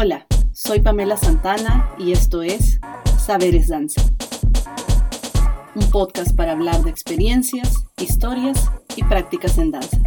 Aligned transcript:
Hola, 0.00 0.28
soy 0.52 0.78
Pamela 0.78 1.16
Santana 1.16 1.90
y 1.98 2.12
esto 2.12 2.44
es 2.44 2.78
Saberes 3.18 3.66
Danza. 3.66 4.00
Un 5.74 5.90
podcast 5.90 6.36
para 6.36 6.52
hablar 6.52 6.84
de 6.84 6.90
experiencias, 6.90 7.84
historias 8.00 8.70
y 8.94 9.02
prácticas 9.02 9.58
en 9.58 9.72
danza. 9.72 9.98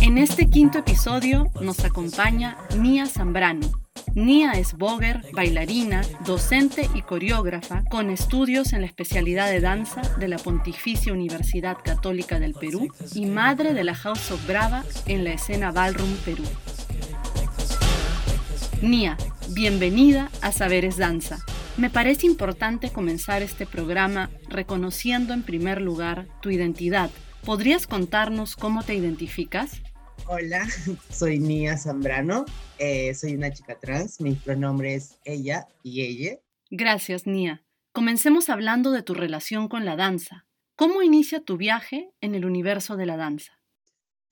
En 0.00 0.16
este 0.16 0.48
quinto 0.48 0.78
episodio 0.78 1.50
nos 1.60 1.84
acompaña 1.84 2.56
Nia 2.78 3.04
Zambrano, 3.04 3.68
Nia 4.14 4.52
es 4.52 4.74
boger, 4.74 5.24
bailarina, 5.32 6.02
docente 6.26 6.90
y 6.94 7.02
coreógrafa 7.02 7.84
con 7.90 8.10
estudios 8.10 8.72
en 8.72 8.80
la 8.80 8.88
especialidad 8.88 9.48
de 9.48 9.60
danza 9.60 10.02
de 10.18 10.26
la 10.26 10.38
Pontificia 10.38 11.12
Universidad 11.12 11.78
Católica 11.84 12.40
del 12.40 12.54
Perú 12.54 12.92
y 13.14 13.26
madre 13.26 13.72
de 13.72 13.84
la 13.84 13.94
House 13.94 14.32
of 14.32 14.44
Brava 14.48 14.84
en 15.06 15.22
la 15.22 15.32
escena 15.32 15.70
Ballroom 15.70 16.12
Perú. 16.24 16.42
Nia, 18.82 19.16
bienvenida 19.50 20.28
a 20.42 20.50
Saberes 20.50 20.96
Danza. 20.96 21.38
Me 21.76 21.88
parece 21.88 22.26
importante 22.26 22.90
comenzar 22.90 23.42
este 23.42 23.64
programa 23.64 24.28
reconociendo 24.48 25.34
en 25.34 25.44
primer 25.44 25.80
lugar 25.80 26.26
tu 26.42 26.50
identidad. 26.50 27.10
¿Podrías 27.44 27.86
contarnos 27.86 28.56
cómo 28.56 28.82
te 28.82 28.94
identificas? 28.94 29.80
Hola, 30.26 30.66
soy 31.10 31.38
Nia 31.38 31.76
Zambrano, 31.76 32.44
eh, 32.78 33.14
soy 33.14 33.34
una 33.34 33.52
chica 33.52 33.78
trans, 33.78 34.20
mi 34.20 34.34
pronombre 34.34 34.94
es 34.94 35.18
ella 35.24 35.66
y 35.82 36.02
ella. 36.02 36.38
Gracias, 36.70 37.26
Nia. 37.26 37.64
Comencemos 37.92 38.48
hablando 38.48 38.92
de 38.92 39.02
tu 39.02 39.14
relación 39.14 39.68
con 39.68 39.84
la 39.84 39.96
danza. 39.96 40.46
¿Cómo 40.76 41.02
inicia 41.02 41.40
tu 41.40 41.56
viaje 41.56 42.10
en 42.20 42.34
el 42.34 42.44
universo 42.44 42.96
de 42.96 43.06
la 43.06 43.16
danza? 43.16 43.59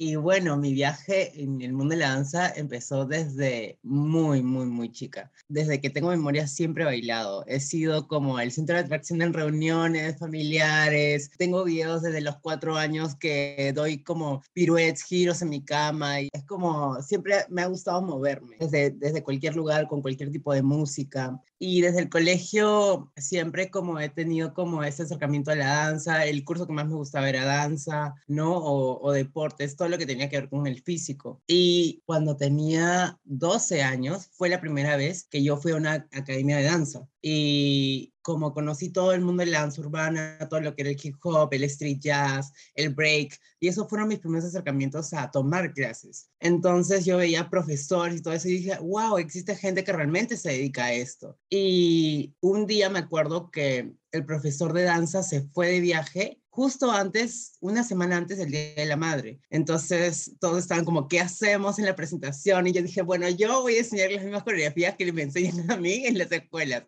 Y 0.00 0.14
bueno, 0.14 0.56
mi 0.56 0.72
viaje 0.74 1.42
en 1.42 1.60
el 1.60 1.72
mundo 1.72 1.94
de 1.94 2.00
la 2.02 2.10
danza 2.10 2.52
empezó 2.54 3.04
desde 3.04 3.80
muy, 3.82 4.44
muy, 4.44 4.66
muy 4.66 4.92
chica. 4.92 5.32
Desde 5.48 5.80
que 5.80 5.90
tengo 5.90 6.10
memoria 6.10 6.46
siempre 6.46 6.84
he 6.84 6.86
bailado. 6.86 7.44
He 7.48 7.58
sido 7.58 8.06
como 8.06 8.38
el 8.38 8.52
centro 8.52 8.76
de 8.76 8.82
atracción 8.82 9.22
en 9.22 9.32
reuniones 9.32 10.16
familiares. 10.16 11.32
Tengo 11.36 11.64
videos 11.64 12.02
desde 12.02 12.20
los 12.20 12.36
cuatro 12.36 12.76
años 12.76 13.16
que 13.16 13.72
doy 13.74 14.04
como 14.04 14.40
piruetes, 14.52 15.02
giros 15.02 15.42
en 15.42 15.48
mi 15.48 15.64
cama. 15.64 16.20
Y 16.20 16.28
es 16.32 16.44
como 16.44 17.02
siempre 17.02 17.34
me 17.48 17.62
ha 17.62 17.66
gustado 17.66 18.00
moverme 18.00 18.54
desde, 18.60 18.90
desde 18.90 19.24
cualquier 19.24 19.56
lugar, 19.56 19.88
con 19.88 20.00
cualquier 20.00 20.30
tipo 20.30 20.54
de 20.54 20.62
música. 20.62 21.42
Y 21.58 21.80
desde 21.80 22.02
el 22.02 22.08
colegio 22.08 23.10
siempre 23.16 23.68
como 23.68 23.98
he 23.98 24.08
tenido 24.10 24.54
como 24.54 24.84
ese 24.84 25.02
acercamiento 25.02 25.50
a 25.50 25.56
la 25.56 25.66
danza. 25.66 26.24
El 26.24 26.44
curso 26.44 26.68
que 26.68 26.72
más 26.72 26.86
me 26.86 26.94
gustaba 26.94 27.28
era 27.28 27.44
danza, 27.44 28.14
¿no? 28.28 28.58
O, 28.58 29.00
o 29.02 29.10
deportes 29.10 29.74
lo 29.88 29.98
que 29.98 30.06
tenía 30.06 30.28
que 30.28 30.40
ver 30.40 30.48
con 30.48 30.66
el 30.66 30.82
físico. 30.82 31.42
Y 31.46 32.02
cuando 32.06 32.36
tenía 32.36 33.18
12 33.24 33.82
años 33.82 34.28
fue 34.32 34.48
la 34.48 34.60
primera 34.60 34.96
vez 34.96 35.24
que 35.24 35.42
yo 35.42 35.56
fui 35.56 35.72
a 35.72 35.76
una 35.76 36.08
academia 36.12 36.56
de 36.56 36.64
danza. 36.64 37.08
Y 37.20 38.12
como 38.22 38.52
conocí 38.52 38.90
todo 38.90 39.12
el 39.12 39.22
mundo 39.22 39.42
de 39.42 39.50
la 39.50 39.60
danza 39.60 39.80
urbana, 39.80 40.38
todo 40.50 40.60
lo 40.60 40.74
que 40.74 40.82
era 40.82 40.90
el 40.90 41.00
hip 41.02 41.16
hop, 41.22 41.48
el 41.52 41.64
street 41.64 41.98
jazz, 41.98 42.52
el 42.74 42.90
break, 42.90 43.38
y 43.58 43.68
esos 43.68 43.88
fueron 43.88 44.08
mis 44.08 44.18
primeros 44.18 44.44
acercamientos 44.44 45.12
a 45.14 45.30
tomar 45.30 45.72
clases. 45.72 46.30
Entonces 46.38 47.04
yo 47.04 47.16
veía 47.16 47.50
profesores 47.50 48.18
y 48.18 48.22
todo 48.22 48.34
eso 48.34 48.48
y 48.48 48.58
dije, 48.58 48.78
wow, 48.80 49.18
existe 49.18 49.56
gente 49.56 49.82
que 49.82 49.92
realmente 49.92 50.36
se 50.36 50.50
dedica 50.50 50.84
a 50.84 50.92
esto. 50.92 51.38
Y 51.50 52.34
un 52.40 52.66
día 52.66 52.90
me 52.90 53.00
acuerdo 53.00 53.50
que 53.50 53.94
el 54.12 54.24
profesor 54.24 54.72
de 54.72 54.84
danza 54.84 55.22
se 55.22 55.42
fue 55.42 55.68
de 55.68 55.80
viaje 55.80 56.40
justo 56.58 56.90
antes, 56.90 57.52
una 57.60 57.84
semana 57.84 58.16
antes 58.16 58.36
del 58.36 58.50
Día 58.50 58.74
de 58.74 58.86
la 58.86 58.96
Madre. 58.96 59.38
Entonces, 59.48 60.32
todos 60.40 60.58
estaban 60.58 60.84
como, 60.84 61.06
¿qué 61.06 61.20
hacemos 61.20 61.78
en 61.78 61.84
la 61.84 61.94
presentación? 61.94 62.66
Y 62.66 62.72
yo 62.72 62.82
dije, 62.82 63.00
bueno, 63.02 63.28
yo 63.28 63.62
voy 63.62 63.76
a 63.76 63.78
enseñar 63.78 64.10
las 64.10 64.24
mismas 64.24 64.42
coreografías 64.42 64.96
que 64.96 65.12
me 65.12 65.22
enseñan 65.22 65.70
a 65.70 65.76
mí 65.76 66.04
en 66.04 66.18
las 66.18 66.32
escuelas. 66.32 66.82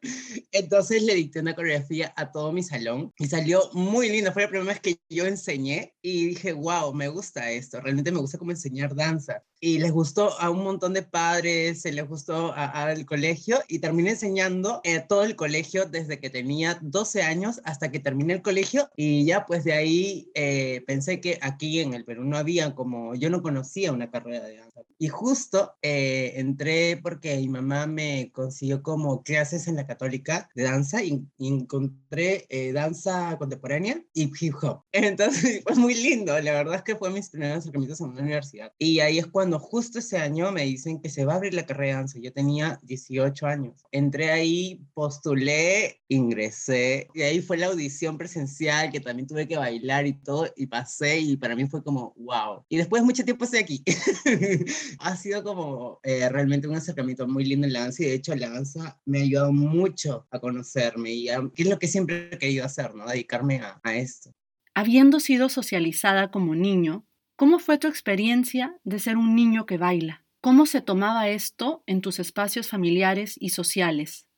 Entonces, 0.51 1.05
le 1.05 1.15
dicté 1.15 1.39
una 1.39 1.55
coreografía 1.55 2.13
a 2.17 2.33
todo 2.33 2.51
mi 2.51 2.65
salón 2.65 3.13
y 3.17 3.29
salió 3.29 3.71
muy 3.73 4.09
lindo. 4.09 4.33
Fue 4.33 4.43
la 4.43 4.49
primera 4.49 4.73
vez 4.73 4.81
que 4.81 4.99
yo 5.09 5.25
enseñé 5.25 5.95
y 6.03 6.27
dije, 6.27 6.53
wow, 6.53 6.93
me 6.93 7.07
gusta 7.07 7.49
esto. 7.53 7.81
Realmente 7.81 8.11
me 8.11 8.19
gusta 8.19 8.39
como 8.39 8.51
enseñar 8.51 8.97
danza 8.97 9.45
y 9.61 9.79
les 9.79 9.93
gustó 9.93 10.37
a 10.41 10.51
un 10.51 10.65
montón 10.65 10.95
de 10.95 11.03
padres, 11.03 11.83
se 11.83 11.93
les 11.93 12.09
gustó 12.09 12.53
al 12.55 13.05
colegio 13.05 13.61
y 13.69 13.79
terminé 13.79 14.11
enseñando 14.11 14.81
a 14.85 15.07
todo 15.07 15.23
el 15.23 15.37
colegio 15.37 15.85
desde 15.85 16.19
que 16.19 16.31
tenía 16.31 16.79
12 16.81 17.20
años 17.23 17.61
hasta 17.65 17.91
que 17.91 17.99
terminé 17.99 18.35
el 18.35 18.43
colegio 18.43 18.91
y 18.97 19.25
ya 19.25 19.47
pues 19.47 19.65
de 19.65 19.73
ahí 19.73 20.31
eh, 20.35 20.83
pensé 20.87 21.21
que 21.21 21.39
aquí 21.43 21.81
en 21.81 21.95
el 21.95 22.05
Perú 22.05 22.25
no 22.25 22.37
había 22.37 22.75
como, 22.75 23.15
yo 23.15 23.31
no 23.31 23.43
conocía 23.43 23.93
una 23.93 24.11
carrera 24.11 24.45
de 24.47 24.57
danza. 24.57 24.81
Y 24.99 25.09
justo 25.09 25.73
eh, 25.81 26.35
entré 26.37 26.99
porque 27.03 27.37
mi 27.39 27.49
mamá 27.49 27.87
me 27.87 28.31
consiguió 28.33 28.83
como 28.83 29.23
clases 29.23 29.67
en 29.67 29.77
la 29.77 29.87
católica 29.87 30.51
de 30.55 30.65
danza 30.65 31.03
y, 31.03 31.27
encontré 31.39 32.47
eh, 32.49 32.73
danza 32.73 33.37
contemporánea 33.39 34.03
y 34.13 34.31
hip 34.39 34.55
hop. 34.63 34.83
Entonces 34.93 35.63
fue 35.65 35.77
muy 35.77 35.95
lindo, 35.95 36.39
la 36.41 36.53
verdad 36.53 36.77
es 36.77 36.83
que 36.83 36.97
fue 36.97 37.11
mis 37.11 37.31
primeros 37.31 37.59
acercamientos 37.59 38.01
en 38.01 38.09
una 38.09 38.23
universidad. 38.23 38.73
Y 38.79 39.01
ahí 39.01 39.19
es 39.19 39.27
cuando 39.27 39.59
justo 39.59 39.99
ese 39.99 40.19
año 40.19 40.53
me 40.53 40.65
dicen 40.65 41.01
que 41.01 41.09
se 41.09 41.25
va 41.25 41.35
a 41.35 41.37
abrir 41.37 41.55
la 41.55 41.67
carrera 41.67 41.93
de 41.93 41.95
danza. 41.95 42.19
Yo 42.21 42.33
tenía 42.33 42.79
18 42.83 43.47
años. 43.47 43.85
Entré 43.93 44.31
ahí, 44.31 44.81
postulé, 44.95 46.01
ingresé. 46.09 47.00
Y 47.15 47.23
ahí 47.23 47.41
fue 47.41 47.57
la 47.57 47.67
audición 47.67 48.19
presencial, 48.19 48.91
que 48.91 49.01
también 49.01 49.27
tuve 49.27 49.47
que 49.47 49.57
bailar 49.57 50.07
y 50.07 50.15
todo, 50.15 50.53
y 50.57 50.67
pasé 50.67 51.19
y 51.21 51.37
para 51.37 51.55
mí 51.57 51.67
fue 51.67 51.83
como, 51.83 52.15
wow. 52.17 52.65
Y 52.69 52.77
después 52.77 53.03
de 53.03 53.07
mucho 53.07 53.25
tiempo 53.25 53.45
estoy 53.45 53.61
aquí. 53.61 53.83
ha 54.99 55.17
sido 55.17 55.43
como 55.43 56.01
eh, 56.03 56.29
realmente 56.29 56.69
un 56.69 56.77
acercamiento 56.77 57.27
muy 57.27 57.45
lindo 57.45 57.67
en 57.67 57.73
la 57.73 57.81
danza 57.81 58.03
y 58.03 58.07
de 58.07 58.15
hecho 58.15 58.35
la 58.35 58.51
danza 58.51 59.01
me 59.05 59.21
ha 59.21 59.23
ayudado 59.23 59.53
mucho 59.53 60.27
a 60.31 60.39
conocerme 60.39 61.13
y 61.13 61.29
a, 61.29 61.41
es 61.57 61.67
lo 61.67 61.79
que 61.79 61.89
siempre 61.89 62.31
he 62.33 62.39
querido 62.39 62.65
hacer, 62.65 62.95
¿no? 62.95 63.07
Dedicarme 63.07 63.61
a 63.83 63.97
esto. 63.97 64.33
Habiendo 64.75 65.21
sido 65.21 65.49
socializada 65.49 66.31
como 66.31 66.55
niño, 66.55 67.07
¿Cómo 67.41 67.59
fue 67.59 67.79
tu 67.79 67.89
experiencia 67.89 68.79
de 68.85 68.99
ser 68.99 69.17
un 69.17 69.35
niño 69.35 69.65
que 69.65 69.79
baila? 69.79 70.27
¿Cómo 70.43 70.67
se 70.67 70.83
tomaba 70.83 71.31
esto 71.31 71.83
en 71.87 72.03
tus 72.03 72.19
espacios 72.19 72.69
familiares 72.69 73.35
y 73.41 73.49
sociales? 73.49 74.29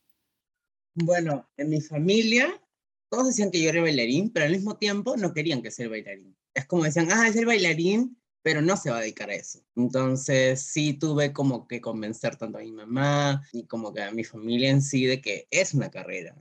Bueno, 0.95 1.49
en 1.57 1.69
mi 1.69 1.81
familia 1.81 2.59
todos 3.09 3.27
decían 3.27 3.51
que 3.51 3.61
yo 3.61 3.69
era 3.69 3.81
bailarín, 3.81 4.31
pero 4.31 4.47
al 4.47 4.51
mismo 4.51 4.77
tiempo 4.77 5.15
no 5.17 5.33
querían 5.33 5.61
que 5.61 5.69
sea 5.69 5.87
bailarín. 5.87 6.35
Es 6.53 6.65
como 6.65 6.83
decían, 6.83 7.09
ah, 7.11 7.27
es 7.27 7.35
el 7.35 7.45
bailarín, 7.45 8.17
pero 8.41 8.61
no 8.61 8.75
se 8.75 8.89
va 8.89 8.97
a 8.97 9.01
dedicar 9.01 9.29
a 9.29 9.35
eso. 9.35 9.59
Entonces 9.75 10.61
sí 10.61 10.93
tuve 10.93 11.31
como 11.31 11.67
que 11.67 11.79
convencer 11.79 12.35
tanto 12.35 12.57
a 12.57 12.61
mi 12.61 12.71
mamá 12.71 13.47
y 13.51 13.65
como 13.65 13.93
que 13.93 14.01
a 14.01 14.11
mi 14.11 14.23
familia 14.23 14.71
en 14.71 14.81
sí 14.81 15.05
de 15.05 15.21
que 15.21 15.47
es 15.51 15.75
una 15.75 15.91
carrera, 15.91 16.35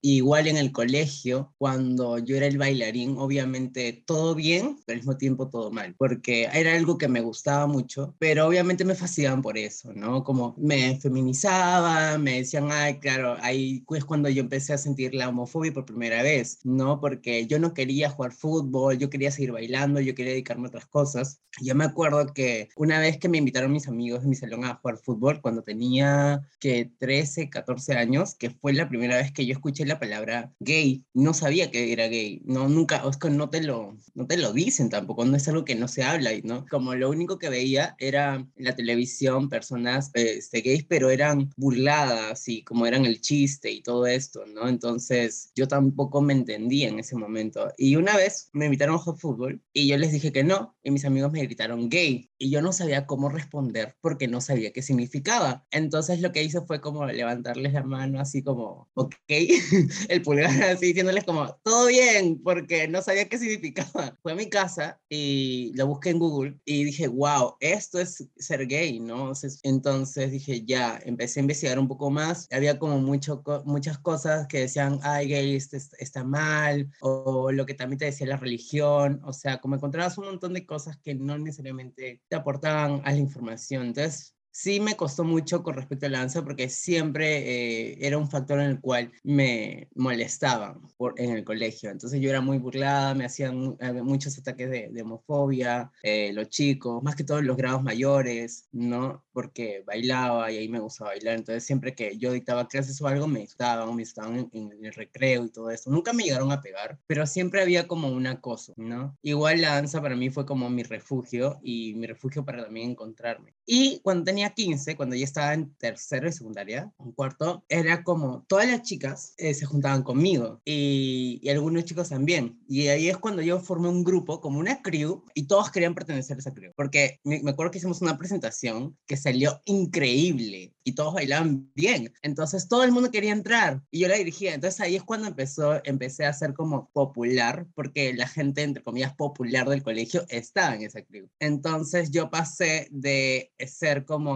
igual 0.00 0.46
en 0.46 0.56
el 0.56 0.72
colegio, 0.72 1.52
cuando 1.58 2.18
yo 2.18 2.36
era 2.36 2.46
el 2.46 2.58
bailarín, 2.58 3.16
obviamente 3.18 4.02
todo 4.06 4.34
bien, 4.34 4.78
pero 4.86 4.96
al 4.96 5.00
mismo 5.00 5.16
tiempo 5.16 5.48
todo 5.48 5.70
mal, 5.70 5.94
porque 5.96 6.48
era 6.52 6.74
algo 6.74 6.98
que 6.98 7.08
me 7.08 7.20
gustaba 7.20 7.66
mucho, 7.66 8.14
pero 8.18 8.46
obviamente 8.46 8.84
me 8.84 8.94
fascinaban 8.94 9.42
por 9.42 9.58
eso, 9.58 9.92
¿no? 9.92 10.24
Como 10.24 10.54
me 10.58 10.98
feminizaban, 11.00 12.22
me 12.22 12.38
decían, 12.38 12.68
ay, 12.70 12.98
claro, 12.98 13.36
ahí 13.40 13.84
es 13.94 14.04
cuando 14.04 14.28
yo 14.28 14.40
empecé 14.40 14.72
a 14.72 14.78
sentir 14.78 15.14
la 15.14 15.28
homofobia 15.28 15.72
por 15.72 15.84
primera 15.84 16.22
vez, 16.22 16.58
¿no? 16.64 17.00
Porque 17.00 17.46
yo 17.46 17.58
no 17.58 17.74
quería 17.74 18.10
jugar 18.10 18.32
fútbol, 18.32 18.98
yo 18.98 19.10
quería 19.10 19.30
seguir 19.30 19.52
bailando, 19.52 20.00
yo 20.00 20.14
quería 20.14 20.32
dedicarme 20.32 20.66
a 20.66 20.68
otras 20.68 20.86
cosas. 20.86 21.40
Yo 21.60 21.74
me 21.74 21.84
acuerdo 21.84 22.32
que 22.32 22.68
una 22.76 23.00
vez 23.00 23.18
que 23.18 23.28
me 23.28 23.38
invitaron 23.38 23.72
mis 23.72 23.88
amigos 23.88 24.22
de 24.22 24.28
mi 24.28 24.36
salón 24.36 24.64
a 24.64 24.76
jugar 24.76 24.98
fútbol, 24.98 25.40
cuando 25.40 25.62
tenía 25.62 26.40
que 26.60 26.90
13, 26.98 27.50
14 27.50 27.94
años, 27.94 28.34
que 28.34 28.50
fue 28.50 28.72
la 28.72 28.88
primera 28.88 29.16
vez 29.16 29.32
que 29.32 29.46
yo 29.46 29.59
escuché 29.60 29.84
la 29.84 30.00
palabra 30.00 30.52
gay, 30.58 31.04
no 31.14 31.34
sabía 31.34 31.70
que 31.70 31.92
era 31.92 32.08
gay, 32.08 32.42
no, 32.44 32.68
nunca, 32.68 33.02
que 33.20 33.30
no 33.30 33.50
te 33.50 33.62
lo, 33.62 33.96
no 34.14 34.26
te 34.26 34.36
lo 34.36 34.52
dicen 34.52 34.88
tampoco, 34.88 35.24
no 35.24 35.36
es 35.36 35.46
algo 35.48 35.64
que 35.64 35.74
no 35.74 35.86
se 35.88 36.02
habla, 36.02 36.30
¿no? 36.42 36.66
Como 36.70 36.94
lo 36.94 37.10
único 37.10 37.38
que 37.38 37.50
veía 37.50 37.94
era 37.98 38.36
en 38.36 38.64
la 38.64 38.74
televisión 38.74 39.48
personas 39.48 40.10
este, 40.14 40.62
gays, 40.62 40.84
pero 40.84 41.10
eran 41.10 41.50
burladas 41.56 42.48
y 42.48 42.62
como 42.64 42.86
eran 42.86 43.04
el 43.04 43.20
chiste 43.20 43.70
y 43.70 43.82
todo 43.82 44.06
esto, 44.06 44.46
¿no? 44.46 44.68
Entonces 44.68 45.52
yo 45.54 45.68
tampoco 45.68 46.22
me 46.22 46.32
entendía 46.32 46.88
en 46.88 46.98
ese 46.98 47.16
momento. 47.16 47.72
Y 47.76 47.96
una 47.96 48.16
vez 48.16 48.48
me 48.52 48.66
invitaron 48.66 48.96
a 48.96 48.98
jugar 48.98 49.20
fútbol 49.20 49.62
y 49.72 49.88
yo 49.88 49.98
les 49.98 50.12
dije 50.12 50.32
que 50.32 50.44
no, 50.44 50.74
y 50.82 50.90
mis 50.90 51.04
amigos 51.04 51.32
me 51.32 51.42
gritaron 51.42 51.88
gay, 51.88 52.29
y 52.40 52.50
yo 52.50 52.62
no 52.62 52.72
sabía 52.72 53.06
cómo 53.06 53.28
responder 53.28 53.94
porque 54.00 54.26
no 54.26 54.40
sabía 54.40 54.72
qué 54.72 54.80
significaba. 54.80 55.66
Entonces 55.70 56.22
lo 56.22 56.32
que 56.32 56.42
hice 56.42 56.62
fue 56.62 56.80
como 56.80 57.04
levantarles 57.04 57.74
la 57.74 57.82
mano 57.82 58.18
así 58.18 58.42
como, 58.42 58.88
ok, 58.94 59.14
el 60.08 60.22
pulgar 60.22 60.50
así 60.62 60.86
diciéndoles 60.86 61.24
como, 61.24 61.54
todo 61.62 61.88
bien, 61.88 62.40
porque 62.42 62.88
no 62.88 63.02
sabía 63.02 63.28
qué 63.28 63.38
significaba. 63.38 64.16
Fue 64.22 64.32
a 64.32 64.34
mi 64.34 64.48
casa 64.48 64.98
y 65.10 65.72
lo 65.74 65.86
busqué 65.86 66.10
en 66.10 66.18
Google 66.18 66.58
y 66.64 66.84
dije, 66.84 67.08
wow, 67.08 67.56
esto 67.60 68.00
es 68.00 68.26
ser 68.38 68.66
gay, 68.66 69.00
¿no? 69.00 69.32
Entonces 69.62 70.30
dije, 70.30 70.64
ya, 70.64 70.98
empecé 71.04 71.40
a 71.40 71.42
investigar 71.42 71.78
un 71.78 71.88
poco 71.88 72.10
más. 72.10 72.48
Había 72.50 72.78
como 72.78 72.98
mucho, 73.00 73.42
muchas 73.66 73.98
cosas 73.98 74.46
que 74.46 74.60
decían, 74.60 74.98
ay, 75.02 75.28
gay 75.28 75.56
está, 75.56 75.76
está 75.98 76.24
mal, 76.24 76.90
o 77.02 77.52
lo 77.52 77.66
que 77.66 77.74
también 77.74 77.98
te 77.98 78.06
decía 78.06 78.26
la 78.26 78.38
religión, 78.38 79.20
o 79.24 79.34
sea, 79.34 79.60
como 79.60 79.74
encontrabas 79.74 80.16
un 80.16 80.24
montón 80.24 80.54
de 80.54 80.64
cosas 80.64 80.96
que 80.96 81.14
no 81.14 81.36
necesariamente 81.36 82.22
te 82.30 82.36
aportaban 82.36 83.02
a 83.04 83.10
la 83.10 83.18
información. 83.18 83.88
Entonces, 83.88 84.34
sí 84.50 84.80
me 84.80 84.96
costó 84.96 85.24
mucho 85.24 85.62
con 85.62 85.74
respecto 85.74 86.06
a 86.06 86.08
la 86.08 86.18
danza 86.18 86.42
porque 86.42 86.68
siempre 86.68 87.90
eh, 87.90 87.98
era 88.00 88.18
un 88.18 88.28
factor 88.28 88.60
en 88.60 88.66
el 88.66 88.80
cual 88.80 89.12
me 89.22 89.88
molestaban 89.94 90.80
por, 90.96 91.14
en 91.20 91.30
el 91.30 91.44
colegio. 91.44 91.90
Entonces 91.90 92.20
yo 92.20 92.30
era 92.30 92.40
muy 92.40 92.58
burlada, 92.58 93.14
me 93.14 93.24
hacían 93.24 93.76
muchos 94.02 94.38
ataques 94.38 94.70
de, 94.70 95.02
homofobia, 95.02 95.90
eh, 96.02 96.32
los 96.34 96.48
chicos, 96.48 97.02
más 97.02 97.16
que 97.16 97.24
todos 97.24 97.42
los 97.42 97.56
grados 97.56 97.82
mayores, 97.82 98.68
¿no? 98.72 99.24
Porque 99.32 99.82
bailaba 99.86 100.50
y 100.52 100.58
ahí 100.58 100.68
me 100.68 100.80
gustaba 100.80 101.10
bailar. 101.10 101.36
Entonces 101.36 101.64
siempre 101.64 101.94
que 101.94 102.16
yo 102.18 102.32
dictaba 102.32 102.68
clases 102.68 103.00
o 103.00 103.06
algo, 103.06 103.26
me 103.26 103.42
estaban, 103.42 103.94
me 103.94 104.02
estaban 104.02 104.50
en, 104.52 104.84
el 104.84 104.92
recreo 104.92 105.44
y 105.44 105.50
todo 105.50 105.70
eso. 105.70 105.90
Nunca 105.90 106.12
me 106.12 106.24
llegaron 106.24 106.52
a 106.52 106.60
pegar, 106.60 106.98
pero 107.06 107.26
siempre 107.26 107.62
había 107.62 107.86
como 107.86 108.08
un 108.08 108.26
acoso, 108.26 108.74
¿no? 108.76 109.16
Igual 109.22 109.60
la 109.60 109.74
danza 109.74 110.02
para 110.02 110.16
mí 110.16 110.30
fue 110.30 110.44
como 110.46 110.68
mi 110.68 110.82
refugio 110.82 111.58
y 111.62 111.94
mi 111.94 112.06
refugio 112.06 112.44
para 112.44 112.64
también 112.64 112.90
encontrarme. 112.90 113.54
Y 113.66 114.00
cuando 114.00 114.24
tenía 114.24 114.39
15, 114.48 114.96
cuando 114.96 115.14
ya 115.14 115.24
estaba 115.24 115.52
en 115.52 115.74
tercero 115.74 116.26
y 116.26 116.32
secundaria, 116.32 116.90
un 116.96 117.12
cuarto, 117.12 117.62
era 117.68 118.02
como 118.02 118.44
todas 118.48 118.66
las 118.66 118.80
chicas 118.82 119.34
eh, 119.36 119.52
se 119.52 119.66
juntaban 119.66 120.02
conmigo 120.02 120.62
y, 120.64 121.46
algunos 121.50 121.84
chicos 121.84 122.08
también. 122.08 122.60
Y 122.68 122.86
ahí 122.88 123.08
es 123.08 123.18
cuando 123.18 123.42
yo 123.42 123.60
formé 123.60 123.88
un 123.88 124.04
grupo, 124.04 124.40
como 124.40 124.60
una 124.60 124.80
crew, 124.82 125.24
y 125.34 125.48
todos 125.48 125.70
querían 125.70 125.94
pertenecer 125.94 126.36
a 126.36 126.40
esa 126.40 126.54
crew. 126.54 126.72
Porque 126.76 127.18
me, 127.24 127.42
me 127.42 127.50
acuerdo 127.50 127.72
que 127.72 127.78
hicimos 127.78 128.00
una 128.00 128.16
presentación 128.16 128.96
que 129.06 129.16
salió 129.16 129.60
increíble 129.64 130.72
y 130.84 130.94
todos 130.94 131.14
bailaban 131.14 131.70
bien. 131.74 132.12
Entonces 132.22 132.68
todo 132.68 132.84
el 132.84 132.92
mundo 132.92 133.10
quería 133.10 133.32
entrar 133.32 133.82
y 133.90 134.00
yo 134.00 134.08
la 134.08 134.16
dirigía. 134.16 134.54
Entonces 134.54 134.80
ahí 134.80 134.96
es 134.96 135.02
cuando 135.02 135.28
empezó, 135.28 135.80
empecé 135.84 136.26
a 136.26 136.32
ser 136.32 136.54
como 136.54 136.90
popular, 136.92 137.66
porque 137.74 138.12
la 138.14 138.26
gente, 138.26 138.62
entre 138.62 138.82
comillas, 138.82 139.14
popular 139.14 139.68
del 139.68 139.82
colegio 139.82 140.24
estaba 140.28 140.74
en 140.74 140.82
esa 140.82 141.02
crew. 141.02 141.28
Entonces 141.38 142.10
yo 142.10 142.30
pasé 142.30 142.88
de 142.90 143.52
ser 143.66 144.04
como 144.04 144.29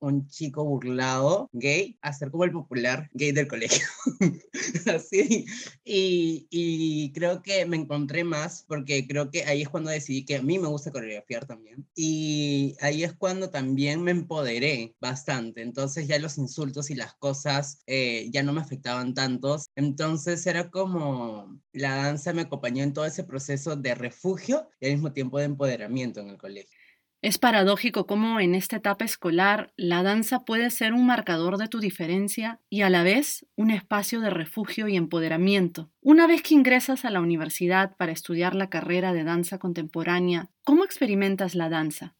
un 0.00 0.26
chico 0.28 0.64
burlado 0.64 1.48
gay 1.52 1.98
a 2.00 2.12
ser 2.12 2.30
como 2.30 2.44
el 2.44 2.52
popular 2.52 3.10
gay 3.12 3.32
del 3.32 3.46
colegio. 3.46 3.86
Así. 4.94 5.46
Y, 5.84 7.12
creo 7.14 7.42
que 7.42 7.66
me 7.66 7.76
encontré 7.76 8.24
más 8.24 8.64
porque 8.66 9.06
creo 9.06 9.30
que 9.30 9.44
ahí 9.44 9.62
es 9.62 9.68
cuando 9.68 9.90
decidí 9.90 10.24
que 10.24 10.36
a 10.36 10.42
mí 10.42 10.58
me 10.58 10.68
gusta 10.68 10.90
coreografiar 10.90 11.46
también. 11.46 11.86
Y 11.94 12.76
ahí 12.80 13.04
es 13.04 13.12
cuando 13.12 13.50
también 13.50 14.02
me 14.02 14.10
empoderé 14.10 14.94
bastante. 15.00 15.62
Entonces 15.62 16.08
ya 16.08 16.18
los 16.18 16.38
insultos 16.38 16.90
y 16.90 16.94
las 16.94 17.14
cosas 17.14 17.82
eh, 17.86 18.28
ya 18.32 18.42
no 18.42 18.52
me 18.52 18.60
afectaban 18.60 19.14
tantos. 19.14 19.68
Entonces 19.76 20.46
era 20.46 20.70
como 20.70 21.60
la 21.72 21.96
danza 21.96 22.32
me 22.32 22.42
acompañó 22.42 22.82
en 22.82 22.92
todo 22.92 23.04
ese 23.04 23.24
proceso 23.24 23.76
de 23.76 23.94
refugio 23.94 24.68
y 24.80 24.86
al 24.86 24.92
mismo 24.92 25.12
tiempo 25.12 25.38
de 25.38 25.44
empoderamiento 25.44 26.20
en 26.20 26.30
el 26.30 26.38
colegio. 26.38 26.79
Es 27.22 27.36
paradójico 27.36 28.06
cómo 28.06 28.40
en 28.40 28.54
esta 28.54 28.76
etapa 28.76 29.04
escolar 29.04 29.74
la 29.76 30.02
danza 30.02 30.46
puede 30.46 30.70
ser 30.70 30.94
un 30.94 31.04
marcador 31.04 31.58
de 31.58 31.68
tu 31.68 31.78
diferencia 31.78 32.62
y 32.70 32.80
a 32.80 32.88
la 32.88 33.02
vez 33.02 33.44
un 33.56 33.70
espacio 33.70 34.22
de 34.22 34.30
refugio 34.30 34.88
y 34.88 34.96
empoderamiento. 34.96 35.90
Una 36.00 36.26
vez 36.26 36.40
que 36.42 36.54
ingresas 36.54 37.04
a 37.04 37.10
la 37.10 37.20
universidad 37.20 37.94
para 37.98 38.12
estudiar 38.12 38.54
la 38.54 38.70
carrera 38.70 39.12
de 39.12 39.24
danza 39.24 39.58
contemporánea, 39.58 40.48
¿cómo 40.64 40.82
experimentas 40.82 41.54
la 41.54 41.68
danza? 41.68 42.16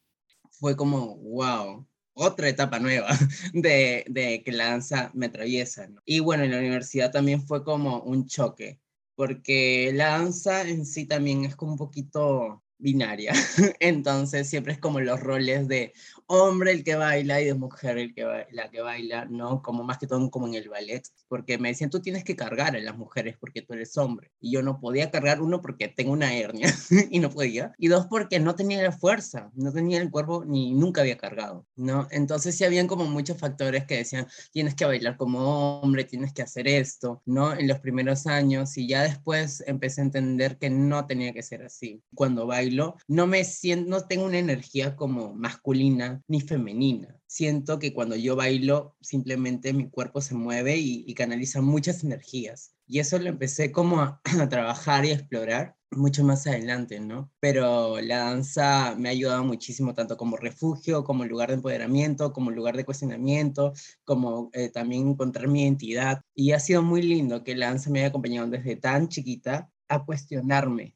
Fue 0.51 0.77
como, 0.77 1.17
wow, 1.17 1.87
otra 2.13 2.51
etapa 2.51 2.79
nueva 2.79 3.09
de, 3.55 4.43
que 4.45 4.53
la 4.53 4.67
danza 4.67 5.11
me 5.15 5.27
atraviesa. 5.27 5.89
Y 6.05 6.21
bueno, 6.21 6.45
en 6.45 6.51
la 6.51 6.59
universidad 6.59 7.11
también 7.11 7.47
fue 7.47 7.65
como 7.65 8.03
un 8.03 8.27
choque, 8.27 8.79
porque 9.15 9.93
la 9.95 10.09
danza 10.19 10.69
en 10.69 10.85
sí 10.85 11.07
también 11.07 11.47
es 11.47 11.57
como 11.57 11.73
un 11.73 11.79
poquito 11.79 12.63
binaria. 12.81 13.33
Entonces 13.81 14.49
siempre 14.49 14.73
es 14.73 14.79
como 14.79 15.01
los 15.01 15.21
roles 15.21 15.69
de 15.69 15.93
hombre 16.31 16.71
el 16.71 16.85
que 16.85 16.95
baila 16.95 17.41
y 17.41 17.47
de 17.47 17.55
mujer 17.55 17.99
el 17.99 18.15
que 18.15 18.47
la 18.53 18.71
que 18.71 18.81
baila, 18.81 19.25
¿no? 19.25 19.63
Como 19.63 19.83
más 19.83 19.99
que 19.99 20.07
todo 20.07 20.31
como 20.31 20.47
en 20.47 20.55
el 20.55 20.69
ballet, 20.69 21.03
porque 21.29 21.59
me 21.59 21.69
decían, 21.69 21.91
tú 21.91 22.01
tienes 22.01 22.23
que 22.23 22.37
cargar 22.37 22.77
a 22.77 22.81
las 22.81 22.97
mujeres 22.97 23.37
porque 23.39 23.63
tú 23.63 23.75
eres 23.75 23.97
hombre. 23.99 24.31
Y 24.41 24.53
yo 24.53 24.63
no 24.63 24.81
podía 24.81 25.11
cargar, 25.11 25.43
uno, 25.43 25.61
porque 25.61 25.89
tengo 25.89 26.13
una 26.13 26.33
hernia 26.35 26.73
y 27.11 27.19
no 27.19 27.31
podía, 27.31 27.73
y 27.79 27.89
dos, 27.89 28.07
porque 28.07 28.39
no 28.39 28.55
tenía 28.55 28.81
la 28.83 28.93
fuerza, 28.93 29.51
no 29.55 29.73
tenía 29.73 30.01
el 30.01 30.11
cuerpo 30.11 30.45
ni 30.45 30.73
nunca 30.73 31.01
había 31.01 31.19
cargado, 31.19 31.67
¿no? 31.75 32.07
Entonces 32.13 32.57
sí 32.57 32.65
habían 32.65 32.87
como 32.87 33.07
muchos 33.07 33.39
factores 33.39 33.85
que 33.87 33.97
decían, 33.97 34.29
tienes 34.53 34.77
que 34.77 34.85
bailar 34.85 35.17
como 35.17 35.81
hombre, 35.81 36.05
tienes 36.05 36.33
que 36.33 36.43
hacer 36.43 36.69
esto, 36.69 37.23
¿no? 37.27 37.53
En 37.55 37.67
los 37.67 37.81
primeros 37.81 38.29
años 38.29 38.79
y 38.79 38.87
ya 38.87 39.03
después 39.03 39.65
empecé 39.67 40.01
a 40.01 40.05
entender 40.05 40.59
que 40.59 40.71
no 40.71 41.07
tenía 41.07 41.33
que 41.33 41.43
ser 41.43 41.65
así. 41.65 42.03
Cuando 42.15 42.47
bailo, 42.47 42.97
no 43.09 43.27
me 43.27 43.43
siento, 43.43 43.91
no 43.91 44.07
tengo 44.07 44.27
una 44.27 44.39
energía 44.39 44.95
como 44.95 45.35
masculina 45.35 46.20
ni 46.29 46.41
femenina. 46.41 47.17
Siento 47.27 47.79
que 47.79 47.93
cuando 47.95 48.17
yo 48.17 48.37
bailo, 48.37 48.97
simplemente 49.01 49.73
mi 49.73 49.89
cuerpo 49.89 50.21
se 50.21 50.35
mueve 50.35 50.77
y, 50.79 51.15
canaliza 51.15 51.61
muchas 51.61 52.03
energías. 52.03 52.75
Y 52.87 52.99
eso 52.99 53.19
lo 53.19 53.29
empecé 53.29 53.71
como 53.71 54.01
a, 54.41 54.49
trabajar 54.49 55.05
y 55.05 55.11
a 55.11 55.15
explorar 55.15 55.77
mucho 55.93 56.25
más 56.25 56.47
adelante, 56.47 57.01
¿no? 57.01 57.33
Pero 57.41 58.01
la 58.01 58.19
danza 58.19 58.95
me 58.97 59.09
ha 59.09 59.13
ayudado 59.13 59.45
muchísimo, 59.45 59.95
tanto 59.95 60.17
como 60.17 60.37
refugio, 60.37 61.05
como 61.05 61.25
lugar 61.25 61.49
de 61.49 61.57
empoderamiento, 61.57 62.33
como 62.33 62.51
lugar 62.51 62.77
de 62.77 62.85
cuestionamiento, 62.85 63.73
como 64.05 64.51
eh, 64.53 64.69
también 64.69 65.09
encontrar 65.09 65.49
mi 65.49 65.63
identidad. 65.63 66.23
Y 66.35 66.53
ha 66.53 66.61
sido 66.61 66.83
muy 66.83 67.03
lindo 67.03 67.43
que 67.45 67.57
la 67.57 67.67
danza 67.67 67.91
me 67.91 68.01
haya 68.01 68.09
acompañado 68.09 68.49
desde 68.49 68.77
tan 68.77 69.09
chiquita 69.09 69.71
a 69.89 70.05
cuestionarme, 70.05 70.95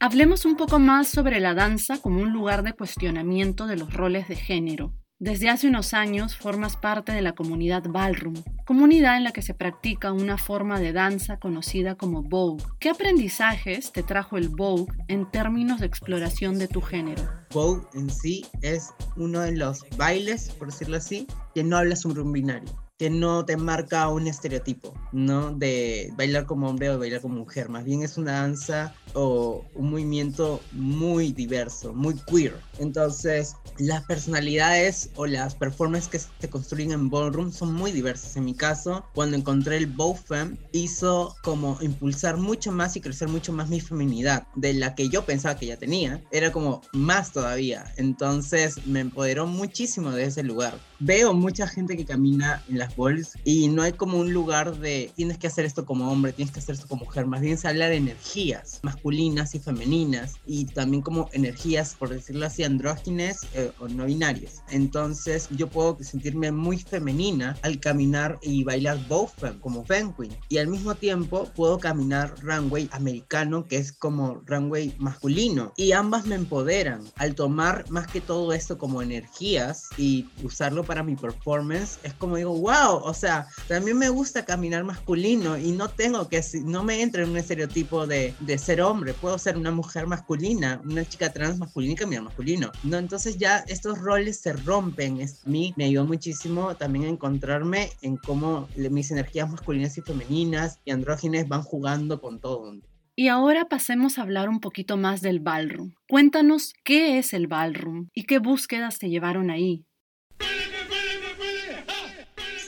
Hablemos 0.00 0.44
un 0.44 0.56
poco 0.56 0.78
más 0.78 1.08
sobre 1.08 1.40
la 1.40 1.54
danza 1.54 1.98
como 1.98 2.20
un 2.20 2.32
lugar 2.32 2.62
de 2.62 2.72
cuestionamiento 2.72 3.66
de 3.66 3.76
los 3.76 3.94
roles 3.94 4.28
de 4.28 4.36
género. 4.36 4.92
Desde 5.20 5.48
hace 5.48 5.68
unos 5.68 5.94
años 5.94 6.36
formas 6.36 6.76
parte 6.76 7.12
de 7.12 7.22
la 7.22 7.32
comunidad 7.32 7.84
Ballroom, 7.88 8.34
comunidad 8.66 9.16
en 9.16 9.24
la 9.24 9.30
que 9.30 9.42
se 9.42 9.54
practica 9.54 10.12
una 10.12 10.36
forma 10.36 10.80
de 10.80 10.92
danza 10.92 11.38
conocida 11.38 11.94
como 11.94 12.22
Vogue. 12.22 12.64
¿Qué 12.80 12.90
aprendizajes 12.90 13.92
te 13.92 14.02
trajo 14.02 14.36
el 14.36 14.48
Vogue 14.48 14.92
en 15.08 15.30
términos 15.30 15.80
de 15.80 15.86
exploración 15.86 16.58
de 16.58 16.68
tu 16.68 16.82
género? 16.82 17.22
Vogue 17.52 17.86
en 17.94 18.10
sí 18.10 18.44
es 18.60 18.92
uno 19.16 19.40
de 19.40 19.56
los 19.56 19.84
bailes, 19.96 20.50
por 20.50 20.68
decirlo 20.68 20.96
así, 20.96 21.26
que 21.54 21.62
no 21.62 21.78
habla 21.78 21.96
sobre 21.96 22.20
un 22.20 22.32
binario 22.32 22.83
no 23.10 23.44
te 23.44 23.56
marca 23.56 24.08
un 24.08 24.26
estereotipo, 24.26 24.94
¿no? 25.12 25.52
De 25.52 26.12
bailar 26.16 26.46
como 26.46 26.68
hombre 26.68 26.90
o 26.90 26.98
bailar 26.98 27.20
como 27.20 27.36
mujer. 27.36 27.68
Más 27.68 27.84
bien 27.84 28.02
es 28.02 28.18
una 28.18 28.32
danza 28.32 28.94
o 29.14 29.64
un 29.74 29.90
movimiento 29.90 30.60
muy 30.72 31.32
diverso, 31.32 31.92
muy 31.94 32.14
queer. 32.26 32.54
Entonces, 32.78 33.54
las 33.78 34.04
personalidades 34.04 35.10
o 35.16 35.26
las 35.26 35.54
performances 35.54 36.08
que 36.08 36.18
se 36.18 36.50
construyen 36.50 36.92
en 36.92 37.10
ballroom 37.10 37.52
son 37.52 37.72
muy 37.72 37.92
diversas. 37.92 38.36
En 38.36 38.44
mi 38.44 38.54
caso, 38.54 39.04
cuando 39.14 39.36
encontré 39.36 39.76
el 39.76 39.86
Bowfem, 39.86 40.56
hizo 40.72 41.36
como 41.42 41.78
impulsar 41.80 42.36
mucho 42.36 42.72
más 42.72 42.96
y 42.96 43.00
crecer 43.00 43.28
mucho 43.28 43.52
más 43.52 43.68
mi 43.68 43.80
feminidad, 43.80 44.46
de 44.56 44.74
la 44.74 44.94
que 44.94 45.08
yo 45.08 45.24
pensaba 45.24 45.56
que 45.56 45.66
ya 45.66 45.76
tenía. 45.76 46.22
Era 46.30 46.52
como 46.52 46.82
más 46.92 47.32
todavía. 47.32 47.92
Entonces, 47.96 48.86
me 48.86 49.00
empoderó 49.00 49.46
muchísimo 49.46 50.10
de 50.10 50.24
ese 50.24 50.42
lugar. 50.42 50.78
Veo 51.06 51.34
mucha 51.34 51.66
gente 51.66 51.98
que 51.98 52.06
camina 52.06 52.64
en 52.66 52.78
las 52.78 52.96
balls 52.96 53.36
y 53.44 53.68
no 53.68 53.82
hay 53.82 53.92
como 53.92 54.18
un 54.18 54.32
lugar 54.32 54.78
de 54.78 55.12
tienes 55.14 55.36
que 55.36 55.46
hacer 55.46 55.66
esto 55.66 55.84
como 55.84 56.10
hombre, 56.10 56.32
tienes 56.32 56.50
que 56.50 56.60
hacer 56.60 56.76
esto 56.76 56.88
como 56.88 57.04
mujer. 57.04 57.26
Más 57.26 57.42
bien 57.42 57.58
se 57.58 57.68
habla 57.68 57.90
de 57.90 57.96
energías 57.96 58.80
masculinas 58.82 59.54
y 59.54 59.58
femeninas 59.58 60.36
y 60.46 60.64
también 60.64 61.02
como 61.02 61.28
energías, 61.34 61.94
por 61.94 62.08
decirlo 62.08 62.46
así, 62.46 62.64
andrógines 62.64 63.46
eh, 63.52 63.70
o 63.80 63.88
no 63.88 64.06
binarias. 64.06 64.62
Entonces 64.70 65.48
yo 65.50 65.68
puedo 65.68 65.98
sentirme 66.00 66.50
muy 66.52 66.78
femenina 66.78 67.54
al 67.60 67.80
caminar 67.80 68.38
y 68.40 68.64
bailar 68.64 68.98
bowfem 69.06 69.58
como 69.60 69.84
Queen 69.84 70.34
y 70.48 70.56
al 70.56 70.68
mismo 70.68 70.94
tiempo 70.94 71.50
puedo 71.54 71.78
caminar 71.78 72.34
runway 72.40 72.88
americano 72.92 73.66
que 73.66 73.76
es 73.76 73.92
como 73.92 74.40
runway 74.46 74.94
masculino 74.98 75.74
y 75.76 75.92
ambas 75.92 76.24
me 76.24 76.36
empoderan 76.36 77.02
al 77.16 77.34
tomar 77.34 77.84
más 77.90 78.06
que 78.06 78.22
todo 78.22 78.54
esto 78.54 78.78
como 78.78 79.02
energías 79.02 79.90
y 79.98 80.30
usarlo 80.42 80.82
para 80.82 80.93
mi 81.02 81.16
performance 81.16 81.98
es 82.02 82.14
como 82.14 82.36
digo 82.36 82.58
wow 82.58 82.96
o 83.02 83.14
sea 83.14 83.46
también 83.68 83.98
me 83.98 84.08
gusta 84.08 84.44
caminar 84.44 84.84
masculino 84.84 85.58
y 85.58 85.72
no 85.72 85.88
tengo 85.88 86.28
que 86.28 86.42
no 86.64 86.84
me 86.84 87.02
entra 87.02 87.22
en 87.22 87.30
un 87.30 87.36
estereotipo 87.36 88.06
de, 88.06 88.34
de 88.40 88.58
ser 88.58 88.80
hombre 88.80 89.14
puedo 89.14 89.38
ser 89.38 89.56
una 89.56 89.70
mujer 89.70 90.06
masculina 90.06 90.80
una 90.84 91.04
chica 91.04 91.32
trans 91.32 91.58
masculina 91.58 91.92
y 91.92 91.96
caminar 91.96 92.24
masculino 92.24 92.70
no 92.84 92.98
entonces 92.98 93.38
ya 93.38 93.64
estos 93.68 93.98
roles 93.98 94.40
se 94.40 94.52
rompen. 94.52 95.20
Es, 95.20 95.44
a 95.44 95.48
mí 95.48 95.74
me 95.76 95.84
ayudó 95.84 96.04
muchísimo 96.04 96.76
también 96.76 97.06
a 97.06 97.08
encontrarme 97.08 97.90
en 98.02 98.16
cómo 98.16 98.68
mis 98.76 99.10
energías 99.10 99.50
masculinas 99.50 99.96
y 99.98 100.02
femeninas 100.02 100.80
y 100.84 100.90
andrógenes 100.90 101.48
van 101.48 101.62
jugando 101.62 102.20
con 102.20 102.40
todo. 102.40 102.74
Y 103.16 103.28
ahora 103.28 103.68
pasemos 103.68 104.18
a 104.18 104.22
hablar 104.22 104.48
un 104.48 104.60
poquito 104.60 104.96
más 104.96 105.20
del 105.20 105.40
ballroom. 105.40 105.94
Cuéntanos 106.08 106.74
qué 106.82 107.18
es 107.18 107.32
el 107.32 107.46
ballroom 107.46 108.08
y 108.12 108.24
qué 108.24 108.38
búsquedas 108.38 108.98
te 108.98 109.08
llevaron 109.08 109.50
ahí. 109.50 109.84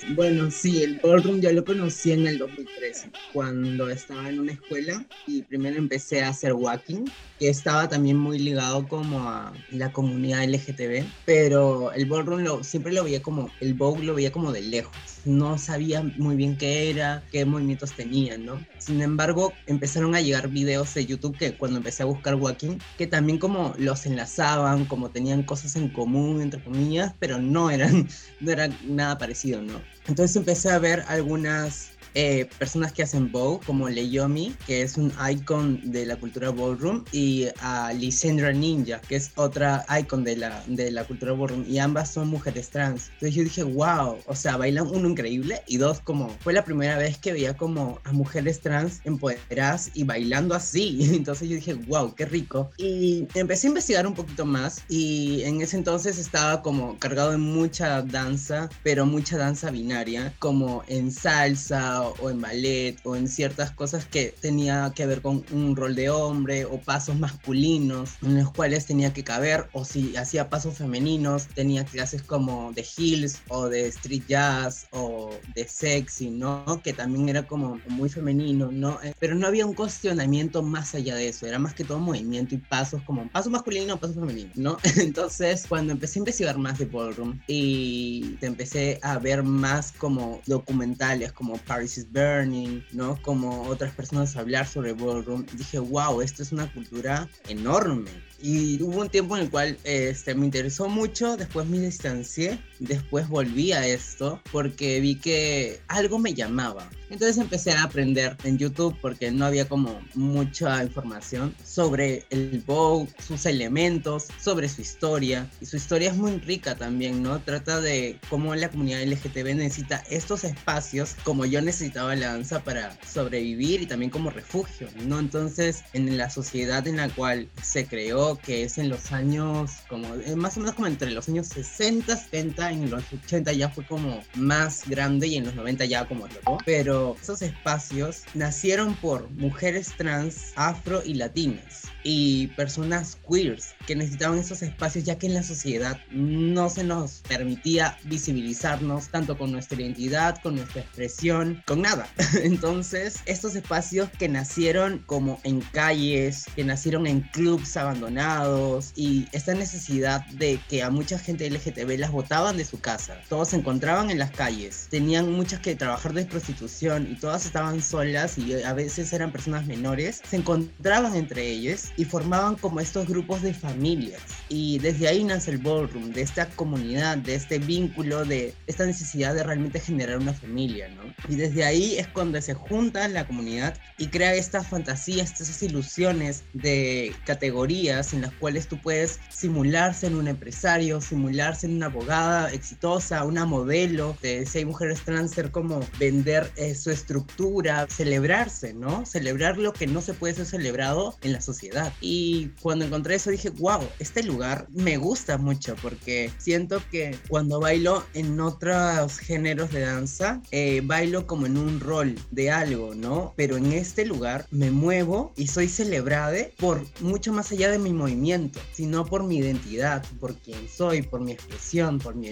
Bueno, 0.08 0.50
sí, 0.52 0.82
el 0.84 0.98
ballroom 1.02 1.40
ya 1.40 1.50
lo 1.52 1.64
conocí 1.64 2.12
en 2.12 2.26
el 2.28 2.38
2013, 2.38 3.12
cuando 3.32 3.88
estaba 3.88 4.28
en 4.28 4.38
una 4.38 4.52
escuela 4.52 5.04
y 5.24 5.42
primero 5.42 5.76
empecé 5.78 6.22
a 6.22 6.28
hacer 6.28 6.52
walking, 6.52 7.10
que 7.38 7.48
estaba 7.48 7.88
también 7.88 8.16
muy 8.16 8.38
ligado 8.38 8.86
como 8.86 9.28
a 9.28 9.60
la 9.68 9.90
comunidad 9.92 10.44
LGTB, 10.44 11.12
pero 11.24 11.92
el 11.92 12.06
ballroom 12.06 12.42
lo, 12.42 12.62
siempre 12.62 12.92
lo 12.92 13.02
veía 13.04 13.20
como, 13.20 13.56
el 13.58 13.74
Vogue 13.74 14.04
lo 14.06 14.14
veía 14.14 14.30
como 14.30 14.52
de 14.52 14.62
lejos 14.62 15.15
no 15.26 15.58
sabía 15.58 16.02
muy 16.16 16.36
bien 16.36 16.56
qué 16.56 16.90
era, 16.90 17.22
qué 17.30 17.44
movimientos 17.44 17.92
tenían, 17.92 18.46
¿no? 18.46 18.64
Sin 18.78 19.02
embargo, 19.02 19.52
empezaron 19.66 20.14
a 20.14 20.20
llegar 20.20 20.48
videos 20.48 20.94
de 20.94 21.06
YouTube 21.06 21.36
que 21.36 21.54
cuando 21.54 21.78
empecé 21.78 22.02
a 22.02 22.06
buscar 22.06 22.36
walking, 22.36 22.78
que 22.96 23.06
también 23.06 23.38
como 23.38 23.74
los 23.78 24.06
enlazaban, 24.06 24.84
como 24.84 25.10
tenían 25.10 25.42
cosas 25.42 25.76
en 25.76 25.88
común, 25.88 26.40
entre 26.40 26.62
comillas, 26.62 27.14
pero 27.18 27.38
no 27.38 27.70
eran, 27.70 28.08
no 28.40 28.52
era 28.52 28.68
nada 28.86 29.18
parecido, 29.18 29.60
¿no? 29.62 29.80
Entonces 30.06 30.36
empecé 30.36 30.70
a 30.70 30.78
ver 30.78 31.04
algunas 31.08 31.95
eh, 32.18 32.48
personas 32.58 32.94
que 32.94 33.02
hacen 33.02 33.30
bow, 33.30 33.60
como 33.66 33.90
Leyomi, 33.90 34.56
que 34.66 34.80
es 34.80 34.96
un 34.96 35.12
icon 35.30 35.78
de 35.84 36.06
la 36.06 36.16
cultura 36.16 36.50
ballroom, 36.50 37.04
y 37.12 37.48
a 37.60 37.92
Lisandra 37.92 38.52
Ninja, 38.52 39.02
que 39.02 39.16
es 39.16 39.32
otra 39.36 39.84
icon 40.00 40.24
de 40.24 40.36
la, 40.36 40.64
de 40.66 40.90
la 40.90 41.04
cultura 41.04 41.34
ballroom, 41.34 41.66
y 41.68 41.78
ambas 41.78 42.10
son 42.14 42.28
mujeres 42.28 42.70
trans. 42.70 43.10
Entonces 43.12 43.34
yo 43.34 43.42
dije, 43.44 43.62
wow, 43.64 44.16
o 44.24 44.34
sea, 44.34 44.56
bailan 44.56 44.86
uno 44.86 45.10
increíble, 45.10 45.60
y 45.66 45.76
dos, 45.76 46.00
como 46.00 46.30
fue 46.40 46.54
la 46.54 46.64
primera 46.64 46.96
vez 46.96 47.18
que 47.18 47.34
veía 47.34 47.54
como 47.54 48.00
a 48.04 48.12
mujeres 48.12 48.62
trans 48.62 49.02
empoderadas 49.04 49.90
y 49.92 50.04
bailando 50.04 50.54
así. 50.54 50.98
Entonces 51.14 51.50
yo 51.50 51.56
dije, 51.56 51.74
wow, 51.74 52.14
qué 52.14 52.24
rico. 52.24 52.70
Y 52.78 53.28
empecé 53.34 53.66
a 53.66 53.68
investigar 53.68 54.06
un 54.06 54.14
poquito 54.14 54.46
más, 54.46 54.84
y 54.88 55.42
en 55.42 55.60
ese 55.60 55.76
entonces 55.76 56.16
estaba 56.16 56.62
como 56.62 56.98
cargado 56.98 57.34
en 57.34 57.42
mucha 57.42 58.00
danza, 58.00 58.70
pero 58.82 59.04
mucha 59.04 59.36
danza 59.36 59.70
binaria, 59.70 60.32
como 60.38 60.82
en 60.88 61.12
salsa 61.12 62.05
o 62.20 62.30
en 62.30 62.40
ballet 62.40 62.96
o 63.04 63.16
en 63.16 63.28
ciertas 63.28 63.70
cosas 63.70 64.04
que 64.04 64.34
tenía 64.40 64.92
que 64.94 65.06
ver 65.06 65.22
con 65.22 65.44
un 65.52 65.76
rol 65.76 65.94
de 65.94 66.10
hombre 66.10 66.64
o 66.64 66.78
pasos 66.78 67.18
masculinos 67.18 68.16
en 68.22 68.36
los 68.36 68.52
cuales 68.52 68.86
tenía 68.86 69.12
que 69.12 69.24
caber 69.24 69.68
o 69.72 69.84
si 69.84 70.16
hacía 70.16 70.50
pasos 70.50 70.78
femeninos 70.78 71.48
tenía 71.48 71.84
clases 71.84 72.22
como 72.22 72.72
de 72.72 72.84
heels 72.96 73.42
o 73.48 73.68
de 73.68 73.86
street 73.88 74.24
jazz 74.28 74.86
o 74.90 75.30
de 75.54 75.66
sexy, 75.68 76.30
¿no? 76.30 76.80
Que 76.82 76.92
también 76.92 77.28
era 77.28 77.46
como 77.46 77.80
muy 77.88 78.08
femenino, 78.08 78.70
¿no? 78.72 79.00
Eh, 79.02 79.14
pero 79.18 79.34
no 79.34 79.46
había 79.46 79.66
un 79.66 79.74
cuestionamiento 79.74 80.62
más 80.62 80.94
allá 80.94 81.14
de 81.14 81.28
eso, 81.28 81.46
era 81.46 81.58
más 81.58 81.74
que 81.74 81.84
todo 81.84 81.98
movimiento 81.98 82.54
y 82.54 82.58
pasos 82.58 83.02
como 83.02 83.28
paso 83.28 83.50
masculino 83.50 83.94
o 83.94 83.96
paso 83.98 84.14
femenino, 84.14 84.50
¿no? 84.54 84.76
Entonces 84.96 85.66
cuando 85.68 85.92
empecé 85.92 86.18
a 86.18 86.20
investigar 86.20 86.58
más 86.58 86.78
de 86.78 86.86
ballroom 86.86 87.38
y 87.46 88.36
empecé 88.40 88.98
a 89.02 89.18
ver 89.18 89.42
más 89.42 89.92
como 89.92 90.40
documentales 90.46 91.32
como 91.32 91.56
Paris 91.58 91.95
Burning, 92.04 92.82
¿no? 92.92 93.20
Como 93.22 93.62
otras 93.62 93.92
personas 93.92 94.36
hablar 94.36 94.66
sobre 94.66 94.92
ballroom, 94.92 95.44
dije, 95.54 95.78
wow, 95.78 96.20
esto 96.20 96.42
es 96.42 96.52
una 96.52 96.72
cultura 96.72 97.28
enorme. 97.48 98.10
Y 98.40 98.82
hubo 98.82 99.00
un 99.00 99.08
tiempo 99.08 99.36
en 99.36 99.44
el 99.44 99.50
cual 99.50 99.78
este, 99.84 100.34
me 100.34 100.44
interesó 100.44 100.88
mucho, 100.88 101.36
después 101.36 101.66
me 101.66 101.80
distancié, 101.80 102.58
después 102.78 103.28
volví 103.28 103.72
a 103.72 103.86
esto 103.86 104.40
porque 104.52 105.00
vi 105.00 105.16
que 105.16 105.80
algo 105.88 106.18
me 106.18 106.34
llamaba. 106.34 106.88
Entonces 107.08 107.38
empecé 107.38 107.70
a 107.70 107.84
aprender 107.84 108.36
en 108.42 108.58
YouTube 108.58 108.96
porque 109.00 109.30
no 109.30 109.46
había 109.46 109.68
como 109.68 110.00
mucha 110.14 110.82
información 110.82 111.54
sobre 111.64 112.24
el 112.30 112.62
Vogue, 112.66 113.08
sus 113.24 113.46
elementos, 113.46 114.26
sobre 114.40 114.68
su 114.68 114.80
historia. 114.80 115.48
Y 115.60 115.66
su 115.66 115.76
historia 115.76 116.10
es 116.10 116.16
muy 116.16 116.38
rica 116.38 116.74
también, 116.74 117.22
¿no? 117.22 117.40
Trata 117.40 117.80
de 117.80 118.18
cómo 118.28 118.54
la 118.56 118.70
comunidad 118.70 119.02
LGTB 119.04 119.54
necesita 119.54 120.02
estos 120.10 120.42
espacios 120.42 121.14
como 121.22 121.44
yo 121.44 121.60
necesitaba 121.62 122.16
la 122.16 122.32
danza 122.32 122.62
para 122.64 122.98
sobrevivir 123.06 123.82
y 123.82 123.86
también 123.86 124.10
como 124.10 124.30
refugio, 124.30 124.88
¿no? 125.06 125.18
Entonces, 125.20 125.84
en 125.92 126.16
la 126.16 126.28
sociedad 126.30 126.86
en 126.86 126.96
la 126.96 127.08
cual 127.08 127.48
se 127.62 127.86
creó, 127.86 128.38
que 128.38 128.64
es 128.64 128.78
en 128.78 128.88
los 128.88 129.12
años, 129.12 129.70
como 129.88 130.14
eh, 130.14 130.34
más 130.36 130.56
o 130.56 130.60
menos 130.60 130.74
como 130.74 130.88
entre 130.88 131.10
los 131.10 131.28
años 131.28 131.48
60, 131.48 132.16
70, 132.16 132.65
en 132.70 132.90
los 132.90 133.04
80 133.12 133.52
ya 133.52 133.68
fue 133.68 133.84
como 133.84 134.22
más 134.34 134.88
grande 134.88 135.26
y 135.28 135.36
en 135.36 135.44
los 135.44 135.54
90 135.54 135.84
ya 135.84 136.06
como 136.06 136.26
loco. 136.26 136.58
Pero 136.64 137.16
esos 137.20 137.42
espacios 137.42 138.22
nacieron 138.34 138.94
por 138.96 139.30
mujeres 139.30 139.92
trans, 139.96 140.52
afro 140.56 141.02
y 141.04 141.14
latinas 141.14 141.84
y 142.02 142.46
personas 142.48 143.18
queers 143.28 143.74
que 143.86 143.96
necesitaban 143.96 144.38
esos 144.38 144.62
espacios 144.62 145.04
ya 145.04 145.18
que 145.18 145.26
en 145.26 145.34
la 145.34 145.42
sociedad 145.42 145.98
no 146.10 146.70
se 146.70 146.84
nos 146.84 147.22
permitía 147.28 147.98
visibilizarnos 148.04 149.08
tanto 149.08 149.36
con 149.36 149.50
nuestra 149.50 149.80
identidad, 149.80 150.40
con 150.42 150.54
nuestra 150.56 150.82
expresión, 150.82 151.62
con 151.66 151.82
nada. 151.82 152.08
Entonces, 152.42 153.20
estos 153.26 153.56
espacios 153.56 154.08
que 154.18 154.28
nacieron 154.28 155.02
como 155.06 155.40
en 155.42 155.60
calles, 155.60 156.46
que 156.54 156.64
nacieron 156.64 157.06
en 157.06 157.22
clubs 157.32 157.76
abandonados 157.76 158.92
y 158.94 159.26
esta 159.32 159.54
necesidad 159.54 160.24
de 160.26 160.60
que 160.68 160.82
a 160.82 160.90
mucha 160.90 161.18
gente 161.18 161.50
LGTB 161.50 161.98
las 161.98 162.12
botaban 162.12 162.55
de 162.56 162.64
su 162.64 162.80
casa. 162.80 163.20
Todos 163.28 163.48
se 163.48 163.56
encontraban 163.56 164.10
en 164.10 164.18
las 164.18 164.30
calles, 164.30 164.88
tenían 164.90 165.32
muchas 165.32 165.60
que 165.60 165.74
trabajar 165.74 166.12
de 166.12 166.24
prostitución 166.24 167.08
y 167.10 167.14
todas 167.16 167.46
estaban 167.46 167.82
solas 167.82 168.38
y 168.38 168.62
a 168.62 168.72
veces 168.72 169.12
eran 169.12 169.32
personas 169.32 169.66
menores, 169.66 170.22
se 170.28 170.36
encontraban 170.36 171.14
entre 171.14 171.46
ellos 171.48 171.92
y 171.96 172.04
formaban 172.04 172.56
como 172.56 172.80
estos 172.80 173.06
grupos 173.08 173.42
de 173.42 173.54
familias. 173.54 174.20
Y 174.48 174.78
desde 174.78 175.08
ahí 175.08 175.24
nace 175.24 175.50
el 175.50 175.58
ballroom, 175.58 176.12
de 176.12 176.22
esta 176.22 176.46
comunidad, 176.46 177.18
de 177.18 177.34
este 177.34 177.58
vínculo, 177.58 178.24
de 178.24 178.54
esta 178.66 178.86
necesidad 178.86 179.34
de 179.34 179.42
realmente 179.42 179.80
generar 179.80 180.18
una 180.18 180.32
familia, 180.32 180.88
¿no? 180.88 181.02
Y 181.28 181.36
desde 181.36 181.64
ahí 181.64 181.96
es 181.96 182.08
cuando 182.08 182.40
se 182.40 182.54
junta 182.54 183.08
la 183.08 183.26
comunidad 183.26 183.76
y 183.98 184.08
crea 184.08 184.34
estas 184.34 184.66
fantasías, 184.66 185.32
estas 185.32 185.62
ilusiones 185.62 186.44
de 186.52 187.14
categorías 187.24 188.12
en 188.12 188.22
las 188.22 188.32
cuales 188.32 188.68
tú 188.68 188.80
puedes 188.80 189.18
simularse 189.30 190.06
en 190.06 190.16
un 190.16 190.28
empresario, 190.28 191.00
simularse 191.00 191.66
en 191.66 191.76
una 191.76 191.86
abogada 191.86 192.45
exitosa, 192.46 193.24
una 193.24 193.44
modelo, 193.44 194.16
de, 194.22 194.46
si 194.46 194.58
hay 194.58 194.64
mujeres 194.64 195.00
trans, 195.04 195.32
ser 195.32 195.50
como 195.50 195.80
vender 195.98 196.50
eh, 196.56 196.74
su 196.74 196.90
estructura, 196.90 197.86
celebrarse, 197.88 198.74
¿no? 198.74 199.04
Celebrar 199.06 199.58
lo 199.58 199.72
que 199.72 199.86
no 199.86 200.00
se 200.00 200.14
puede 200.14 200.34
ser 200.34 200.46
celebrado 200.46 201.16
en 201.22 201.32
la 201.32 201.40
sociedad. 201.40 201.92
Y 202.00 202.48
cuando 202.60 202.84
encontré 202.84 203.16
eso 203.16 203.30
dije, 203.30 203.50
wow, 203.50 203.80
este 203.98 204.22
lugar 204.22 204.66
me 204.70 204.96
gusta 204.96 205.38
mucho 205.38 205.76
porque 205.82 206.30
siento 206.38 206.82
que 206.90 207.16
cuando 207.28 207.60
bailo 207.60 208.04
en 208.14 208.40
otros 208.40 209.18
géneros 209.18 209.70
de 209.72 209.80
danza, 209.80 210.40
eh, 210.50 210.80
bailo 210.84 211.26
como 211.26 211.46
en 211.46 211.56
un 211.56 211.80
rol 211.80 212.14
de 212.30 212.50
algo, 212.50 212.94
¿no? 212.94 213.34
Pero 213.36 213.56
en 213.56 213.72
este 213.72 214.04
lugar 214.04 214.46
me 214.50 214.70
muevo 214.70 215.32
y 215.36 215.46
soy 215.48 215.68
celebrada 215.68 216.26
por 216.58 216.84
mucho 217.00 217.32
más 217.32 217.52
allá 217.52 217.70
de 217.70 217.78
mi 217.78 217.92
movimiento, 217.92 218.58
sino 218.72 219.04
por 219.04 219.22
mi 219.22 219.38
identidad, 219.38 220.04
por 220.20 220.34
quién 220.34 220.68
soy, 220.68 221.02
por 221.02 221.20
mi 221.20 221.32
expresión, 221.32 221.98
por 221.98 222.14
mi 222.14 222.28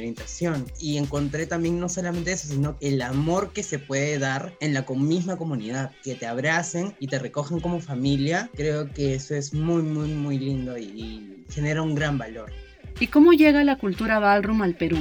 Y 0.81 0.99
encontré 0.99 1.47
también 1.47 1.81
no 1.81 1.89
solamente 1.89 2.33
eso, 2.33 2.49
sino 2.49 2.77
el 2.81 3.01
amor 3.03 3.53
que 3.53 3.63
se 3.63 3.79
puede 3.79 4.19
dar 4.19 4.55
en 4.61 4.75
la 4.75 4.85
misma 4.97 5.37
comunidad, 5.37 5.93
que 6.03 6.15
te 6.15 6.27
abracen 6.27 6.95
y 7.01 7.09
te 7.09 7.19
recogen 7.19 7.61
como 7.61 7.81
familia. 7.81 8.51
Creo 8.55 8.93
que 8.93 9.15
eso 9.15 9.35
es 9.35 9.55
muy, 9.55 9.83
muy, 9.83 10.09
muy 10.09 10.39
lindo 10.39 10.77
y, 10.79 11.45
genera 11.51 11.83
un 11.83 11.95
gran 11.95 12.19
valor. 12.19 12.51
¿Y 13.01 13.09
cómo 13.09 13.33
llega 13.33 13.65
la 13.65 13.77
cultura 13.77 14.19
ballroom 14.19 14.63
al 14.63 14.75
Perú? 14.75 14.97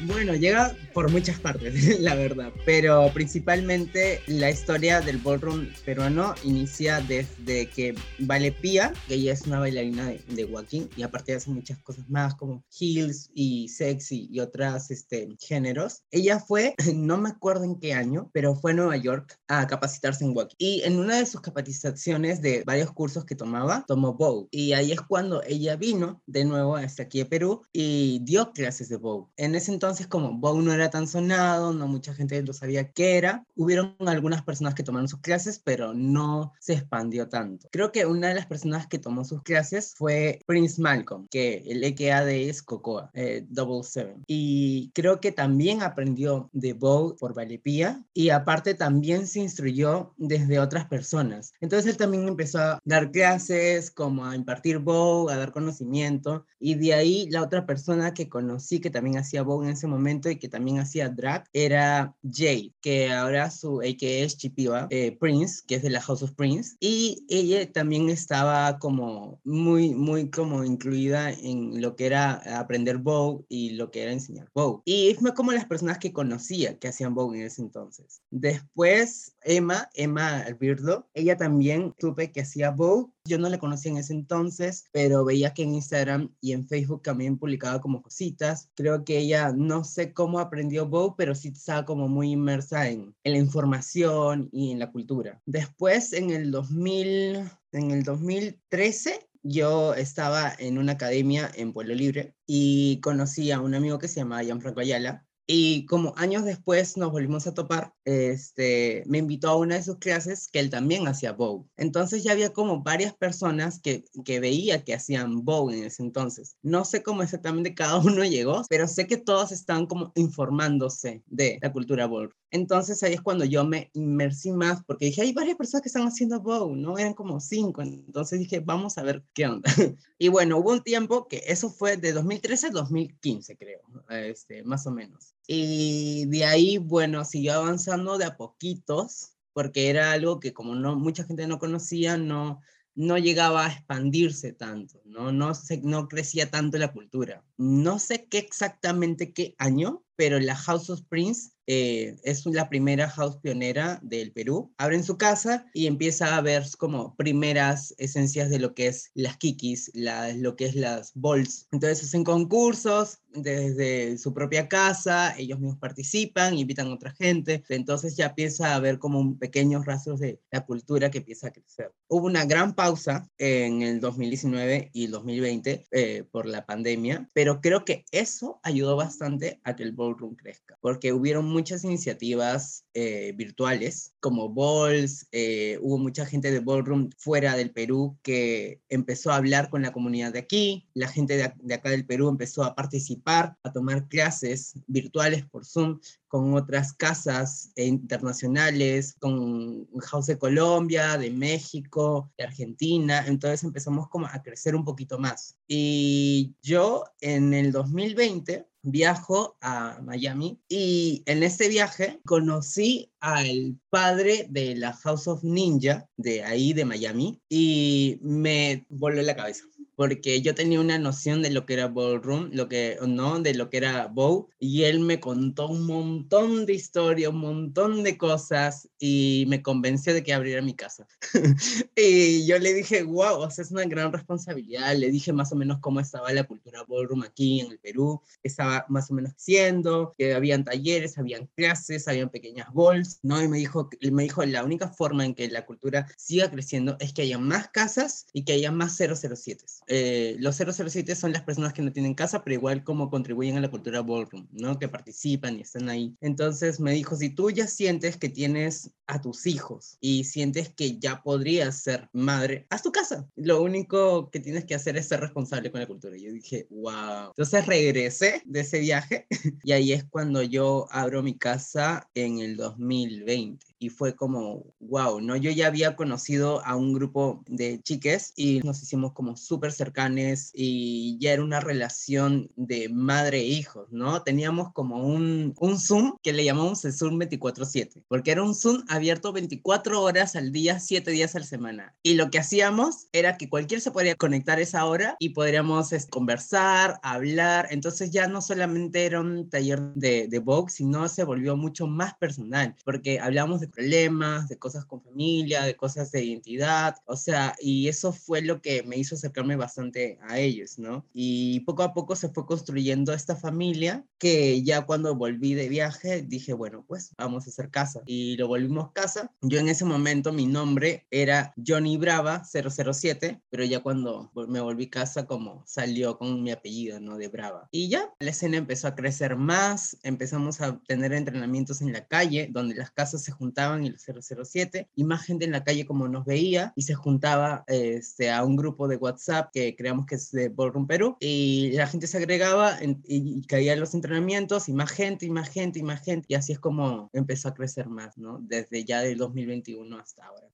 Bueno, 0.00 0.34
llega 0.34 0.74
por 0.92 1.10
muchas 1.10 1.38
partes, 1.40 1.72
la 2.00 2.14
verdad, 2.14 2.52
pero 2.64 3.10
principalmente 3.12 4.20
la 4.26 4.50
historia 4.50 5.00
del 5.00 5.18
ballroom 5.18 5.68
peruano 5.84 6.34
inicia 6.44 7.00
desde 7.00 7.68
que 7.68 7.94
Vale 8.20 8.52
Pía, 8.52 8.92
que 9.08 9.14
ella 9.14 9.32
es 9.32 9.42
una 9.46 9.60
bailarina 9.60 10.06
de, 10.06 10.20
de 10.28 10.88
y 10.96 11.02
aparte 11.02 11.34
hace 11.34 11.50
muchas 11.50 11.78
cosas 11.78 12.08
más 12.08 12.34
como 12.34 12.64
heels 12.78 13.30
y 13.34 13.68
sexy 13.68 14.28
y 14.30 14.40
otras 14.40 14.90
este, 14.90 15.28
géneros. 15.40 16.02
Ella 16.10 16.38
fue, 16.38 16.74
no 16.94 17.18
me 17.18 17.30
acuerdo 17.30 17.64
en 17.64 17.78
qué 17.78 17.94
año, 17.94 18.30
pero 18.32 18.54
fue 18.54 18.72
a 18.72 18.74
Nueva 18.74 18.96
York 18.96 19.38
a 19.48 19.66
capacitarse 19.66 20.24
en 20.24 20.36
walking 20.36 20.56
y 20.58 20.82
en 20.82 20.98
una 20.98 21.16
de 21.16 21.26
sus 21.26 21.40
capacitaciones 21.40 22.42
de 22.42 22.62
varios 22.64 22.92
cursos 22.92 23.24
que 23.24 23.34
tomaba, 23.34 23.84
tomó 23.86 24.14
bow 24.14 24.48
y 24.50 24.72
ahí 24.72 24.92
es 24.92 25.00
cuando 25.00 25.42
ella 25.44 25.76
vino 25.76 26.22
de 26.26 26.44
nuevo 26.44 26.76
hasta 26.76 27.04
aquí 27.04 27.20
a 27.20 27.28
Perú 27.28 27.62
y 27.72 28.20
dio 28.22 28.52
clases 28.52 28.88
de 28.88 28.96
bow. 28.96 29.30
En 29.36 29.54
ese 29.54 29.72
entonces 29.72 30.06
como 30.06 30.32
Bow 30.38 30.60
no 30.60 30.72
era 30.72 30.81
tan 30.90 31.06
sonado, 31.06 31.72
no 31.72 31.86
mucha 31.86 32.14
gente 32.14 32.42
lo 32.42 32.52
sabía 32.52 32.92
qué 32.92 33.16
era, 33.16 33.44
hubieron 33.56 33.94
algunas 34.06 34.42
personas 34.42 34.74
que 34.74 34.82
tomaron 34.82 35.08
sus 35.08 35.20
clases, 35.20 35.60
pero 35.62 35.94
no 35.94 36.52
se 36.60 36.74
expandió 36.74 37.28
tanto. 37.28 37.68
Creo 37.70 37.92
que 37.92 38.06
una 38.06 38.28
de 38.28 38.34
las 38.34 38.46
personas 38.46 38.86
que 38.86 38.98
tomó 38.98 39.24
sus 39.24 39.42
clases 39.42 39.94
fue 39.96 40.40
Prince 40.46 40.80
Malcolm, 40.80 41.26
que 41.30 41.62
el 41.66 41.82
EKA 41.84 42.24
de 42.24 42.48
es 42.48 42.62
Cocoa, 42.62 43.10
eh, 43.14 43.46
Double 43.48 43.82
Seven. 43.82 44.24
Y 44.26 44.90
creo 44.94 45.20
que 45.20 45.32
también 45.32 45.82
aprendió 45.82 46.50
de 46.52 46.72
Bow 46.72 47.16
por 47.16 47.34
Valepía 47.34 48.02
y 48.14 48.30
aparte 48.30 48.74
también 48.74 49.26
se 49.26 49.40
instruyó 49.40 50.12
desde 50.16 50.58
otras 50.58 50.86
personas. 50.86 51.52
Entonces 51.60 51.90
él 51.90 51.96
también 51.96 52.28
empezó 52.28 52.58
a 52.58 52.80
dar 52.84 53.10
clases, 53.10 53.90
como 53.90 54.26
a 54.26 54.36
impartir 54.36 54.78
Bow, 54.78 55.28
a 55.28 55.36
dar 55.36 55.52
conocimiento 55.52 56.44
y 56.58 56.74
de 56.74 56.94
ahí 56.94 57.28
la 57.30 57.42
otra 57.42 57.66
persona 57.66 58.14
que 58.14 58.28
conocí 58.28 58.80
que 58.80 58.90
también 58.90 59.18
hacía 59.18 59.42
Bow 59.42 59.62
en 59.62 59.70
ese 59.70 59.86
momento 59.86 60.30
y 60.30 60.36
que 60.36 60.48
también 60.48 60.71
también 60.72 60.80
hacía 60.80 61.08
drag, 61.08 61.44
era 61.52 62.14
Jade, 62.22 62.72
que 62.80 63.10
ahora 63.10 63.50
su 63.50 63.80
AKA 63.80 64.06
es 64.06 64.36
Chipiva, 64.36 64.86
eh, 64.90 65.16
Prince, 65.18 65.62
que 65.66 65.76
es 65.76 65.82
de 65.82 65.90
la 65.90 66.00
House 66.00 66.22
of 66.22 66.32
Prince, 66.32 66.76
y 66.80 67.24
ella 67.28 67.70
también 67.70 68.08
estaba 68.08 68.78
como 68.78 69.40
muy, 69.44 69.94
muy 69.94 70.30
como 70.30 70.64
incluida 70.64 71.30
en 71.30 71.80
lo 71.80 71.96
que 71.96 72.06
era 72.06 72.42
aprender 72.58 72.98
Vogue 72.98 73.44
y 73.48 73.70
lo 73.70 73.90
que 73.90 74.02
era 74.02 74.12
enseñar 74.12 74.48
Vogue. 74.54 74.82
Y 74.84 75.14
fue 75.20 75.34
como 75.34 75.52
las 75.52 75.66
personas 75.66 75.98
que 75.98 76.12
conocía 76.12 76.78
que 76.78 76.88
hacían 76.88 77.14
Vogue 77.14 77.40
en 77.40 77.46
ese 77.46 77.62
entonces. 77.62 78.22
Después, 78.30 79.31
Emma, 79.44 79.88
Emma 79.94 80.44
Birdo, 80.58 81.08
ella 81.14 81.36
también 81.36 81.94
supe 82.00 82.32
que 82.32 82.42
hacía 82.42 82.70
Vogue. 82.70 83.12
Yo 83.24 83.38
no 83.38 83.48
la 83.48 83.58
conocía 83.58 83.92
en 83.92 83.98
ese 83.98 84.12
entonces, 84.12 84.84
pero 84.92 85.24
veía 85.24 85.54
que 85.54 85.62
en 85.62 85.74
Instagram 85.74 86.34
y 86.40 86.52
en 86.52 86.66
Facebook 86.66 87.02
también 87.02 87.38
publicaba 87.38 87.80
como 87.80 88.02
cositas. 88.02 88.70
Creo 88.74 89.04
que 89.04 89.18
ella, 89.18 89.52
no 89.52 89.84
sé 89.84 90.12
cómo 90.12 90.40
aprendió 90.40 90.86
Vogue, 90.86 91.14
pero 91.16 91.34
sí 91.34 91.48
estaba 91.48 91.84
como 91.84 92.08
muy 92.08 92.32
inmersa 92.32 92.88
en, 92.88 93.14
la 93.24 93.38
información 93.38 94.48
y 94.52 94.72
en 94.72 94.78
la 94.78 94.90
cultura. 94.90 95.40
Después, 95.46 96.12
en 96.12 96.30
el 96.30 96.50
2000, 96.50 97.50
en 97.72 97.90
el 97.90 98.02
2013, 98.02 99.28
yo 99.42 99.94
estaba 99.94 100.52
en 100.58 100.78
una 100.78 100.92
academia 100.92 101.50
en 101.54 101.72
Pueblo 101.72 101.94
Libre 101.94 102.34
y 102.46 103.00
conocí 103.00 103.50
a 103.50 103.60
un 103.60 103.74
amigo 103.74 103.98
que 103.98 104.08
se 104.08 104.20
llamaba 104.20 104.42
Gianfranco 104.42 104.80
Ayala. 104.80 105.26
Y 105.46 105.86
como 105.86 106.14
años 106.16 106.44
después 106.44 106.96
nos 106.96 107.10
volvimos 107.10 107.46
a 107.46 107.54
topar, 107.54 107.92
este, 108.04 109.02
me 109.06 109.18
invitó 109.18 109.50
a 109.50 109.56
una 109.56 109.74
de 109.74 109.82
sus 109.82 109.98
clases 109.98 110.48
que 110.48 110.60
él 110.60 110.70
también 110.70 111.06
hacía 111.08 111.32
Vogue. 111.32 111.68
Entonces 111.76 112.22
ya 112.22 112.32
había 112.32 112.52
como 112.52 112.82
varias 112.82 113.14
personas 113.14 113.80
que, 113.80 114.04
que 114.24 114.40
veía 114.40 114.84
que 114.84 114.94
hacían 114.94 115.44
Vogue 115.44 115.76
en 115.76 115.84
ese 115.84 116.02
entonces. 116.02 116.56
No 116.62 116.84
sé 116.84 117.02
cómo 117.02 117.22
exactamente 117.22 117.74
cada 117.74 117.98
uno 117.98 118.24
llegó, 118.24 118.62
pero 118.68 118.86
sé 118.86 119.06
que 119.06 119.16
todos 119.16 119.52
estaban 119.52 119.86
como 119.86 120.12
informándose 120.14 121.22
de 121.26 121.58
la 121.60 121.72
cultura 121.72 122.06
Vogue. 122.06 122.34
Entonces 122.50 123.02
ahí 123.02 123.14
es 123.14 123.22
cuando 123.22 123.44
yo 123.44 123.64
me 123.64 123.90
inmersí 123.94 124.52
más, 124.52 124.84
porque 124.84 125.06
dije, 125.06 125.22
hay 125.22 125.32
varias 125.32 125.56
personas 125.56 125.82
que 125.82 125.88
están 125.88 126.06
haciendo 126.06 126.40
Vogue, 126.40 126.76
¿no? 126.76 126.98
Eran 126.98 127.14
como 127.14 127.40
cinco, 127.40 127.82
entonces 127.82 128.38
dije, 128.38 128.60
vamos 128.60 128.98
a 128.98 129.02
ver 129.02 129.24
qué 129.32 129.46
onda. 129.46 129.70
y 130.18 130.28
bueno, 130.28 130.58
hubo 130.58 130.72
un 130.72 130.82
tiempo 130.82 131.26
que 131.28 131.42
eso 131.46 131.70
fue 131.70 131.96
de 131.96 132.12
2013 132.12 132.66
a 132.68 132.70
2015, 132.70 133.56
creo, 133.56 133.80
este, 134.10 134.62
más 134.64 134.86
o 134.86 134.90
menos. 134.90 135.31
Y 135.46 136.26
de 136.26 136.44
ahí, 136.44 136.78
bueno, 136.78 137.24
siguió 137.24 137.54
avanzando 137.54 138.18
de 138.18 138.26
a 138.26 138.36
poquitos, 138.36 139.36
porque 139.52 139.90
era 139.90 140.12
algo 140.12 140.40
que 140.40 140.52
como 140.52 140.74
no 140.74 140.96
mucha 140.96 141.24
gente 141.24 141.46
no 141.46 141.58
conocía, 141.58 142.16
no, 142.16 142.60
no 142.94 143.18
llegaba 143.18 143.66
a 143.66 143.72
expandirse 143.72 144.52
tanto, 144.52 145.00
¿no? 145.04 145.32
No, 145.32 145.54
se, 145.54 145.80
no 145.82 146.08
crecía 146.08 146.50
tanto 146.50 146.78
la 146.78 146.92
cultura. 146.92 147.44
No 147.56 147.98
sé 147.98 148.26
qué 148.26 148.38
exactamente 148.38 149.32
qué 149.32 149.54
año, 149.58 150.04
pero 150.16 150.38
la 150.40 150.56
House 150.56 150.90
of 150.90 151.02
Prince 151.08 151.52
eh, 151.66 152.16
es 152.24 152.44
la 152.46 152.68
primera 152.68 153.08
house 153.08 153.36
pionera 153.36 154.00
del 154.02 154.32
Perú. 154.32 154.72
Abre 154.78 154.96
en 154.96 155.04
su 155.04 155.16
casa 155.16 155.66
y 155.72 155.86
empieza 155.86 156.36
a 156.36 156.40
ver 156.40 156.64
como 156.76 157.14
primeras 157.16 157.94
esencias 157.98 158.50
de 158.50 158.58
lo 158.58 158.74
que 158.74 158.88
es 158.88 159.10
las 159.14 159.36
kikis, 159.36 159.92
lo 159.94 160.56
que 160.56 160.66
es 160.66 160.74
las 160.74 161.12
balls. 161.14 161.68
Entonces 161.70 162.04
hacen 162.04 162.24
concursos 162.24 163.18
desde 163.34 164.18
su 164.18 164.34
propia 164.34 164.68
casa, 164.68 165.34
ellos 165.38 165.58
mismos 165.58 165.78
participan, 165.78 166.58
invitan 166.58 166.88
a 166.88 166.94
otra 166.94 167.12
gente. 167.12 167.62
Entonces 167.68 168.16
ya 168.16 168.26
empieza 168.26 168.74
a 168.74 168.80
ver 168.80 168.98
como 168.98 169.38
pequeños 169.38 169.86
rastros 169.86 170.20
de 170.20 170.40
la 170.50 170.66
cultura 170.66 171.10
que 171.10 171.18
empieza 171.18 171.48
a 171.48 171.52
crecer. 171.52 171.92
Hubo 172.08 172.26
una 172.26 172.44
gran 172.44 172.74
pausa 172.74 173.30
en 173.38 173.82
el 173.82 174.00
2019 174.00 174.90
y 174.92 175.04
el 175.04 175.10
2020 175.12 175.86
eh, 175.90 176.24
por 176.30 176.46
la 176.46 176.66
pandemia, 176.66 177.28
pero 177.32 177.60
creo 177.60 177.84
que 177.84 178.04
eso 178.10 178.60
ayudó 178.62 178.96
bastante 178.96 179.60
a 179.64 179.76
que 179.76 179.84
el 179.84 179.92
ballroom 180.02 180.34
crezca, 180.34 180.76
porque 180.80 181.12
hubieron 181.12 181.46
muchas 181.46 181.84
iniciativas 181.84 182.84
eh, 182.94 183.32
virtuales 183.36 184.14
como 184.20 184.52
Balls, 184.52 185.26
eh, 185.32 185.78
hubo 185.80 185.98
mucha 185.98 186.26
gente 186.26 186.50
de 186.50 186.60
Ballroom 186.60 187.10
fuera 187.16 187.56
del 187.56 187.70
Perú 187.70 188.18
que 188.22 188.80
empezó 188.88 189.30
a 189.30 189.36
hablar 189.36 189.70
con 189.70 189.82
la 189.82 189.92
comunidad 189.92 190.32
de 190.32 190.40
aquí, 190.40 190.88
la 190.94 191.08
gente 191.08 191.36
de, 191.36 191.52
de 191.56 191.74
acá 191.74 191.90
del 191.90 192.06
Perú 192.06 192.28
empezó 192.28 192.64
a 192.64 192.74
participar, 192.74 193.56
a 193.62 193.72
tomar 193.72 194.08
clases 194.08 194.74
virtuales 194.86 195.44
por 195.46 195.64
Zoom 195.64 196.00
con 196.32 196.54
otras 196.54 196.94
casas 196.94 197.72
internacionales, 197.76 199.14
con 199.20 199.86
House 200.00 200.26
de 200.26 200.38
Colombia, 200.38 201.18
de 201.18 201.30
México, 201.30 202.32
de 202.38 202.44
Argentina, 202.44 203.24
entonces 203.26 203.64
empezamos 203.64 204.08
como 204.08 204.26
a 204.26 204.42
crecer 204.42 204.74
un 204.74 204.82
poquito 204.82 205.18
más. 205.18 205.58
Y 205.68 206.54
yo 206.62 207.04
en 207.20 207.52
el 207.52 207.70
2020 207.70 208.66
viajo 208.82 209.56
a 209.60 210.00
Miami 210.02 210.60
y 210.68 211.22
en 211.26 211.42
ese 211.42 211.68
viaje 211.68 212.20
conocí 212.24 213.12
al 213.20 213.78
padre 213.90 214.46
de 214.50 214.74
la 214.74 214.92
House 214.92 215.28
of 215.28 215.44
Ninja 215.44 216.08
de 216.16 216.42
ahí 216.42 216.72
de 216.72 216.84
Miami 216.84 217.40
y 217.48 218.18
me 218.22 218.84
voló 218.88 219.22
la 219.22 219.36
cabeza 219.36 219.64
porque 220.02 220.42
yo 220.42 220.52
tenía 220.52 220.80
una 220.80 220.98
noción 220.98 221.42
de 221.42 221.50
lo 221.50 221.64
que 221.64 221.74
era 221.74 221.86
ballroom, 221.86 222.50
lo 222.52 222.68
que 222.68 222.98
no, 223.06 223.38
de 223.38 223.54
lo 223.54 223.70
que 223.70 223.76
era 223.76 224.08
bow, 224.08 224.48
y 224.58 224.82
él 224.82 224.98
me 224.98 225.20
contó 225.20 225.68
un 225.68 225.86
montón 225.86 226.66
de 226.66 226.72
historia, 226.72 227.30
un 227.30 227.38
montón 227.38 228.02
de 228.02 228.18
cosas, 228.18 228.88
y 228.98 229.44
me 229.46 229.62
convenció 229.62 230.12
de 230.12 230.24
que 230.24 230.34
abriera 230.34 230.60
mi 230.60 230.74
casa. 230.74 231.06
y 231.96 232.44
yo 232.46 232.58
le 232.58 232.74
dije, 232.74 233.04
wow, 233.04 233.42
o 233.42 233.50
sea, 233.52 233.62
es 233.62 233.70
una 233.70 233.84
gran 233.84 234.12
responsabilidad. 234.12 234.96
Le 234.96 235.08
dije 235.08 235.32
más 235.32 235.52
o 235.52 235.54
menos 235.54 235.78
cómo 235.78 236.00
estaba 236.00 236.32
la 236.32 236.42
cultura 236.42 236.84
ballroom 236.88 237.22
aquí 237.22 237.60
en 237.60 237.70
el 237.70 237.78
Perú, 237.78 238.20
estaba 238.42 238.84
más 238.88 239.08
o 239.08 239.14
menos 239.14 239.34
haciendo, 239.34 240.16
que 240.18 240.34
habían 240.34 240.64
talleres, 240.64 241.16
habían 241.16 241.48
clases, 241.54 242.08
habían 242.08 242.28
pequeñas 242.28 242.66
balls, 242.74 243.20
¿no? 243.22 243.40
Y 243.40 243.46
me 243.46 243.58
dijo, 243.58 243.88
me 244.10 244.24
dijo, 244.24 244.44
la 244.44 244.64
única 244.64 244.88
forma 244.88 245.24
en 245.24 245.36
que 245.36 245.48
la 245.48 245.64
cultura 245.64 246.08
siga 246.16 246.50
creciendo 246.50 246.96
es 246.98 247.12
que 247.12 247.22
haya 247.22 247.38
más 247.38 247.68
casas 247.68 248.26
y 248.32 248.44
que 248.44 248.54
haya 248.54 248.72
más 248.72 248.96
007. 248.96 249.64
Eh, 249.94 250.36
los 250.38 250.56
007 250.56 251.14
son 251.14 251.34
las 251.34 251.42
personas 251.42 251.74
que 251.74 251.82
no 251.82 251.92
tienen 251.92 252.14
casa, 252.14 252.42
pero 252.42 252.54
igual 252.54 252.82
como 252.82 253.10
contribuyen 253.10 253.58
a 253.58 253.60
la 253.60 253.70
cultura 253.70 254.00
ballroom, 254.00 254.48
¿no? 254.50 254.78
Que 254.78 254.88
participan 254.88 255.58
y 255.58 255.60
están 255.60 255.90
ahí. 255.90 256.16
Entonces 256.22 256.80
me 256.80 256.92
dijo, 256.92 257.14
si 257.14 257.28
tú 257.28 257.50
ya 257.50 257.66
sientes 257.66 258.16
que 258.16 258.30
tienes 258.30 258.90
a 259.06 259.20
tus 259.20 259.46
hijos 259.46 259.98
y 260.00 260.24
sientes 260.24 260.70
que 260.70 260.98
ya 260.98 261.22
podrías 261.22 261.82
ser 261.82 262.08
madre, 262.14 262.66
haz 262.70 262.82
tu 262.82 262.90
casa. 262.90 263.28
Lo 263.36 263.62
único 263.62 264.30
que 264.30 264.40
tienes 264.40 264.64
que 264.64 264.74
hacer 264.74 264.96
es 264.96 265.08
ser 265.08 265.20
responsable 265.20 265.70
con 265.70 265.80
la 265.80 265.86
cultura. 265.86 266.16
Y 266.16 266.22
yo 266.22 266.32
dije, 266.32 266.66
wow. 266.70 267.28
Entonces 267.28 267.66
regresé 267.66 268.40
de 268.46 268.60
ese 268.60 268.80
viaje 268.80 269.26
y 269.62 269.72
ahí 269.72 269.92
es 269.92 270.04
cuando 270.04 270.42
yo 270.42 270.86
abro 270.90 271.22
mi 271.22 271.36
casa 271.36 272.08
en 272.14 272.38
el 272.38 272.56
2020 272.56 273.71
y 273.82 273.88
fue 273.88 274.14
como, 274.14 274.64
wow, 274.78 275.20
¿no? 275.20 275.36
Yo 275.36 275.50
ya 275.50 275.66
había 275.66 275.96
conocido 275.96 276.64
a 276.64 276.76
un 276.76 276.92
grupo 276.92 277.42
de 277.48 277.80
chiques 277.82 278.32
y 278.36 278.60
nos 278.60 278.80
hicimos 278.82 279.12
como 279.12 279.36
súper 279.36 279.72
cercanes 279.72 280.52
y 280.54 281.18
ya 281.18 281.32
era 281.32 281.42
una 281.42 281.58
relación 281.58 282.48
de 282.56 282.88
madre 282.88 283.40
e 283.40 283.46
hijos, 283.46 283.88
¿no? 283.90 284.22
Teníamos 284.22 284.72
como 284.72 285.04
un, 285.04 285.54
un 285.58 285.78
Zoom 285.80 286.14
que 286.22 286.32
le 286.32 286.44
llamamos 286.44 286.84
el 286.84 286.92
Zoom 286.92 287.18
24/7, 287.18 288.04
porque 288.06 288.30
era 288.30 288.44
un 288.44 288.54
Zoom 288.54 288.84
abierto 288.88 289.32
24 289.32 290.00
horas 290.00 290.36
al 290.36 290.52
día, 290.52 290.78
7 290.78 291.10
días 291.10 291.34
a 291.34 291.40
la 291.40 291.46
semana. 291.46 291.94
Y 292.04 292.14
lo 292.14 292.30
que 292.30 292.38
hacíamos 292.38 293.08
era 293.12 293.36
que 293.36 293.48
cualquiera 293.48 293.80
se 293.80 293.90
podía 293.90 294.14
conectar 294.14 294.60
esa 294.60 294.84
hora 294.84 295.16
y 295.18 295.30
podríamos 295.30 295.90
conversar, 296.08 297.00
hablar. 297.02 297.66
Entonces 297.70 298.12
ya 298.12 298.28
no 298.28 298.42
solamente 298.42 299.06
era 299.06 299.20
un 299.20 299.50
taller 299.50 299.80
de, 299.94 300.28
de 300.28 300.38
Vogue, 300.38 300.70
sino 300.70 301.08
se 301.08 301.24
volvió 301.24 301.56
mucho 301.56 301.88
más 301.88 302.14
personal, 302.14 302.76
porque 302.84 303.18
hablamos 303.18 303.60
de 303.60 303.71
problemas, 303.72 304.48
de 304.48 304.58
cosas 304.58 304.84
con 304.84 305.02
familia, 305.02 305.62
de 305.64 305.76
cosas 305.76 306.12
de 306.12 306.24
identidad, 306.24 306.96
o 307.06 307.16
sea, 307.16 307.56
y 307.60 307.88
eso 307.88 308.12
fue 308.12 308.42
lo 308.42 308.60
que 308.60 308.82
me 308.82 308.96
hizo 308.96 309.14
acercarme 309.14 309.56
bastante 309.56 310.18
a 310.28 310.38
ellos, 310.38 310.78
¿no? 310.78 311.04
Y 311.12 311.60
poco 311.60 311.82
a 311.82 311.94
poco 311.94 312.16
se 312.16 312.28
fue 312.28 312.46
construyendo 312.46 313.12
esta 313.12 313.36
familia 313.36 314.04
que 314.18 314.62
ya 314.62 314.82
cuando 314.82 315.14
volví 315.14 315.54
de 315.54 315.68
viaje 315.68 316.22
dije, 316.22 316.52
bueno, 316.52 316.84
pues 316.86 317.12
vamos 317.16 317.46
a 317.46 317.50
hacer 317.50 317.70
casa 317.70 318.02
y 318.06 318.36
lo 318.36 318.48
volvimos 318.48 318.92
casa. 318.92 319.32
Yo 319.40 319.58
en 319.58 319.68
ese 319.68 319.84
momento 319.84 320.32
mi 320.32 320.46
nombre 320.46 321.06
era 321.10 321.52
Johnny 321.66 321.96
Brava 321.96 322.42
007, 322.44 323.40
pero 323.50 323.64
ya 323.64 323.80
cuando 323.80 324.30
me 324.48 324.60
volví 324.60 324.88
casa 324.88 325.26
como 325.26 325.62
salió 325.66 326.18
con 326.18 326.42
mi 326.42 326.50
apellido, 326.50 327.00
¿no? 327.00 327.16
De 327.16 327.28
Brava. 327.28 327.68
Y 327.70 327.88
ya 327.88 328.12
la 328.20 328.30
escena 328.30 328.58
empezó 328.58 328.88
a 328.88 328.94
crecer 328.94 329.36
más, 329.36 329.96
empezamos 330.02 330.60
a 330.60 330.78
tener 330.86 331.12
entrenamientos 331.12 331.80
en 331.80 331.92
la 331.92 332.06
calle 332.06 332.48
donde 332.50 332.74
las 332.74 332.90
casas 332.90 333.22
se 333.22 333.32
juntaban 333.32 333.61
y 333.82 333.86
el 333.86 333.98
007, 333.98 334.88
y 334.94 335.04
más 335.04 335.24
gente 335.24 335.44
en 335.44 335.52
la 335.52 335.64
calle 335.64 335.86
como 335.86 336.08
nos 336.08 336.24
veía 336.24 336.72
y 336.76 336.82
se 336.82 336.94
juntaba 336.94 337.64
este, 337.66 338.30
a 338.30 338.44
un 338.44 338.56
grupo 338.56 338.88
de 338.88 338.96
WhatsApp 338.96 339.50
que 339.52 339.74
creamos 339.76 340.06
que 340.06 340.16
es 340.16 340.30
de 340.32 340.48
Ballroom 340.48 340.86
Perú 340.86 341.16
y 341.20 341.72
la 341.72 341.86
gente 341.86 342.06
se 342.06 342.18
agregaba 342.18 342.78
y, 342.82 343.42
caía 343.46 343.74
en 343.74 343.80
los 343.80 343.94
entrenamientos 343.94 344.68
y 344.68 344.72
más 344.72 344.90
gente 344.90 345.26
y 345.26 345.30
más 345.30 345.48
gente 345.48 345.78
y 345.78 345.82
más 345.82 346.02
gente 346.02 346.26
y 346.28 346.34
así 346.34 346.52
es 346.52 346.58
como 346.58 347.10
empezó 347.12 347.48
a 347.48 347.54
crecer 347.54 347.88
más, 347.88 348.16
¿no? 348.18 348.38
Desde 348.40 348.84
ya 348.84 349.00
del 349.00 349.18
2021 349.18 349.98
hasta 349.98 350.26
ahora. 350.26 350.48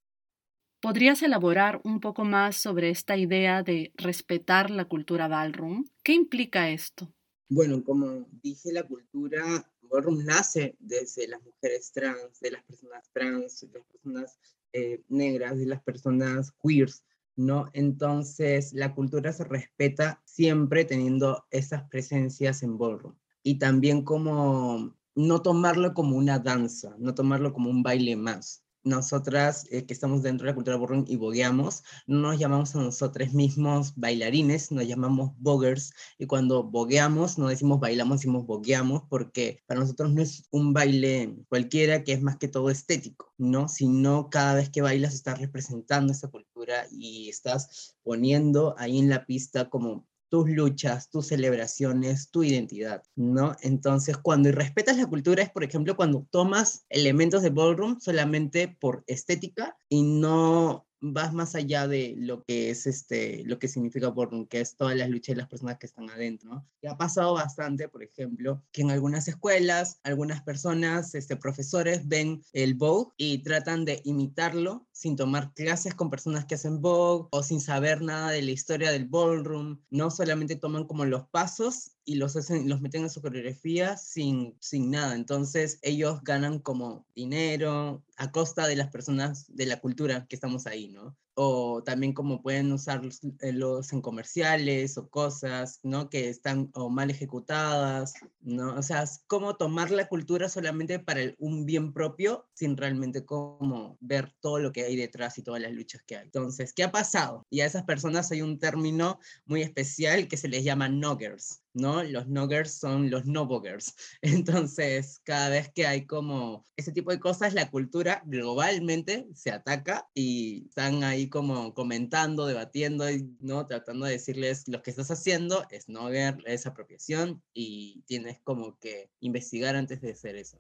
¿Podrías 0.81 1.23
elaborar 1.23 1.81
un 1.83 2.01
poco 2.01 2.25
más 2.25 2.57
sobre 2.57 2.91
esta 2.91 3.17
idea 3.17 3.63
de 3.63 3.93
respetar 3.97 4.71
la 4.71 4.85
cultura 4.85 5.27
ballroom? 5.27 5.85
¿Qué 6.05 6.13
implica 6.13 6.71
esto? 6.71 7.13
Bueno, 7.49 7.83
como 7.83 8.29
dije, 8.43 8.73
la 8.73 8.83
cultura 8.83 9.43
ballroom 9.89 10.25
nace 10.25 10.77
desde 10.79 11.29
las 11.29 11.43
mujeres 11.43 11.93
trans, 11.93 12.41
de 12.41 12.51
las 12.53 12.63
personas 12.65 13.11
trans, 13.13 13.61
de 13.61 13.79
las 13.79 13.87
personas 13.87 14.39
eh, 14.73 15.03
negras, 15.09 15.59
de 15.59 15.67
las 15.67 15.83
personas 15.83 16.53
queers, 16.63 17.05
¿no? 17.37 17.71
Entonces, 17.73 18.73
la 18.73 18.95
cultura 18.95 19.33
se 19.33 19.45
respeta 19.45 20.23
siempre 20.25 20.85
teniendo 20.85 21.47
esas 21.51 21.89
presencias 21.89 22.63
en 22.63 22.79
ballroom. 22.79 23.15
Y 23.43 23.59
también 23.59 24.05
como 24.05 24.95
no 25.15 25.43
tomarlo 25.43 25.95
como 25.95 26.17
una 26.17 26.39
danza, 26.39 26.95
no 26.99 27.15
tomarlo 27.15 27.53
como 27.53 27.71
un 27.71 27.83
baile 27.83 28.15
más, 28.17 28.63
nosotras 28.85 29.67
eh, 29.71 29.87
que 29.87 29.93
estamos 29.93 30.23
dentro 30.23 30.45
de 30.45 30.53
la 30.53 30.55
cultura 30.55 30.77
ballroom 30.77 31.05
y 31.07 31.17
bogueamos, 31.17 31.83
no 32.07 32.19
nos 32.19 32.39
llamamos 32.39 32.75
a 32.75 32.81
nosotros 32.81 33.33
mismos 33.33 33.93
bailarines, 33.97 34.71
nos 34.73 34.87
llamamos 34.87 35.33
boggers, 35.39 35.93
y 36.19 36.27
cuando 36.27 36.63
bogueamos 36.63 37.39
no 37.39 37.49
decimos 37.49 37.81
bailamos, 37.81 38.19
decimos 38.21 38.47
bogueamos, 38.47 39.03
porque 39.09 39.63
para 39.67 39.81
nosotros 39.81 40.13
no 40.13 40.23
es 40.23 40.47
un 40.51 40.73
baile 40.73 41.37
cualquiera 41.49 42.05
que 42.05 42.13
es 42.13 42.23
más 42.23 42.37
que 42.37 42.49
todo 42.49 42.71
estético, 42.71 43.33
¿no? 43.39 43.69
Sino 43.69 44.31
cada 44.31 44.55
vez 44.55 44.71
que 44.71 44.83
bailas 44.83 45.15
estás 45.15 45.39
representando 45.39 46.13
esa 46.13 46.29
cultura 46.29 46.87
y 46.91 47.29
estás 47.29 47.97
poniendo 48.03 48.75
ahí 48.79 48.99
en 48.99 49.09
la 49.11 49.27
pista 49.27 49.69
como 49.71 50.07
tus 50.29 50.49
luchas, 50.51 51.11
tus 51.11 51.29
celebraciones, 51.29 52.31
tu 52.31 52.43
identidad, 52.43 53.03
¿no? 53.17 53.57
Entonces, 53.63 54.17
cuando 54.19 54.53
respetas 54.53 54.97
la 54.97 55.07
cultura 55.07 55.43
es, 55.43 55.51
por 55.51 55.65
ejemplo, 55.65 55.97
cuando 55.97 56.27
tomas 56.31 56.85
elementos 56.89 57.43
de 57.43 57.51
ballroom 57.51 57.99
solamente 58.01 58.77
por 58.81 59.05
estética 59.07 59.77
y 59.89 60.03
no 60.03 60.89
vas 61.01 61.33
más 61.33 61.55
allá 61.55 61.87
de 61.87 62.15
lo 62.19 62.43
que 62.45 62.71
es 62.71 62.87
este, 62.87 63.45
lo 63.45 63.59
que 63.59 63.69
significa 63.69 64.11
Ballroom, 64.11 64.47
que 64.47 64.61
es 64.61 64.77
todas 64.77 64.97
las 64.97 65.09
luchas 65.09 65.35
de 65.35 65.43
las 65.43 65.49
personas 65.49 65.79
que 65.79 65.87
están 65.87 66.11
adentro. 66.11 66.67
Y 66.83 66.89
ha 66.89 66.97
pasado 66.97 67.35
bastante, 67.35 67.89
por 67.89 68.03
ejemplo, 68.03 68.63
que 68.73 68.83
en 68.83 68.91
algunas 68.91 69.29
escuelas, 69.29 70.01
algunas 70.03 70.43
personas, 70.43 71.15
este, 71.15 71.37
profesores 71.37 72.07
ven 72.09 72.43
el 72.53 72.75
Vogue 72.75 73.13
y 73.17 73.39
tratan 73.43 73.85
de 73.85 74.01
imitarlo 74.05 74.87
sin 74.93 75.17
tomar 75.17 75.53
clases 75.55 75.95
con 75.95 76.11
personas 76.11 76.47
que 76.47 76.57
hacen 76.57 76.81
Vogue 76.81 77.29
o 77.31 77.43
sin 77.43 77.61
saber 77.61 78.03
nada 78.03 78.31
de 78.31 78.43
la 78.43 78.51
historia 78.51 78.91
del 78.91 79.07
Ballroom, 79.07 79.81
no 79.91 80.11
solamente 80.11 80.57
toman 80.57 80.85
como 80.85 81.05
los 81.05 81.29
pasos 81.29 81.93
y 82.09 82.15
los, 82.15 82.35
hacen, 82.37 82.71
los 82.71 82.81
meten 82.81 83.03
en 83.03 83.11
su 83.11 83.21
coreografía 83.21 83.99
sin, 83.99 84.57
sin 84.61 84.91
nada. 84.91 85.15
Entonces 85.15 85.79
ellos 85.83 86.25
ganan 86.25 86.59
como 86.59 87.07
dinero 87.15 88.03
a 88.17 88.33
costa 88.33 88.67
de 88.67 88.77
las 88.77 88.89
personas 88.89 89.45
de 89.55 89.67
la 89.67 89.79
cultura 89.81 90.27
que 90.27 90.35
estamos 90.35 90.67
ahí, 90.67 90.89
¿no? 90.89 91.15
o 91.41 91.85
también 91.85 92.13
como 92.13 92.43
pueden 92.43 92.73
usarlos 92.73 93.21
eh, 93.23 93.55
en 93.93 94.01
comerciales 94.01 94.99
o 94.99 95.09
cosas, 95.09 95.79
¿no? 95.85 96.11
Que 96.11 96.29
están 96.29 96.69
o 96.75 96.91
mal 96.91 97.11
ejecutadas, 97.11 98.15
¿no? 98.41 98.75
O 98.75 98.83
sea, 98.83 99.05
es 99.05 99.23
como 99.29 99.55
tomar 99.55 99.93
la 99.93 100.09
cultura 100.09 100.49
solamente 100.49 100.99
para 100.99 101.21
un 101.39 101.65
bien 101.65 101.93
propio 101.93 102.49
sin 102.55 102.77
realmente 102.77 103.25
como 103.25 103.97
ver 104.01 104.35
todo 104.41 104.59
lo 104.59 104.73
que 104.73 104.83
hay 104.83 104.97
detrás 104.97 105.39
y 105.39 105.43
todas 105.43 105.63
las 105.63 105.71
luchas 105.71 106.03
que 106.03 106.17
hay. 106.17 106.25
Entonces, 106.25 106.73
¿qué 106.73 106.83
ha 106.83 106.91
pasado? 106.91 107.47
Y 107.51 107.61
a 107.61 107.67
esas 107.67 107.85
personas 107.85 108.33
hay 108.33 108.43
un 108.43 108.59
término 108.59 109.21
muy 109.47 109.63
especial 109.63 110.27
que 110.27 110.37
se 110.37 110.49
les 110.49 110.65
llama 110.65 110.89
noggers, 110.89 111.63
¿no? 111.79 112.03
Los 112.03 112.29
noggers 112.29 112.73
son 112.73 113.11
los 113.11 113.25
no. 113.25 113.49
Entonces, 114.23 115.21
cada 115.25 115.49
vez 115.49 115.71
que 115.73 115.87
hay 115.87 116.07
como 116.07 116.65
ese 116.77 116.93
tipo 116.93 117.11
de 117.11 117.21
cosas, 117.21 117.55
la 117.55 117.71
cultura 117.71 118.23
globalmente 118.27 119.27
se 119.35 119.51
ataca 119.51 120.09
y 120.15 120.67
están 120.69 121.03
ahí 121.05 121.29
como 121.29 121.75
comentando, 121.75 122.47
debatiendo, 122.47 123.07
¿no? 123.41 123.67
Tratando 123.67 124.07
de 124.07 124.13
decirles 124.13 124.65
lo 124.69 124.83
que 124.83 124.91
estás 124.91 125.11
haciendo 125.11 125.67
es 125.71 125.89
no 125.89 126.07
ver, 126.07 126.37
esa 126.47 126.71
apropiación 126.71 127.43
y 127.55 128.03
tienes 128.07 128.41
como 128.41 128.79
que 128.79 129.11
investigar 129.21 129.77
antes 129.77 130.01
de 130.01 130.13
hacer 130.13 130.37
eso. 130.37 130.59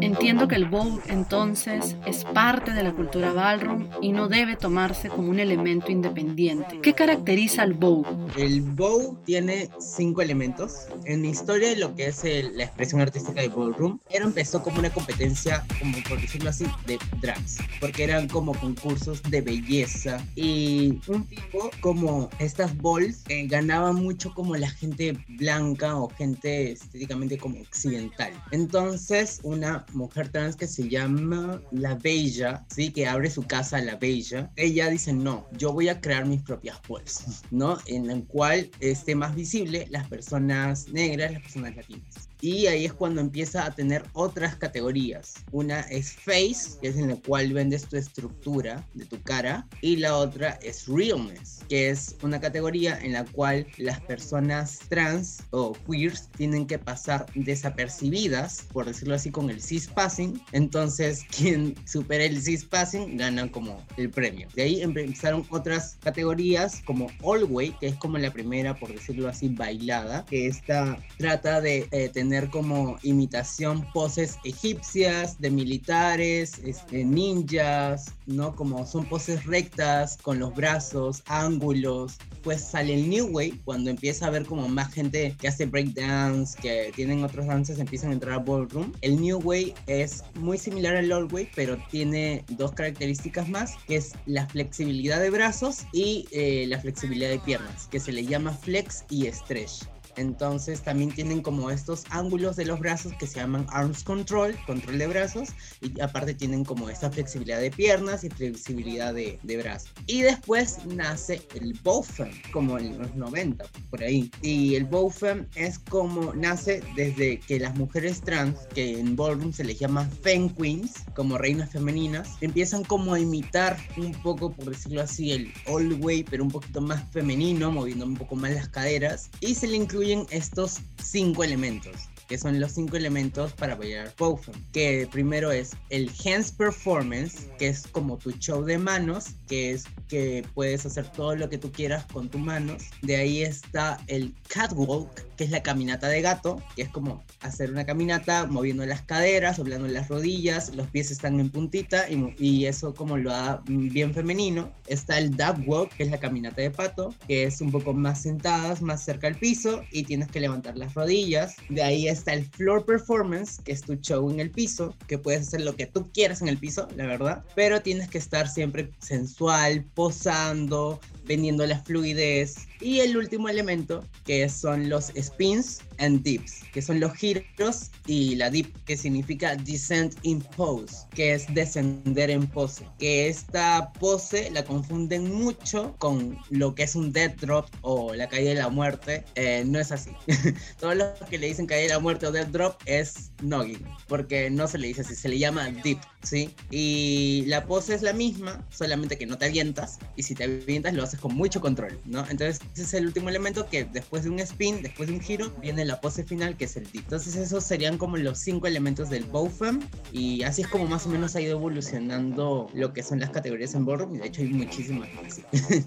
Entiendo 0.00 0.46
que 0.46 0.54
el 0.54 0.66
bow 0.66 1.00
entonces 1.08 1.96
es 2.06 2.24
parte 2.24 2.72
de 2.72 2.84
la 2.84 2.92
cultura 2.92 3.32
ballroom 3.32 3.88
y 4.00 4.12
no 4.12 4.28
debe 4.28 4.56
tomarse 4.56 5.08
como 5.08 5.28
un 5.28 5.40
elemento 5.40 5.90
independiente. 5.90 6.80
¿Qué 6.80 6.94
caracteriza 6.94 7.62
al 7.62 7.74
bow? 7.74 8.04
El 8.36 8.62
bow 8.62 9.18
tiene 9.24 9.70
cinco 9.80 10.22
elementos. 10.22 10.86
En 11.04 11.22
la 11.22 11.28
historia 11.28 11.70
de 11.70 11.76
lo 11.76 11.94
que 11.96 12.06
es 12.06 12.22
la 12.22 12.64
expresión 12.64 13.00
artística 13.00 13.40
de 13.40 13.48
ballroom, 13.48 13.98
era 14.08 14.24
empezó 14.24 14.62
como 14.62 14.78
una 14.78 14.90
competencia, 14.90 15.64
como 15.80 15.98
por 16.08 16.20
decirlo 16.20 16.50
así, 16.50 16.66
de 16.86 16.98
drags, 17.20 17.58
porque 17.80 18.04
eran 18.04 18.28
como 18.28 18.54
concursos 18.54 19.20
de 19.24 19.40
belleza 19.40 20.24
y 20.36 21.00
un 21.08 21.26
tipo 21.26 21.70
como 21.80 22.30
estas 22.38 22.76
balls 22.76 23.24
eh, 23.28 23.46
ganaba 23.48 23.92
mucho 23.92 24.32
como 24.32 24.54
la 24.56 24.70
gente 24.70 25.18
blanca 25.28 25.96
o 25.96 26.08
gente 26.10 26.72
estéticamente 26.72 27.36
como 27.36 27.60
occidental. 27.60 28.32
Entonces 28.52 29.23
una 29.42 29.84
mujer 29.92 30.28
trans 30.28 30.56
que 30.56 30.66
se 30.66 30.88
llama 30.88 31.60
La 31.70 31.94
Bella, 31.94 32.64
¿sí? 32.68 32.90
Que 32.90 33.06
abre 33.06 33.30
su 33.30 33.42
casa 33.42 33.80
La 33.80 33.96
Bella. 33.96 34.50
Ella 34.56 34.88
dice, 34.88 35.12
no, 35.12 35.46
yo 35.52 35.72
voy 35.72 35.88
a 35.88 36.00
crear 36.00 36.26
mis 36.26 36.42
propias 36.42 36.80
bolsas, 36.86 37.42
¿no? 37.50 37.78
En 37.86 38.10
el 38.10 38.24
cual 38.24 38.70
esté 38.80 39.14
más 39.14 39.34
visible 39.34 39.86
las 39.90 40.08
personas 40.08 40.88
negras, 40.88 41.32
las 41.32 41.42
personas 41.42 41.76
latinas. 41.76 42.28
Y 42.44 42.66
ahí 42.66 42.84
es 42.84 42.92
cuando 42.92 43.22
empieza 43.22 43.64
a 43.64 43.74
tener 43.74 44.02
otras 44.12 44.54
categorías. 44.56 45.32
Una 45.50 45.80
es 45.80 46.12
face, 46.12 46.78
que 46.82 46.88
es 46.88 46.96
en 46.96 47.08
la 47.08 47.16
cual 47.16 47.54
vendes 47.54 47.88
tu 47.88 47.96
estructura 47.96 48.86
de 48.92 49.06
tu 49.06 49.18
cara. 49.22 49.66
Y 49.80 49.96
la 49.96 50.18
otra 50.18 50.58
es 50.62 50.86
realness, 50.86 51.60
que 51.70 51.88
es 51.88 52.16
una 52.20 52.38
categoría 52.38 52.98
en 53.00 53.14
la 53.14 53.24
cual 53.24 53.66
las 53.78 53.98
personas 54.02 54.80
trans 54.90 55.42
o 55.52 55.72
queers 55.88 56.28
tienen 56.36 56.66
que 56.66 56.78
pasar 56.78 57.24
desapercibidas, 57.34 58.66
por 58.74 58.84
decirlo 58.84 59.14
así, 59.14 59.30
con 59.30 59.48
el 59.48 59.62
cis 59.62 59.88
passing. 59.88 60.38
Entonces, 60.52 61.24
quien 61.34 61.74
supere 61.86 62.26
el 62.26 62.42
cis 62.42 62.66
passing 62.66 63.16
gana 63.16 63.50
como 63.50 63.82
el 63.96 64.10
premio. 64.10 64.48
De 64.54 64.64
ahí 64.64 64.82
empezaron 64.82 65.46
otras 65.48 65.96
categorías 66.02 66.82
como 66.84 67.06
all 67.22 67.44
way, 67.44 67.74
que 67.80 67.86
es 67.86 67.94
como 67.94 68.18
la 68.18 68.30
primera, 68.30 68.78
por 68.78 68.92
decirlo 68.92 69.30
así, 69.30 69.48
bailada, 69.48 70.26
que 70.26 70.46
esta 70.46 70.98
trata 71.16 71.62
de 71.62 71.88
eh, 71.90 72.10
tener 72.10 72.33
como 72.50 72.98
imitación 73.02 73.86
poses 73.92 74.38
egipcias, 74.44 75.40
de 75.40 75.50
militares, 75.50 76.60
este, 76.64 77.04
ninjas, 77.04 78.12
¿no? 78.26 78.54
Como 78.54 78.86
son 78.86 79.04
poses 79.06 79.44
rectas, 79.44 80.18
con 80.20 80.38
los 80.38 80.54
brazos, 80.54 81.22
ángulos. 81.26 82.16
Pues 82.42 82.62
sale 82.62 82.94
el 82.94 83.08
New 83.08 83.28
Way, 83.28 83.60
cuando 83.64 83.90
empieza 83.90 84.26
a 84.26 84.30
ver 84.30 84.44
como 84.44 84.68
más 84.68 84.92
gente 84.92 85.34
que 85.40 85.48
hace 85.48 85.66
breakdance, 85.66 86.60
que 86.60 86.92
tienen 86.94 87.24
otros 87.24 87.46
dances, 87.46 87.78
empiezan 87.78 88.10
a 88.10 88.14
entrar 88.14 88.34
a 88.34 88.38
ballroom. 88.38 88.92
El 89.00 89.20
New 89.20 89.38
Way 89.40 89.74
es 89.86 90.24
muy 90.34 90.58
similar 90.58 90.96
al 90.96 91.10
Old 91.10 91.32
Way, 91.32 91.50
pero 91.54 91.78
tiene 91.90 92.44
dos 92.50 92.72
características 92.72 93.48
más, 93.48 93.76
que 93.86 93.96
es 93.96 94.12
la 94.26 94.46
flexibilidad 94.46 95.20
de 95.20 95.30
brazos 95.30 95.86
y 95.92 96.26
eh, 96.32 96.66
la 96.68 96.78
flexibilidad 96.80 97.30
de 97.30 97.38
piernas, 97.38 97.86
que 97.86 98.00
se 98.00 98.12
le 98.12 98.24
llama 98.24 98.52
flex 98.52 99.04
y 99.08 99.26
stretch. 99.26 99.84
Entonces 100.16 100.82
también 100.82 101.10
tienen 101.10 101.42
como 101.42 101.70
estos 101.70 102.04
ángulos 102.10 102.56
de 102.56 102.64
los 102.64 102.80
brazos 102.80 103.12
que 103.18 103.26
se 103.26 103.40
llaman 103.40 103.66
arms 103.70 104.04
control, 104.04 104.56
control 104.66 104.98
de 104.98 105.06
brazos, 105.06 105.50
y 105.80 106.00
aparte 106.00 106.34
tienen 106.34 106.64
como 106.64 106.88
esta 106.88 107.10
flexibilidad 107.10 107.60
de 107.60 107.70
piernas 107.70 108.24
y 108.24 108.30
flexibilidad 108.30 109.14
de, 109.14 109.38
brazos. 109.56 109.92
Y 110.06 110.22
después 110.22 110.84
nace 110.86 111.40
el 111.54 111.78
bowfem, 111.82 112.30
como 112.52 112.78
en 112.78 112.98
los 112.98 113.14
90, 113.14 113.64
por 113.90 114.02
ahí. 114.02 114.30
Y 114.42 114.74
el 114.74 114.84
bowfem 114.84 115.46
es 115.54 115.78
como 115.78 116.34
nace 116.34 116.82
desde 116.96 117.38
que 117.38 117.60
las 117.60 117.76
mujeres 117.76 118.20
trans, 118.20 118.58
que 118.74 118.98
en 118.98 119.16
ballroom 119.16 119.52
se 119.52 119.64
les 119.64 119.78
llama 119.78 120.08
fem 120.22 120.48
queens, 120.48 121.04
como 121.14 121.38
reinas 121.38 121.70
femeninas, 121.70 122.30
empiezan 122.40 122.84
como 122.84 123.14
a 123.14 123.20
imitar 123.20 123.76
un 123.96 124.12
poco, 124.22 124.52
por 124.52 124.70
decirlo 124.70 125.02
así, 125.02 125.32
el 125.32 125.52
old 125.66 126.02
way, 126.02 126.24
pero 126.24 126.42
un 126.42 126.50
poquito 126.50 126.80
más 126.80 127.02
femenino, 127.12 127.70
moviendo 127.70 128.04
un 128.04 128.16
poco 128.16 128.36
más 128.36 128.52
las 128.52 128.68
caderas, 128.68 129.30
y 129.40 129.54
se 129.54 129.66
le 129.66 129.76
incluye 129.76 130.03
estos 130.30 130.80
cinco 131.02 131.42
elementos 131.42 132.08
que 132.28 132.38
son 132.38 132.60
los 132.60 132.72
cinco 132.72 132.96
elementos 132.96 133.52
para 133.52 133.74
bailar 133.74 134.12
Bowfem, 134.18 134.54
que 134.72 135.08
primero 135.10 135.52
es 135.52 135.72
el 135.90 136.10
hands 136.24 136.52
performance, 136.52 137.48
que 137.58 137.68
es 137.68 137.86
como 137.86 138.16
tu 138.18 138.32
show 138.32 138.64
de 138.64 138.78
manos, 138.78 139.26
que 139.46 139.72
es 139.72 139.84
que 140.08 140.44
puedes 140.54 140.86
hacer 140.86 141.10
todo 141.12 141.34
lo 141.34 141.48
que 141.48 141.58
tú 141.58 141.72
quieras 141.72 142.04
con 142.12 142.28
tus 142.28 142.40
manos. 142.40 142.84
De 143.02 143.16
ahí 143.16 143.42
está 143.42 144.00
el 144.06 144.34
catwalk, 144.48 145.10
que 145.36 145.44
es 145.44 145.50
la 145.50 145.62
caminata 145.62 146.08
de 146.08 146.22
gato, 146.22 146.62
que 146.76 146.82
es 146.82 146.88
como 146.88 147.24
hacer 147.40 147.70
una 147.70 147.84
caminata 147.84 148.46
moviendo 148.46 148.86
las 148.86 149.02
caderas, 149.02 149.56
doblando 149.56 149.88
las 149.88 150.08
rodillas, 150.08 150.74
los 150.74 150.86
pies 150.88 151.10
están 151.10 151.40
en 151.40 151.50
puntita 151.50 152.08
y, 152.08 152.34
y 152.38 152.66
eso 152.66 152.94
como 152.94 153.16
lo 153.16 153.30
da 153.30 153.62
bien 153.66 154.14
femenino. 154.14 154.72
Está 154.86 155.18
el 155.18 155.36
dab 155.36 155.66
walk, 155.66 155.90
que 155.94 156.04
es 156.04 156.10
la 156.10 156.20
caminata 156.20 156.62
de 156.62 156.70
pato, 156.70 157.14
que 157.26 157.44
es 157.44 157.60
un 157.60 157.70
poco 157.70 157.92
más 157.92 158.22
sentadas, 158.22 158.82
más 158.82 159.04
cerca 159.04 159.26
al 159.26 159.36
piso 159.36 159.82
y 159.90 160.04
tienes 160.04 160.28
que 160.28 160.40
levantar 160.40 160.76
las 160.76 160.94
rodillas. 160.94 161.56
De 161.68 161.82
ahí 161.82 162.08
está 162.14 162.32
el 162.32 162.46
floor 162.46 162.84
performance, 162.84 163.60
que 163.62 163.72
es 163.72 163.82
tu 163.82 163.94
show 163.96 164.30
en 164.30 164.40
el 164.40 164.50
piso, 164.50 164.94
que 165.06 165.18
puedes 165.18 165.48
hacer 165.48 165.60
lo 165.60 165.76
que 165.76 165.86
tú 165.86 166.10
quieras 166.12 166.40
en 166.42 166.48
el 166.48 166.58
piso, 166.58 166.88
la 166.96 167.06
verdad, 167.06 167.44
pero 167.54 167.82
tienes 167.82 168.08
que 168.08 168.18
estar 168.18 168.48
siempre 168.48 168.90
sensual, 168.98 169.84
posando, 169.94 171.00
vendiendo 171.26 171.66
la 171.66 171.80
fluidez. 171.80 172.66
Y 172.80 173.00
el 173.00 173.16
último 173.16 173.48
elemento, 173.48 174.04
que 174.24 174.48
son 174.48 174.88
los 174.88 175.12
spins 175.16 175.80
and 175.98 176.22
dips, 176.22 176.62
que 176.72 176.82
son 176.82 177.00
los 177.00 177.12
giros 177.14 177.90
y 178.06 178.36
la 178.36 178.50
dip, 178.50 178.74
que 178.84 178.96
significa 178.96 179.56
descent 179.56 180.14
in 180.22 180.40
pose, 180.56 181.06
que 181.14 181.34
es 181.34 181.52
descender 181.54 182.30
en 182.30 182.46
pose. 182.46 182.86
Que 182.98 183.28
esta 183.28 183.92
pose 183.94 184.50
la 184.50 184.64
confunden 184.64 185.32
mucho 185.34 185.94
con 185.98 186.38
lo 186.50 186.74
que 186.74 186.84
es 186.84 186.94
un 186.94 187.12
dead 187.12 187.34
drop 187.36 187.66
o 187.82 188.14
la 188.14 188.28
caída 188.28 188.50
de 188.50 188.56
la 188.56 188.68
muerte. 188.68 189.24
Eh, 189.34 189.64
no 189.66 189.78
es 189.78 189.92
así. 189.92 190.10
Todos 190.80 190.96
los 190.96 191.08
que 191.30 191.38
le 191.38 191.48
dicen 191.48 191.66
caída 191.66 191.82
de 191.82 191.88
la 191.88 191.98
muerte 192.00 192.26
o 192.26 192.32
dead 192.32 192.46
drop 192.48 192.80
es 192.86 193.30
noggin, 193.42 193.84
porque 194.08 194.50
no 194.50 194.66
se 194.68 194.78
le 194.78 194.88
dice 194.88 195.02
así, 195.02 195.14
se 195.14 195.28
le 195.28 195.38
llama 195.38 195.68
dip, 195.82 195.98
¿sí? 196.22 196.50
Y 196.70 197.44
la 197.46 197.66
pose 197.66 197.94
es 197.94 198.02
la 198.02 198.12
misma, 198.12 198.66
solamente 198.70 199.16
que 199.18 199.26
no 199.26 199.38
te 199.38 199.46
avientas, 199.46 199.98
y 200.16 200.22
si 200.22 200.34
te 200.34 200.44
avientas 200.44 200.94
lo 200.94 201.02
haces 201.02 201.20
con 201.20 201.34
mucho 201.34 201.60
control, 201.60 201.98
¿no? 202.04 202.20
Entonces 202.28 202.60
ese 202.74 202.82
es 202.82 202.94
el 202.94 203.06
último 203.06 203.28
elemento 203.28 203.66
que 203.68 203.84
después 203.84 204.24
de 204.24 204.30
un 204.30 204.40
spin, 204.40 204.82
después 204.82 205.08
de 205.08 205.14
un 205.14 205.20
giro, 205.20 205.50
viene 205.60 205.83
la 205.84 206.00
pose 206.00 206.24
final 206.24 206.56
que 206.56 206.64
es 206.64 206.76
el 206.76 206.84
dip. 206.90 207.02
Entonces 207.04 207.36
esos 207.36 207.64
serían 207.64 207.98
como 207.98 208.16
los 208.16 208.38
cinco 208.38 208.66
elementos 208.66 209.10
del 209.10 209.24
bowfam 209.24 209.80
y 210.12 210.42
así 210.42 210.62
es 210.62 210.68
como 210.68 210.86
más 210.86 211.06
o 211.06 211.08
menos 211.08 211.36
ha 211.36 211.40
ido 211.40 211.58
evolucionando 211.58 212.68
lo 212.74 212.92
que 212.92 213.02
son 213.02 213.20
las 213.20 213.30
categorías 213.30 213.74
en 213.74 213.84
ballroom 213.84 214.14
y 214.14 214.18
de 214.18 214.26
hecho 214.26 214.42
hay 214.42 214.48
muchísimas 214.48 215.08
más. 215.14 215.40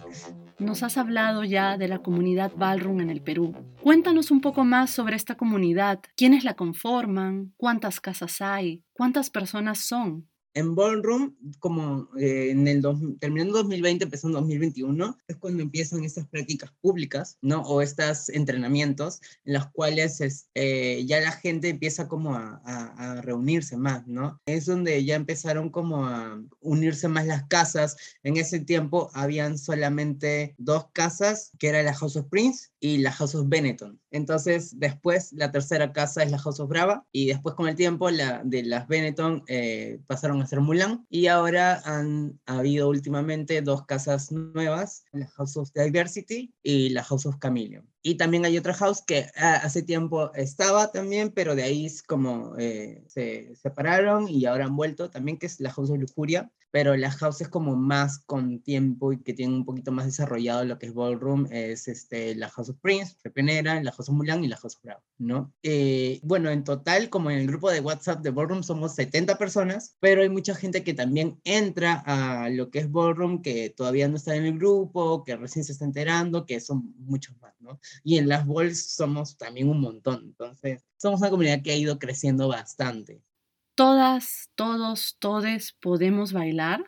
Nos 0.59 0.81
has 0.81 0.97
hablado 0.97 1.43
ya 1.43 1.77
de 1.77 1.87
la 1.87 1.99
comunidad 1.99 2.51
ballroom 2.55 3.01
en 3.01 3.09
el 3.11 3.21
Perú. 3.21 3.53
Cuéntanos 3.83 4.31
un 4.31 4.41
poco 4.41 4.65
más 4.65 4.89
sobre 4.89 5.15
esta 5.15 5.35
comunidad, 5.35 5.99
quiénes 6.15 6.43
la 6.43 6.55
conforman, 6.55 7.53
cuántas 7.57 8.01
casas 8.01 8.41
hay, 8.41 8.83
cuántas 8.93 9.29
personas 9.29 9.79
son. 9.79 10.27
En 10.57 10.73
Ballroom, 10.73 11.35
como 11.59 12.09
eh, 12.17 12.49
en 12.49 12.67
el 12.67 12.81
terminando 13.19 13.59
2020, 13.59 14.05
empezando 14.05 14.39
2021, 14.39 15.15
es 15.27 15.37
cuando 15.37 15.61
empiezan 15.61 16.03
estas 16.03 16.27
prácticas 16.27 16.71
públicas, 16.81 17.37
¿no? 17.43 17.61
O 17.61 17.79
estos 17.83 18.29
entrenamientos 18.29 19.21
en 19.45 19.53
los 19.53 19.67
cuales 19.67 20.19
es, 20.19 20.49
eh, 20.55 21.05
ya 21.05 21.19
la 21.19 21.31
gente 21.31 21.69
empieza 21.69 22.07
como 22.07 22.33
a, 22.33 22.59
a, 22.65 23.21
reunirse 23.21 23.77
más, 23.77 24.07
¿no? 24.07 24.41
Es 24.47 24.65
donde 24.65 25.05
ya 25.05 25.13
empezaron 25.13 25.69
como 25.69 26.07
a 26.07 26.41
unirse 26.61 27.07
más 27.07 27.27
las 27.27 27.47
casas. 27.47 27.95
En 28.23 28.37
ese 28.37 28.59
tiempo 28.59 29.11
habían 29.13 29.59
solamente 29.59 30.55
dos 30.57 30.87
casas, 30.91 31.51
que 31.59 31.67
era 31.67 31.83
la 31.83 31.93
House 31.93 32.15
of 32.15 32.29
Prince 32.31 32.69
y 32.79 32.99
la 32.99 33.11
House 33.11 33.35
of 33.35 33.47
Benetton. 33.47 33.99
Entonces, 34.11 34.79
después 34.79 35.33
la 35.33 35.51
tercera 35.51 35.91
casa 35.93 36.23
es 36.23 36.31
la 36.31 36.39
House 36.39 36.59
of 36.59 36.69
Brava 36.69 37.05
y 37.11 37.27
después 37.27 37.55
con 37.55 37.67
el 37.67 37.75
tiempo 37.75 38.09
la, 38.09 38.41
de 38.43 38.63
las 38.63 38.87
Benetton 38.87 39.43
eh, 39.47 39.99
pasaron 40.07 40.41
a 40.41 40.47
ser 40.47 40.61
Mulan 40.61 41.05
y 41.09 41.27
ahora 41.27 41.81
han 41.85 42.39
habido 42.45 42.89
últimamente 42.89 43.61
dos 43.61 43.85
casas 43.85 44.31
nuevas, 44.31 45.05
la 45.11 45.27
House 45.27 45.57
of 45.57 45.71
Diversity 45.73 46.53
y 46.61 46.89
la 46.89 47.03
House 47.03 47.25
of 47.25 47.37
Chameleon. 47.39 47.87
Y 48.01 48.15
también 48.15 48.45
hay 48.45 48.57
otra 48.57 48.73
house 48.73 49.01
que 49.05 49.27
ah, 49.35 49.61
hace 49.63 49.83
tiempo 49.83 50.31
estaba 50.33 50.91
también, 50.91 51.31
pero 51.31 51.55
de 51.55 51.63
ahí 51.63 51.85
es 51.85 52.03
como 52.03 52.55
eh, 52.57 53.03
se 53.07 53.55
separaron 53.55 54.29
y 54.29 54.45
ahora 54.45 54.65
han 54.65 54.75
vuelto 54.75 55.09
también, 55.09 55.37
que 55.37 55.47
es 55.47 55.59
la 55.59 55.71
House 55.71 55.89
of 55.89 55.97
Lujuria, 55.97 56.51
pero 56.71 56.95
la 56.95 57.11
house 57.11 57.41
es 57.41 57.49
como 57.49 57.75
más 57.75 58.19
con 58.19 58.59
tiempo 58.59 59.13
y 59.13 59.23
que 59.23 59.33
tiene 59.33 59.53
un 59.53 59.65
poquito 59.65 59.91
más 59.91 60.05
desarrollado 60.05 60.65
lo 60.65 60.77
que 60.77 60.87
es 60.87 60.93
ballroom, 60.93 61.47
es 61.49 61.87
este, 61.87 62.35
la 62.35 62.49
House 62.49 62.69
of 62.69 62.77
Prince, 62.81 63.15
la 63.23 63.31
pionera, 63.31 63.81
la 63.81 63.91
House 63.91 64.09
of 64.09 64.15
Mulan 64.15 64.43
y 64.43 64.47
la 64.47 64.57
House 64.57 64.75
of 64.75 64.83
Bravo, 64.83 65.01
¿no? 65.17 65.53
Eh, 65.63 66.19
bueno, 66.23 66.49
en 66.49 66.63
total, 66.63 67.09
como 67.09 67.31
en 67.31 67.39
el 67.39 67.47
grupo 67.47 67.71
de 67.71 67.79
WhatsApp 67.79 68.21
de 68.21 68.31
ballroom 68.31 68.63
somos 68.63 68.95
70 68.95 69.37
personas, 69.37 69.95
pero 69.99 70.21
hay 70.21 70.29
mucha 70.29 70.55
gente 70.55 70.83
que 70.83 70.93
también 70.93 71.39
entra 71.43 72.03
a 72.05 72.49
lo 72.49 72.69
que 72.69 72.79
es 72.79 72.91
ballroom, 72.91 73.41
que 73.41 73.69
todavía 73.69 74.07
no 74.07 74.17
está 74.17 74.35
en 74.35 74.45
el 74.45 74.57
grupo, 74.57 75.23
que 75.23 75.35
recién 75.35 75.65
se 75.65 75.71
está 75.71 75.85
enterando, 75.85 76.45
que 76.45 76.59
son 76.59 76.93
muchos 76.97 77.35
más, 77.41 77.53
¿no? 77.67 77.79
Y 78.03 78.17
en 78.17 78.27
las 78.27 78.47
balls 78.47 78.93
somos 78.93 79.37
también 79.37 79.69
un 79.69 79.81
montón, 79.81 80.23
entonces 80.23 80.83
somos 80.97 81.21
una 81.21 81.29
comunidad 81.29 81.61
que 81.61 81.71
ha 81.71 81.75
ido 81.75 81.99
creciendo 81.99 82.47
bastante 82.47 83.21
todas, 83.77 84.49
todos, 84.55 85.17
todes 85.19 85.71
podemos 85.79 86.33
bailar? 86.33 86.83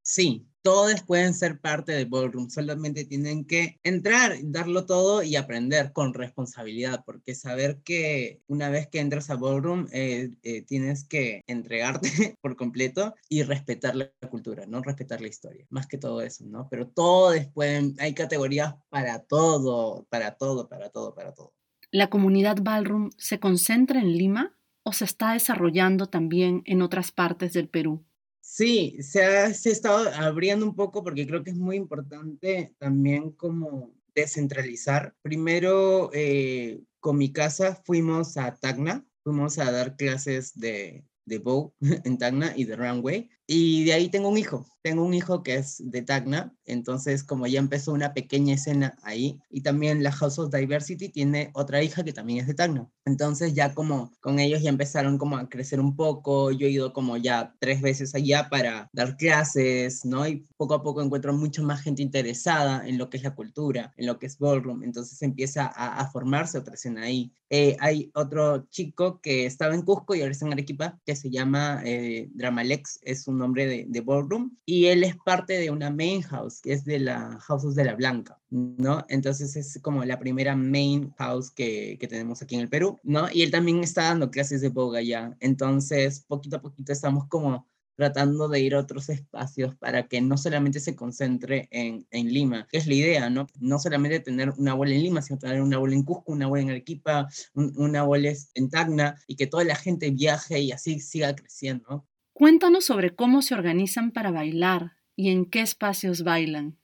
Sí, 0.00 0.48
todos 0.62 1.02
pueden 1.02 1.34
ser 1.34 1.60
parte 1.60 1.92
del 1.92 2.06
ballroom, 2.06 2.50
solamente 2.50 3.04
tienen 3.04 3.44
que 3.44 3.78
entrar, 3.82 4.36
darlo 4.42 4.86
todo 4.86 5.22
y 5.22 5.36
aprender 5.36 5.92
con 5.92 6.14
responsabilidad, 6.14 7.02
porque 7.04 7.34
saber 7.34 7.80
que 7.84 8.40
una 8.46 8.68
vez 8.68 8.88
que 8.88 9.00
entras 9.00 9.30
a 9.30 9.36
ballroom 9.36 9.86
eh, 9.92 10.30
eh, 10.42 10.62
tienes 10.62 11.04
que 11.04 11.42
entregarte 11.46 12.10
por 12.40 12.56
completo 12.56 13.14
y 13.28 13.42
respetar 13.42 13.96
la 13.96 14.10
cultura, 14.30 14.66
¿no? 14.66 14.82
Respetar 14.82 15.20
la 15.20 15.28
historia, 15.28 15.66
más 15.70 15.86
que 15.86 15.98
todo 15.98 16.20
eso, 16.22 16.44
¿no? 16.46 16.68
Pero 16.70 16.88
todos 16.88 17.46
pueden, 17.54 17.94
hay 17.98 18.14
categorías 18.14 18.74
para 18.88 19.20
todo, 19.20 20.06
para 20.10 20.36
todo, 20.36 20.68
para 20.68 20.90
todo, 20.90 21.14
para 21.14 21.32
todo. 21.32 21.52
¿La 21.90 22.08
comunidad 22.08 22.58
ballroom 22.60 23.10
se 23.16 23.40
concentra 23.40 24.00
en 24.00 24.16
Lima? 24.16 24.56
o 24.82 24.92
se 24.92 25.04
está 25.04 25.32
desarrollando 25.32 26.06
también 26.06 26.62
en 26.64 26.82
otras 26.82 27.12
partes 27.12 27.52
del 27.52 27.68
Perú? 27.68 28.04
Sí, 28.52 28.96
se 29.00 29.22
ha, 29.22 29.46
estado 29.46 30.10
abriendo 30.12 30.66
un 30.66 30.74
poco 30.74 31.04
porque 31.04 31.24
creo 31.24 31.44
que 31.44 31.50
es 31.50 31.56
muy 31.56 31.76
importante 31.76 32.74
también 32.78 33.30
como 33.30 33.94
descentralizar. 34.12 35.14
Primero, 35.22 36.10
eh, 36.12 36.82
con 36.98 37.16
mi 37.16 37.32
casa 37.32 37.80
fuimos 37.84 38.36
a 38.36 38.56
Tacna, 38.56 39.06
fuimos 39.22 39.60
a 39.60 39.70
dar 39.70 39.94
clases 39.94 40.52
de, 40.58 41.04
de 41.26 41.38
bow 41.38 41.74
en 42.04 42.18
Tacna 42.18 42.52
y 42.56 42.64
de 42.64 42.74
runway. 42.74 43.30
Y 43.52 43.82
de 43.82 43.94
ahí 43.94 44.08
tengo 44.08 44.28
un 44.28 44.38
hijo, 44.38 44.64
tengo 44.80 45.02
un 45.02 45.12
hijo 45.12 45.42
que 45.42 45.56
es 45.56 45.82
de 45.84 46.02
Tacna, 46.02 46.54
entonces 46.66 47.24
como 47.24 47.48
ya 47.48 47.58
empezó 47.58 47.92
una 47.92 48.14
pequeña 48.14 48.54
escena 48.54 48.96
ahí, 49.02 49.40
y 49.50 49.62
también 49.62 50.04
la 50.04 50.12
House 50.12 50.38
of 50.38 50.54
Diversity 50.54 51.08
tiene 51.08 51.50
otra 51.54 51.82
hija 51.82 52.04
que 52.04 52.12
también 52.12 52.38
es 52.38 52.46
de 52.46 52.54
Tacna. 52.54 52.88
Entonces 53.04 53.52
ya 53.52 53.74
como 53.74 54.12
con 54.20 54.38
ellos 54.38 54.62
ya 54.62 54.70
empezaron 54.70 55.18
como 55.18 55.36
a 55.36 55.48
crecer 55.48 55.80
un 55.80 55.96
poco, 55.96 56.52
yo 56.52 56.68
he 56.68 56.70
ido 56.70 56.92
como 56.92 57.16
ya 57.16 57.56
tres 57.58 57.80
veces 57.80 58.14
allá 58.14 58.48
para 58.48 58.88
dar 58.92 59.16
clases, 59.16 60.04
¿no? 60.04 60.28
Y 60.28 60.46
poco 60.56 60.74
a 60.74 60.82
poco 60.84 61.02
encuentro 61.02 61.32
mucho 61.32 61.64
más 61.64 61.82
gente 61.82 62.02
interesada 62.02 62.86
en 62.86 62.98
lo 62.98 63.10
que 63.10 63.16
es 63.16 63.24
la 63.24 63.34
cultura, 63.34 63.92
en 63.96 64.06
lo 64.06 64.20
que 64.20 64.26
es 64.26 64.38
ballroom, 64.38 64.84
entonces 64.84 65.20
empieza 65.22 65.66
a, 65.66 66.08
formarse 66.12 66.56
otra 66.56 66.74
escena 66.74 67.02
ahí. 67.02 67.32
Eh, 67.50 67.76
hay 67.80 68.12
otro 68.14 68.68
chico 68.70 69.20
que 69.20 69.44
estaba 69.44 69.74
en 69.74 69.82
Cusco 69.82 70.14
y 70.14 70.20
ahora 70.20 70.30
está 70.30 70.46
en 70.46 70.52
Arequipa, 70.52 71.00
que 71.04 71.16
se 71.16 71.30
llama 71.30 71.82
eh, 71.84 72.28
Dramalex, 72.32 73.00
es 73.02 73.26
un 73.26 73.39
nombre 73.40 73.66
de, 73.66 73.86
de, 73.88 74.00
Ballroom, 74.00 74.56
y 74.64 74.86
él 74.86 75.04
es 75.04 75.16
parte 75.16 75.54
de 75.54 75.70
una 75.70 75.90
main 75.90 76.22
house, 76.22 76.60
que 76.60 76.72
es 76.72 76.84
de 76.84 77.00
la 77.00 77.38
Houses 77.40 77.74
de 77.74 77.84
la 77.84 77.94
Blanca, 77.94 78.40
¿no? 78.50 79.04
Entonces 79.08 79.56
es 79.56 79.78
como 79.82 80.04
la 80.04 80.18
primera 80.18 80.54
main 80.56 81.12
house 81.18 81.50
que, 81.50 81.96
que 81.98 82.08
tenemos 82.08 82.42
aquí 82.42 82.54
en 82.54 82.62
el 82.62 82.68
Perú, 82.68 82.98
¿no? 83.02 83.28
Y 83.32 83.42
él 83.42 83.50
también 83.50 83.80
está 83.82 84.04
dando 84.04 84.30
clases 84.30 84.60
de 84.60 84.68
boga 84.68 85.02
ya, 85.02 85.36
entonces 85.40 86.24
poquito 86.28 86.56
a 86.56 86.62
poquito 86.62 86.92
estamos 86.92 87.26
como 87.28 87.66
tratando 88.00 88.48
de 88.48 88.60
ir 88.60 88.74
a 88.74 88.78
otros 88.78 89.10
espacios 89.10 89.76
para 89.76 90.08
que 90.08 90.22
no 90.22 90.38
solamente 90.38 90.80
se 90.80 90.96
concentre 90.96 91.68
en, 91.70 92.06
en, 92.10 92.32
Lima, 92.32 92.66
que 92.70 92.78
es 92.78 92.86
la 92.86 92.94
idea, 92.94 93.28
¿no? 93.28 93.46
No 93.58 93.78
solamente 93.78 94.20
tener 94.20 94.54
una 94.56 94.72
abuela 94.72 94.94
en 94.94 95.02
Lima, 95.02 95.20
sino 95.20 95.38
tener 95.38 95.60
una 95.60 95.76
abuela 95.76 95.96
en 95.96 96.04
Cusco, 96.04 96.32
una 96.32 96.46
abuela 96.46 96.62
en 96.62 96.70
Arequipa, 96.70 97.28
una 97.52 98.00
abuela 98.00 98.32
en 98.54 98.70
Tacna, 98.70 99.16
y 99.26 99.36
que 99.36 99.46
toda 99.46 99.64
la 99.64 99.74
gente 99.74 100.10
viaje 100.12 100.60
y 100.60 100.72
así 100.72 100.98
siga 100.98 101.36
creciendo. 101.36 102.06
Cuéntanos 102.40 102.86
sobre 102.86 103.14
cómo 103.14 103.42
se 103.42 103.52
organizan 103.52 104.12
para 104.12 104.30
bailar 104.30 104.96
y 105.14 105.28
en 105.28 105.44
qué 105.44 105.60
espacios 105.60 106.22
bailan. 106.24 106.78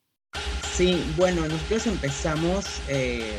Sí, 0.70 1.02
bueno, 1.16 1.48
nosotros 1.48 1.86
empezamos 1.86 2.82
eh, 2.90 3.38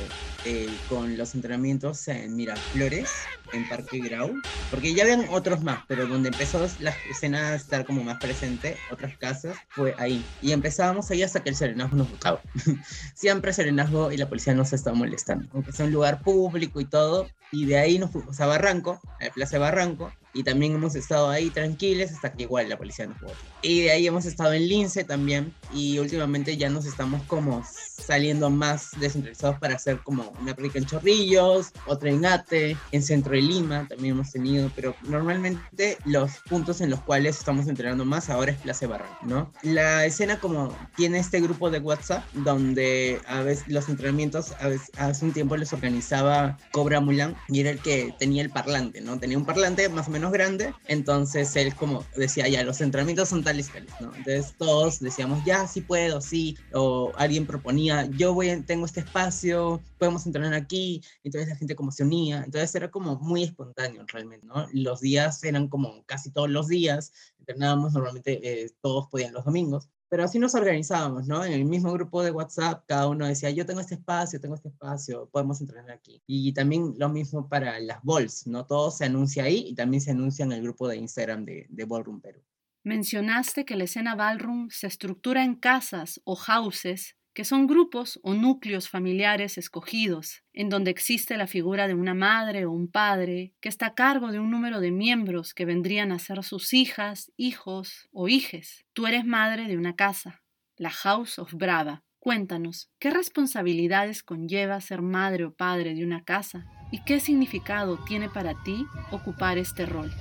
eh, 0.50 0.70
con 0.88 1.18
los 1.18 1.36
entrenamientos 1.36 2.08
en 2.08 2.34
Miraflores, 2.38 3.10
en 3.52 3.68
Parque 3.68 4.00
Grau, 4.00 4.34
porque 4.72 4.94
ya 4.94 5.04
habían 5.04 5.28
otros 5.30 5.62
más, 5.62 5.82
pero 5.90 6.08
donde 6.08 6.30
empezó 6.30 6.66
la 6.80 6.96
escena 7.12 7.50
a 7.50 7.56
estar 7.56 7.86
como 7.86 8.02
más 8.02 8.18
presente, 8.18 8.78
otras 8.90 9.18
casas, 9.18 9.58
fue 9.68 9.94
ahí. 9.98 10.24
Y 10.42 10.54
empezábamos 10.54 11.12
ahí 11.12 11.22
hasta 11.22 11.44
que 11.44 11.50
el 11.50 11.58
serenazgo 11.58 11.98
nos 11.98 12.10
buscaba. 12.10 12.42
Siempre 13.14 13.52
serenazgo 13.52 14.10
y 14.14 14.16
la 14.16 14.30
policía 14.30 14.54
nos 14.54 14.72
estaba 14.72 14.96
molestando, 14.96 15.50
aunque 15.54 15.74
sea 15.74 15.86
un 15.86 15.92
lugar 15.92 16.22
público 16.22 16.80
y 16.80 16.86
todo. 16.86 17.28
Y 17.52 17.66
de 17.66 17.78
ahí 17.78 18.00
nos 18.00 18.12
fuimos 18.12 18.40
a 18.40 18.46
Barranco, 18.46 19.02
a 19.20 19.26
la 19.26 19.32
Plaza 19.32 19.58
de 19.58 19.60
Barranco, 19.60 20.14
y 20.34 20.44
también 20.44 20.76
hemos 20.76 20.96
estado 20.96 21.30
ahí 21.30 21.50
tranquiles 21.50 22.14
hasta 22.14 22.32
que 22.32 22.44
igual 22.44 22.70
la 22.70 22.78
policía 22.78 23.08
nos 23.08 23.20
votó. 23.20 23.36
Y 23.62 23.82
de 23.82 23.92
ahí 23.92 24.08
hemos 24.08 24.26
estado 24.26 24.54
en 24.54 24.68
Lince 24.68 25.04
también 25.04 25.54
y 25.74 26.00
últimamente 26.00 26.56
ya 26.56 26.70
nos 26.70 26.86
estamos 26.86 27.22
como 27.24 27.66
saliendo 27.98 28.50
más 28.50 28.92
descentralizados 29.00 29.60
para 29.60 29.76
hacer 29.76 30.00
como 30.04 30.34
una 30.42 30.56
práctica 30.56 30.80
en 30.80 30.86
Chorrillos, 30.86 31.72
otra 31.88 32.10
en 32.10 32.26
Ate, 32.26 32.78
en 32.92 33.04
centro 33.04 33.34
de 33.34 33.42
Lima 33.42 33.88
también 33.88 34.16
hemos 34.16 34.32
tenido, 34.32 34.72
pero 34.76 34.96
normalmente 35.04 35.98
los 36.06 36.32
puntos 36.50 36.82
en 36.82 36.90
los 36.90 37.02
cuales 37.02 37.38
estamos 37.38 37.68
entrenando 37.68 38.06
más 38.06 38.30
ahora 38.30 38.52
es 38.52 38.58
Plaza 38.60 38.88
Barran, 38.88 39.10
¿no? 39.24 39.52
La 39.64 40.06
escena 40.06 40.40
como 40.40 40.76
tiene 40.96 41.20
este 41.20 41.42
grupo 41.42 41.70
de 41.70 41.80
WhatsApp 41.80 42.24
donde 42.34 43.20
a 43.28 43.42
veces 43.42 43.68
los 43.68 43.90
entrenamientos, 43.90 44.54
a 44.60 44.68
veces, 44.68 44.92
hace 44.98 45.26
un 45.26 45.34
tiempo 45.34 45.58
les 45.58 45.74
organizaba 45.74 46.58
Cobra 46.72 47.00
Mulan 47.00 47.36
y 47.50 47.62
era 47.62 47.72
el 47.72 47.80
que 47.80 48.14
tenía 48.20 48.42
el 48.42 48.50
parlante, 48.50 49.02
¿no? 49.02 49.20
Tenía 49.20 49.38
un 49.38 49.46
parlante 49.46 49.90
más 49.90 50.08
o 50.08 50.12
menos 50.12 50.32
grande, 50.32 50.74
entonces 50.88 51.56
él 51.56 51.74
como 51.76 52.06
decía, 52.16 52.48
ya, 52.48 52.64
los 52.64 52.82
entrenamientos 52.82 53.30
son 53.30 53.44
tales, 53.44 53.70
tales, 53.70 53.92
¿no? 54.00 54.14
Entonces 54.16 54.54
todos 54.58 55.00
decíamos, 55.00 55.44
ya, 55.46 55.68
sí 55.68 55.82
puedo, 55.82 56.22
sí, 56.22 56.58
o 56.74 57.12
alguien 57.18 57.46
proponía, 57.46 57.87
yo 58.12 58.34
voy, 58.34 58.62
tengo 58.62 58.86
este 58.86 59.02
espacio, 59.02 59.82
podemos 59.98 60.26
entrenar 60.26 60.54
aquí, 60.54 61.02
entonces 61.24 61.50
la 61.50 61.56
gente 61.56 61.76
como 61.76 61.92
se 61.92 62.04
unía, 62.04 62.44
entonces 62.46 62.74
era 62.76 62.90
como 62.92 63.18
muy 63.18 63.44
espontáneo 63.44 64.06
realmente, 64.08 64.46
¿no? 64.46 64.68
Los 64.74 65.02
días 65.02 65.44
eran 65.44 65.68
como 65.68 66.04
casi 66.06 66.32
todos 66.32 66.50
los 66.50 66.68
días, 66.68 67.12
entrenábamos 67.40 67.94
normalmente, 67.94 68.40
eh, 68.44 68.72
todos 68.82 69.08
podían 69.08 69.34
los 69.34 69.46
domingos, 69.46 69.90
pero 70.10 70.24
así 70.24 70.40
nos 70.40 70.56
organizábamos, 70.56 71.28
¿no? 71.28 71.44
En 71.44 71.52
el 71.52 71.66
mismo 71.66 71.92
grupo 71.92 72.24
de 72.24 72.32
WhatsApp, 72.32 72.84
cada 72.88 73.08
uno 73.08 73.28
decía, 73.28 73.50
yo 73.50 73.66
tengo 73.66 73.82
este 73.82 73.96
espacio, 73.96 74.40
tengo 74.40 74.56
este 74.56 74.70
espacio, 74.70 75.28
podemos 75.32 75.60
entrenar 75.60 75.92
aquí. 75.92 76.22
Y 76.26 76.54
también 76.54 76.94
lo 76.98 77.10
mismo 77.10 77.50
para 77.50 77.78
las 77.80 78.02
balls, 78.04 78.48
¿no? 78.48 78.66
Todo 78.66 78.90
se 78.90 79.06
anuncia 79.06 79.44
ahí 79.44 79.66
y 79.68 79.76
también 79.76 80.02
se 80.02 80.12
anuncia 80.12 80.46
en 80.46 80.54
el 80.54 80.62
grupo 80.62 80.88
de 80.88 80.98
Instagram 80.98 81.44
de, 81.44 81.68
de 81.70 81.86
Ballroom 81.86 82.22
Perú. 82.22 82.42
Mencionaste 82.84 83.66
que 83.66 83.76
la 83.76 83.84
escena 83.84 84.16
ballroom 84.16 84.70
se 84.70 84.88
estructura 84.88 85.44
en 85.44 85.56
casas 85.56 86.22
o 86.24 86.38
houses 86.38 87.17
que 87.38 87.46
son 87.46 87.68
grupos 87.68 88.20
o 88.24 88.34
núcleos 88.34 88.90
familiares 88.90 89.60
escogidos, 89.60 90.42
en 90.54 90.70
donde 90.70 90.90
existe 90.90 91.38
la 91.38 91.46
figura 91.46 91.88
de 91.88 91.94
una 91.94 92.16
madre 92.16 92.66
o 92.66 92.72
un 92.72 92.88
padre 92.88 93.54
que 93.62 93.70
está 93.70 93.86
a 93.86 93.94
cargo 93.94 94.32
de 94.32 94.40
un 94.40 94.50
número 94.50 94.80
de 94.80 94.90
miembros 94.90 95.54
que 95.54 95.64
vendrían 95.64 96.12
a 96.12 96.18
ser 96.18 96.44
sus 96.44 96.74
hijas, 96.74 97.32
hijos 97.38 98.10
o 98.12 98.28
hijes. 98.28 98.88
Tú 98.94 99.06
eres 99.06 99.24
madre 99.24 99.68
de 99.68 99.78
una 99.78 99.96
casa, 99.96 100.42
la 100.78 100.90
House 100.90 101.38
of 101.38 101.54
Brava. 101.54 102.04
Cuéntanos, 102.18 102.90
¿qué 102.98 103.12
responsabilidades 103.12 104.24
conlleva 104.24 104.82
ser 104.82 105.04
madre 105.04 105.46
o 105.46 105.54
padre 105.54 105.94
de 105.94 106.04
una 106.04 106.24
casa? 106.24 106.66
¿Y 106.92 107.04
qué 107.04 107.20
significado 107.20 108.00
tiene 108.08 108.30
para 108.30 108.56
ti 108.64 108.84
ocupar 109.12 109.60
este 109.60 109.86
rol? 109.86 110.12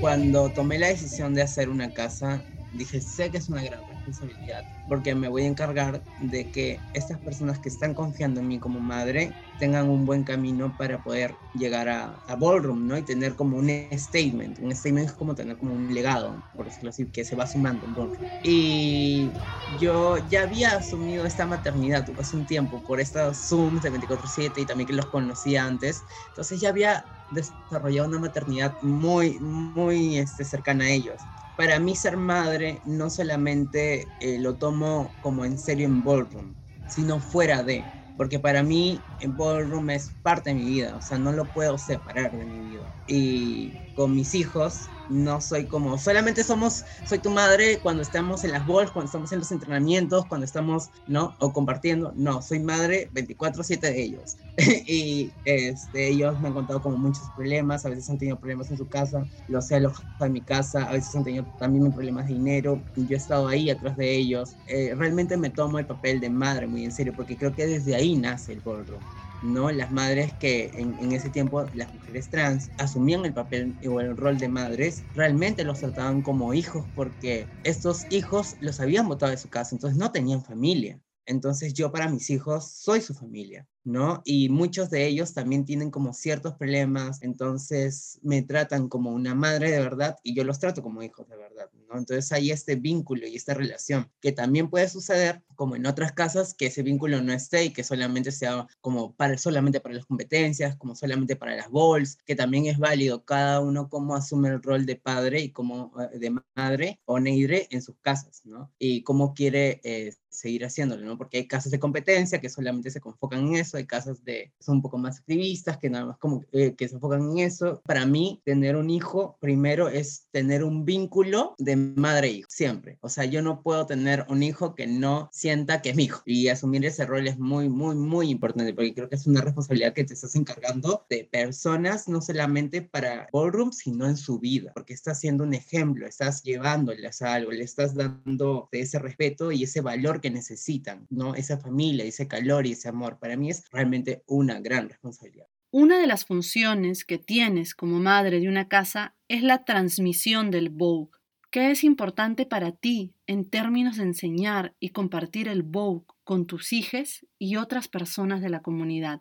Cuando 0.00 0.48
tomé 0.48 0.78
la 0.78 0.88
decisión 0.88 1.34
de 1.34 1.42
hacer 1.42 1.68
una 1.68 1.92
casa, 1.92 2.42
dije, 2.72 3.02
sé 3.02 3.30
que 3.30 3.36
es 3.36 3.50
una 3.50 3.62
gran 3.62 3.91
responsabilidad, 4.02 4.66
porque 4.86 5.14
me 5.14 5.28
voy 5.28 5.42
a 5.44 5.46
encargar 5.46 6.04
de 6.16 6.50
que 6.50 6.84
estas 6.92 7.20
personas 7.20 7.60
que 7.60 7.68
están 7.68 7.94
confiando 7.94 8.40
en 8.40 8.48
mí 8.48 8.58
como 8.60 8.80
madre 8.80 9.38
tengan 9.56 9.88
un 9.88 10.04
buen 10.04 10.24
camino 10.24 10.76
para 10.76 11.02
poder 11.02 11.40
llegar 11.52 11.88
a, 11.88 12.20
a 12.26 12.36
Ballroom, 12.36 12.86
¿no? 12.86 12.98
Y 12.98 13.04
tener 13.04 13.36
como 13.36 13.58
un 13.58 13.68
statement. 13.92 14.58
Un 14.58 14.74
statement 14.74 15.06
es 15.10 15.14
como 15.14 15.34
tener 15.34 15.56
como 15.56 15.74
un 15.74 15.92
legado, 15.92 16.44
por 16.52 16.66
decirlo 16.66 16.90
así, 16.90 17.10
que 17.10 17.24
se 17.24 17.36
va 17.36 17.46
sumando 17.46 17.86
en 17.86 17.94
Ballroom. 17.94 18.30
Y 18.42 19.40
yo 19.66 20.18
ya 20.18 20.42
había 20.42 20.76
asumido 20.76 21.24
esta 21.26 21.46
maternidad 21.46 22.04
hace 22.18 22.36
un 22.36 22.46
tiempo 22.46 22.82
por 22.84 23.00
estos 23.00 23.46
Zooms 23.48 23.82
de 23.82 23.90
24-7 23.90 24.60
y 24.60 24.66
también 24.66 24.86
que 24.88 24.94
los 24.94 25.06
conocía 25.08 25.64
antes. 25.66 26.06
Entonces 26.28 26.60
ya 26.60 26.70
había 26.70 27.08
desarrollado 27.28 28.08
una 28.08 28.18
maternidad 28.18 28.76
muy, 28.80 29.38
muy 29.40 30.18
este, 30.18 30.44
cercana 30.44 30.84
a 30.86 30.90
ellos 30.90 31.28
para 31.56 31.78
mí 31.80 31.96
ser 31.96 32.16
madre 32.16 32.80
no 32.84 33.10
solamente 33.10 34.12
eh, 34.18 34.38
lo 34.38 34.58
tomo 34.58 35.16
como 35.20 35.44
en 35.44 35.58
serio 35.58 35.86
en 35.86 36.02
ballroom, 36.02 36.56
sino 36.86 37.20
fuera 37.20 37.62
de, 37.62 37.92
porque 38.16 38.38
para 38.38 38.62
mí 38.62 39.06
en 39.18 39.36
ballroom 39.36 39.90
es 39.90 40.16
parte 40.22 40.50
de 40.50 40.56
mi 40.56 40.64
vida, 40.66 40.96
o 40.96 41.00
sea, 41.02 41.18
no 41.18 41.32
lo 41.32 41.50
puedo 41.52 41.78
separar 41.78 42.32
de 42.36 42.46
mi 42.46 42.60
vida. 42.60 42.96
Y 43.06 43.80
con 43.94 44.14
mis 44.14 44.34
hijos 44.34 44.92
no 45.08 45.40
soy 45.40 45.66
como, 45.66 45.98
solamente 45.98 46.44
somos, 46.44 46.84
soy 47.06 47.18
tu 47.18 47.30
madre 47.30 47.78
cuando 47.80 48.02
estamos 48.02 48.44
en 48.44 48.52
las 48.52 48.66
bols, 48.66 48.90
cuando 48.90 49.06
estamos 49.06 49.32
en 49.32 49.40
los 49.40 49.52
entrenamientos, 49.52 50.26
cuando 50.26 50.44
estamos, 50.44 50.90
¿no? 51.06 51.34
O 51.38 51.52
compartiendo, 51.52 52.12
no, 52.16 52.42
soy 52.42 52.60
madre 52.60 53.10
24/7 53.12 53.80
de 53.80 54.02
ellos. 54.02 54.36
y 54.86 55.30
este, 55.44 56.08
ellos 56.08 56.38
me 56.40 56.48
han 56.48 56.54
contado 56.54 56.80
como 56.80 56.96
muchos 56.96 57.24
problemas, 57.34 57.84
a 57.84 57.88
veces 57.88 58.08
han 58.10 58.18
tenido 58.18 58.38
problemas 58.38 58.70
en 58.70 58.76
su 58.76 58.88
casa, 58.88 59.26
los 59.48 59.70
he 59.70 59.76
alojado 59.76 60.06
en 60.20 60.32
mi 60.32 60.42
casa, 60.42 60.84
a 60.84 60.92
veces 60.92 61.14
han 61.14 61.24
tenido 61.24 61.44
también 61.58 61.92
problemas 61.92 62.26
de 62.26 62.34
dinero, 62.34 62.82
yo 62.96 63.16
he 63.16 63.18
estado 63.18 63.48
ahí 63.48 63.70
atrás 63.70 63.96
de 63.96 64.14
ellos. 64.14 64.56
Eh, 64.68 64.94
realmente 64.96 65.36
me 65.36 65.50
tomo 65.50 65.78
el 65.78 65.86
papel 65.86 66.20
de 66.20 66.30
madre 66.30 66.66
muy 66.66 66.84
en 66.84 66.92
serio, 66.92 67.12
porque 67.16 67.36
creo 67.36 67.54
que 67.54 67.66
desde 67.66 67.94
ahí 67.94 68.16
nace 68.16 68.52
el 68.52 68.60
ballroom. 68.60 69.02
¿No? 69.42 69.70
Las 69.70 69.90
madres 69.90 70.34
que 70.34 70.70
en, 70.74 71.12
ese 71.12 71.30
tiempo, 71.30 71.68
las 71.74 71.92
mujeres 71.92 72.30
trans, 72.30 72.70
asumían 72.78 73.24
el 73.24 73.34
papel 73.34 73.76
o 73.88 74.00
el 74.00 74.16
rol 74.16 74.38
de 74.38 74.48
madres, 74.48 75.04
realmente 75.12 75.64
los 75.64 75.80
trataban 75.80 76.22
como 76.22 76.54
hijos 76.54 76.86
porque 76.94 77.50
estos 77.62 78.06
hijos 78.08 78.56
los 78.60 78.80
habían 78.80 79.08
botado 79.08 79.30
de 79.32 79.38
su 79.38 79.50
casa, 79.50 79.74
entonces 79.74 79.98
no 79.98 80.12
tenían 80.12 80.44
familia. 80.44 81.00
Entonces 81.26 81.74
yo 81.74 81.92
para 81.92 82.08
mis 82.08 82.30
hijos 82.30 82.70
soy 82.72 83.00
su 83.00 83.14
familia. 83.14 83.68
¿no? 83.84 84.22
Y 84.24 84.48
muchos 84.48 84.90
de 84.90 85.06
ellos 85.06 85.34
también 85.34 85.64
tienen 85.64 85.90
como 85.90 86.12
ciertos 86.12 86.54
problemas, 86.54 87.22
entonces 87.22 88.20
me 88.22 88.42
tratan 88.42 88.88
como 88.88 89.10
una 89.10 89.34
madre 89.34 89.70
de 89.70 89.80
verdad 89.80 90.16
y 90.22 90.34
yo 90.34 90.44
los 90.44 90.58
trato 90.60 90.82
como 90.82 91.02
hijos 91.02 91.28
de 91.28 91.36
verdad, 91.36 91.68
¿no? 91.92 91.98
Entonces 91.98 92.32
hay 92.32 92.50
este 92.50 92.76
vínculo 92.76 93.26
y 93.26 93.36
esta 93.36 93.54
relación 93.54 94.10
que 94.20 94.32
también 94.32 94.68
puede 94.68 94.88
suceder 94.88 95.42
como 95.54 95.76
en 95.76 95.86
otras 95.86 96.12
casas 96.12 96.54
que 96.54 96.66
ese 96.66 96.82
vínculo 96.82 97.22
no 97.22 97.32
esté 97.32 97.64
y 97.64 97.70
que 97.70 97.84
solamente 97.84 98.32
sea 98.32 98.66
como 98.80 99.14
para 99.14 99.38
solamente 99.38 99.80
para 99.80 99.94
las 99.94 100.06
competencias, 100.06 100.76
como 100.76 100.94
solamente 100.94 101.36
para 101.36 101.56
las 101.56 101.70
balls, 101.70 102.18
que 102.24 102.34
también 102.34 102.66
es 102.66 102.78
válido 102.78 103.24
cada 103.24 103.60
uno 103.60 103.88
cómo 103.88 104.16
asume 104.16 104.48
el 104.48 104.62
rol 104.62 104.86
de 104.86 104.96
padre 104.96 105.40
y 105.40 105.50
como 105.50 105.92
eh, 106.00 106.18
de 106.18 106.36
madre 106.56 107.00
o 107.04 107.20
neidre 107.20 107.68
en 107.70 107.82
sus 107.82 107.96
casas, 108.00 108.42
¿no? 108.44 108.72
Y 108.78 109.02
cómo 109.02 109.34
quiere 109.34 109.80
eh, 109.84 110.14
seguir 110.28 110.64
haciéndolo, 110.64 111.04
¿no? 111.04 111.18
Porque 111.18 111.38
hay 111.38 111.46
casas 111.46 111.70
de 111.70 111.78
competencia 111.78 112.40
que 112.40 112.48
solamente 112.48 112.90
se 112.90 113.00
enfocan 113.04 113.48
en 113.48 113.56
eso 113.56 113.76
hay 113.76 113.86
casas 113.86 114.24
de, 114.24 114.52
son 114.58 114.76
un 114.76 114.82
poco 114.82 114.98
más 114.98 115.18
activistas, 115.18 115.78
que 115.78 115.90
nada 115.90 116.06
más 116.06 116.18
como 116.18 116.44
eh, 116.52 116.74
que 116.74 116.88
se 116.88 116.94
enfocan 116.94 117.30
en 117.30 117.38
eso. 117.38 117.80
Para 117.84 118.06
mí, 118.06 118.40
tener 118.44 118.76
un 118.76 118.90
hijo 118.90 119.36
primero 119.40 119.88
es 119.88 120.28
tener 120.30 120.64
un 120.64 120.84
vínculo 120.84 121.54
de 121.58 121.76
madre 121.96 122.28
e 122.28 122.32
hijo, 122.32 122.48
siempre. 122.50 122.98
O 123.00 123.08
sea, 123.08 123.24
yo 123.24 123.42
no 123.42 123.62
puedo 123.62 123.86
tener 123.86 124.24
un 124.28 124.42
hijo 124.42 124.74
que 124.74 124.86
no 124.86 125.28
sienta 125.32 125.82
que 125.82 125.90
es 125.90 125.96
mi 125.96 126.04
hijo. 126.04 126.22
Y 126.26 126.48
asumir 126.48 126.84
ese 126.84 127.06
rol 127.06 127.26
es 127.26 127.38
muy, 127.38 127.68
muy, 127.68 127.94
muy 127.94 128.30
importante, 128.30 128.74
porque 128.74 128.94
creo 128.94 129.08
que 129.08 129.16
es 129.16 129.26
una 129.26 129.40
responsabilidad 129.40 129.92
que 129.92 130.04
te 130.04 130.14
estás 130.14 130.34
encargando 130.36 131.06
de 131.08 131.24
personas, 131.24 132.08
no 132.08 132.20
solamente 132.20 132.82
para 132.82 133.28
ballroom, 133.32 133.72
sino 133.72 134.06
en 134.06 134.16
su 134.16 134.38
vida, 134.38 134.72
porque 134.74 134.94
estás 134.94 135.20
siendo 135.20 135.44
un 135.44 135.54
ejemplo, 135.54 136.06
estás 136.06 136.42
llevándoles 136.42 137.22
algo, 137.22 137.50
le 137.50 137.64
estás 137.64 137.94
dando 137.94 138.68
ese 138.72 138.98
respeto 138.98 139.52
y 139.52 139.64
ese 139.64 139.80
valor 139.80 140.20
que 140.20 140.30
necesitan, 140.30 141.06
¿no? 141.10 141.34
Esa 141.34 141.58
familia, 141.58 142.04
ese 142.04 142.28
calor 142.28 142.66
y 142.66 142.72
ese 142.72 142.88
amor. 142.88 143.18
Para 143.18 143.36
mí 143.36 143.50
es 143.50 143.64
realmente 143.70 144.22
una 144.26 144.60
gran 144.60 144.88
responsabilidad. 144.88 145.46
Una 145.74 145.98
de 145.98 146.06
las 146.06 146.26
funciones 146.26 147.06
que 147.06 147.16
tienes 147.16 147.74
como 147.74 147.98
madre 147.98 148.40
de 148.40 148.48
una 148.48 148.68
casa 148.68 149.14
es 149.28 149.42
la 149.42 149.64
transmisión 149.64 150.50
del 150.50 150.68
Vogue. 150.68 151.12
¿Qué 151.52 151.70
es 151.70 151.84
importante 151.84 152.46
para 152.46 152.72
ti 152.72 153.14
en 153.26 153.44
términos 153.44 153.98
de 153.98 154.04
enseñar 154.04 154.74
y 154.80 154.88
compartir 154.88 155.48
el 155.48 155.62
Vogue 155.62 156.06
con 156.24 156.46
tus 156.46 156.72
hijas 156.72 157.26
y 157.38 157.56
otras 157.56 157.88
personas 157.88 158.40
de 158.40 158.48
la 158.48 158.62
comunidad? 158.62 159.20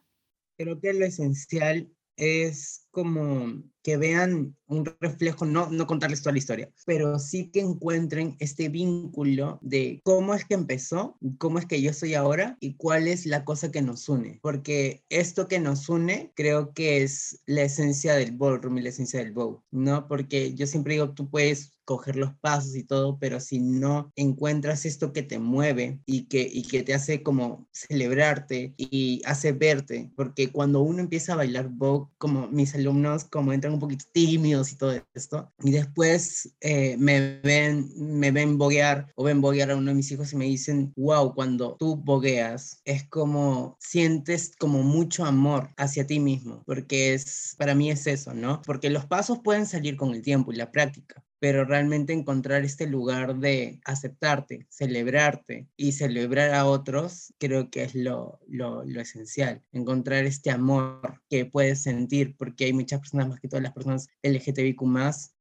Creo 0.58 0.80
que 0.80 0.94
lo 0.94 1.06
esencial 1.06 1.92
es 2.16 2.88
como 2.92 3.64
que 3.84 3.98
vean 3.98 4.56
un 4.68 4.86
reflejo, 5.00 5.46
no, 5.46 5.70
no 5.70 5.88
contarles 5.88 6.22
toda 6.22 6.34
la 6.34 6.38
historia, 6.38 6.72
pero 6.86 7.20
sí 7.20 7.50
que 7.52 7.62
encuentren 7.62 8.36
este 8.40 8.70
vínculo 8.70 9.60
de 9.62 10.02
cómo 10.04 10.34
es 10.34 10.46
que 10.46 10.54
empezó, 10.54 11.18
cómo 11.40 11.60
es 11.60 11.66
que 11.66 11.82
yo 11.82 11.92
soy 11.94 12.14
ahora 12.14 12.58
y 12.60 12.76
cuál 12.76 13.08
es 13.08 13.26
la 13.26 13.44
cosa 13.44 13.72
que 13.72 13.82
nos 13.82 14.08
une. 14.08 14.40
Porque 14.42 15.04
esto 15.10 15.48
que 15.48 15.60
nos 15.60 15.90
une 15.90 16.32
creo 16.36 16.74
que 16.74 17.04
es 17.04 17.42
la 17.46 17.64
esencia 17.64 18.14
del 18.16 18.32
ballroom 18.38 18.78
y 18.78 18.82
la 18.84 18.90
esencia 18.90 19.20
del 19.20 19.34
bow, 19.34 19.64
¿no? 19.72 20.08
Porque 20.08 20.54
yo 20.54 20.68
siempre 20.68 20.94
digo, 20.94 21.12
tú 21.12 21.30
puedes 21.30 21.74
coger 21.84 22.16
los 22.16 22.34
pasos 22.36 22.76
y 22.76 22.84
todo, 22.84 23.18
pero 23.20 23.42
si 23.42 23.60
no 23.60 24.14
encuentras 24.16 24.86
esto 24.86 25.12
que 25.12 25.24
te 25.24 25.40
mueve 25.40 26.00
y 26.06 26.28
que, 26.28 26.48
y 26.50 26.64
que 26.64 26.84
te 26.84 26.94
hace 26.94 27.22
como 27.22 27.68
celebrarte 27.74 28.74
y 28.78 29.22
hace 29.26 29.52
verte, 29.52 30.10
porque 30.16 30.52
cuando 30.52 30.82
uno 30.82 31.00
empieza 31.00 31.34
a 31.34 31.38
bailar 31.38 31.68
bow, 31.68 32.10
como 32.18 32.48
mis 32.48 32.74
alumnos 32.82 33.26
como 33.26 33.54
entran 33.54 33.74
un 33.74 33.80
poquito 33.80 34.06
tímidos 34.14 34.72
y 34.72 34.78
todo 34.78 34.94
esto, 35.14 35.52
y 35.64 35.72
después 35.72 36.54
eh, 36.62 36.96
me 36.98 37.40
ven, 37.42 37.90
me 37.96 38.32
ven 38.32 38.58
boguear 38.58 39.12
o 39.16 39.24
ven 39.24 39.42
boguear 39.42 39.72
a 39.72 39.76
uno 39.76 39.92
de 39.92 39.96
mis 39.96 40.12
hijos 40.12 40.34
y 40.34 40.36
me 40.36 40.46
dicen, 40.46 40.94
wow, 40.96 41.34
cuando 41.34 41.76
tú 41.78 41.96
bogueas 41.96 42.82
es 42.86 43.08
como 43.10 43.78
sientes 43.80 44.56
como 44.60 44.84
mucho 44.84 45.26
amor 45.26 45.70
hacia 45.78 46.06
ti 46.06 46.20
mismo, 46.20 46.64
porque 46.66 47.14
es, 47.14 47.56
para 47.58 47.76
mí 47.76 47.90
es 47.90 48.08
eso, 48.08 48.34
¿no? 48.34 48.62
Porque 48.64 48.90
los 48.90 49.06
pasos 49.06 49.40
pueden 49.44 49.66
salir 49.66 49.96
con 49.96 50.14
el 50.14 50.22
tiempo 50.22 50.52
y 50.52 50.56
la 50.56 50.72
práctica, 50.72 51.24
pero 51.42 51.66
realmente 51.66 52.14
encontrar 52.14 52.64
este 52.64 52.86
lugar 52.86 53.38
de 53.38 53.82
aceptarte, 53.84 54.68
celebrarte 54.70 55.68
y 55.76 55.94
celebrar 55.94 56.54
a 56.54 56.68
otros, 56.68 57.34
creo 57.40 57.72
que 57.72 57.82
es 57.82 57.96
lo, 57.96 58.40
lo, 58.48 58.86
lo 58.86 59.02
esencial, 59.02 59.64
encontrar 59.72 60.26
este 60.26 60.52
amor 60.52 61.24
que 61.32 61.48
puedes 61.48 61.82
sentir, 61.82 62.36
porque 62.38 62.66
hay 62.66 62.74
muchas 62.74 63.00
personas, 63.00 63.28
más 63.28 63.40
que 63.40 63.48
todas 63.48 63.64
las 63.64 63.74
personas 63.74 64.08
LGTBIQ 64.22 64.84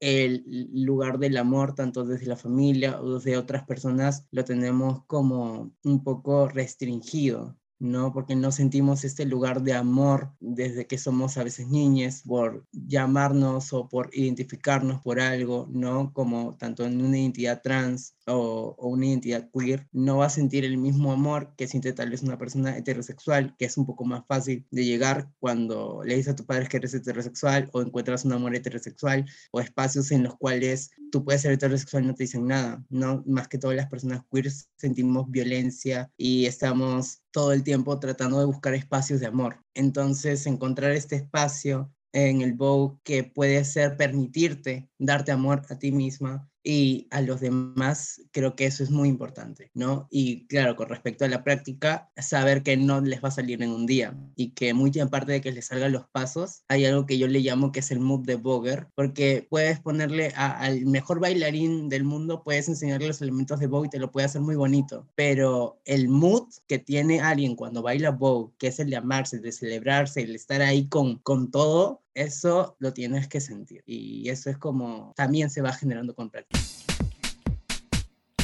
el 0.01 0.71
lugar 0.73 1.19
del 1.19 1.37
amor, 1.37 1.75
tanto 1.75 2.07
desde 2.07 2.25
la 2.25 2.37
familia 2.37 2.99
o 2.99 3.19
desde 3.19 3.37
otras 3.37 3.67
personas, 3.67 4.27
lo 4.31 4.43
tenemos 4.47 5.05
como 5.05 5.71
un 5.85 6.03
poco 6.03 6.49
restringido. 6.49 7.60
¿No? 7.81 8.13
Porque 8.13 8.37
no 8.37 8.53
sentimos 8.53 9.05
este 9.05 9.25
lugar 9.25 9.63
de 9.63 9.75
amor 9.75 10.33
desde 10.39 10.87
que 10.87 10.99
somos 10.99 11.37
a 11.39 11.45
veces 11.45 11.67
niñas 11.69 12.23
por 12.27 12.67
llamarnos 12.73 13.73
o 13.73 13.89
por 13.89 14.11
identificarnos 14.13 15.01
por 15.01 15.19
algo, 15.19 15.67
¿no? 15.71 16.13
Como 16.13 16.57
tanto 16.57 16.85
en 16.85 17.03
una 17.03 17.19
identidad 17.19 17.63
trans 17.63 18.15
o, 18.35 18.77
una 18.79 19.07
identidad 19.07 19.49
queer, 19.53 19.87
no 19.93 20.19
va 20.19 20.27
a 20.27 20.31
sentir 20.31 20.65
el 20.65 20.79
mismo 20.79 21.13
amor 21.13 21.55
que 21.57 21.67
siente 21.67 21.93
tal 21.93 22.11
vez 22.11 22.23
una 22.23 22.39
persona 22.39 22.77
heterosexual, 22.77 23.55
que 23.59 23.67
es 23.67 23.77
un 23.77 23.87
poco 23.87 24.05
más 24.05 24.25
fácil 24.27 24.67
de 24.71 24.85
llegar 24.85 25.31
cuando 25.39 26.03
le 26.05 26.17
dices 26.17 26.33
a 26.33 26.37
tus 26.37 26.47
padres 26.47 26.69
que 26.69 26.79
eres 26.79 26.95
heterosexual 26.95 27.69
o 27.73 27.83
encuentras 27.83 28.25
un 28.25 28.33
amor 28.33 28.55
heterosexual 28.55 29.27
o 29.53 29.61
espacios 29.61 30.11
en 30.11 30.25
los 30.25 30.37
cuales 30.37 30.91
tú 31.11 31.25
puedes 31.25 31.43
ser 31.43 31.53
heterosexual 31.53 32.05
y 32.05 32.07
no 32.09 32.15
te 32.15 32.25
dicen 32.25 32.47
nada, 32.47 32.85
¿no? 32.89 33.23
Más 33.27 33.49
que 33.49 33.59
todas 33.59 33.77
las 33.77 33.89
personas 33.89 34.23
queer 34.31 34.51
sentimos 34.77 35.31
violencia 35.31 36.11
y 36.17 36.47
estamos 36.47 37.23
todo 37.31 37.53
el 37.53 37.63
tiempo 37.63 37.99
tratando 37.99 38.39
de 38.41 38.47
buscar 38.47 38.75
espacios 38.75 39.21
de 39.21 39.27
amor. 39.27 39.63
Entonces, 39.75 40.47
encontrar 40.47 40.93
este 40.93 41.17
espacio 41.17 41.93
en 42.13 42.41
el 42.41 42.55
bow 42.55 42.99
que 43.05 43.25
puede 43.25 43.65
ser 43.65 43.97
permitirte 43.97 44.89
darte 44.99 45.33
amor 45.33 45.63
a 45.69 45.79
ti 45.79 45.93
misma 45.93 46.50
y 46.63 47.09
a 47.11 47.23
los 47.23 47.41
demás, 47.41 48.23
creo 48.33 48.55
que 48.55 48.67
eso 48.67 48.83
es 48.83 48.91
muy 48.91 49.09
importante, 49.09 49.71
¿no? 49.75 50.07
Y 50.11 50.47
claro, 50.47 50.77
con 50.77 50.89
respecto 50.89 51.25
a 51.25 51.29
la 51.29 51.43
práctica, 51.43 52.11
saber 52.17 52.63
que 52.63 52.77
no 52.77 53.01
les 53.01 53.23
va 53.23 53.29
a 53.29 53.33
salir 53.33 53.63
en 53.63 53.71
un 53.71 53.87
día 53.87 54.15
y 54.37 54.51
que 54.51 54.75
muy 54.75 54.91
aparte 55.01 55.33
de 55.33 55.41
que 55.41 55.53
les 55.53 55.67
salgan 55.67 55.93
los 55.93 56.09
pasos, 56.09 56.65
hay 56.69 56.85
algo 56.85 57.07
que 57.07 57.19
yo 57.19 57.29
le 57.29 57.41
llamo 57.41 57.73
que 57.73 57.81
es 57.81 57.91
el 57.91 58.01
mood 58.01 58.27
de 58.27 58.35
Boger, 58.35 58.89
porque 58.95 59.47
puedes 59.49 59.81
ponerle 59.81 60.33
al 60.37 60.85
mejor 60.87 61.21
bailarín 61.21 61.89
del 61.89 62.05
mundo, 62.05 62.43
puedes 62.43 62.69
enseñarle 62.69 63.09
los 63.09 63.23
elementos 63.23 63.61
de 63.61 63.67
bow 63.67 63.85
y 63.85 63.91
te 63.91 63.99
lo 63.99 64.11
puede 64.11 64.27
hacer 64.27 64.41
muy 64.41 64.57
bonito, 64.57 65.07
pero 65.15 65.81
el 65.85 66.09
mood 66.09 66.49
que 66.67 66.79
tiene 66.79 67.21
alguien 67.21 67.57
cuando 67.57 67.83
baila 67.83 68.11
bow, 68.11 68.53
que 68.59 68.69
es 68.69 68.81
el 68.81 68.91
de 68.91 68.97
amarse, 68.97 69.39
de 69.39 69.53
celebrarse, 69.53 70.23
el 70.23 70.35
estar 70.35 70.61
ahí 70.63 70.89
con, 70.89 71.19
con 71.19 71.51
todo, 71.51 72.03
eso 72.21 72.77
lo 72.79 72.93
tienes 72.93 73.29
que 73.29 73.41
sentir 73.41 73.83
y 73.87 74.29
eso 74.29 74.51
es 74.51 74.59
como 74.59 75.13
también 75.17 75.51
se 75.51 75.63
va 75.63 75.73
generando 75.73 76.15
con 76.15 76.31
práctica. 76.31 76.61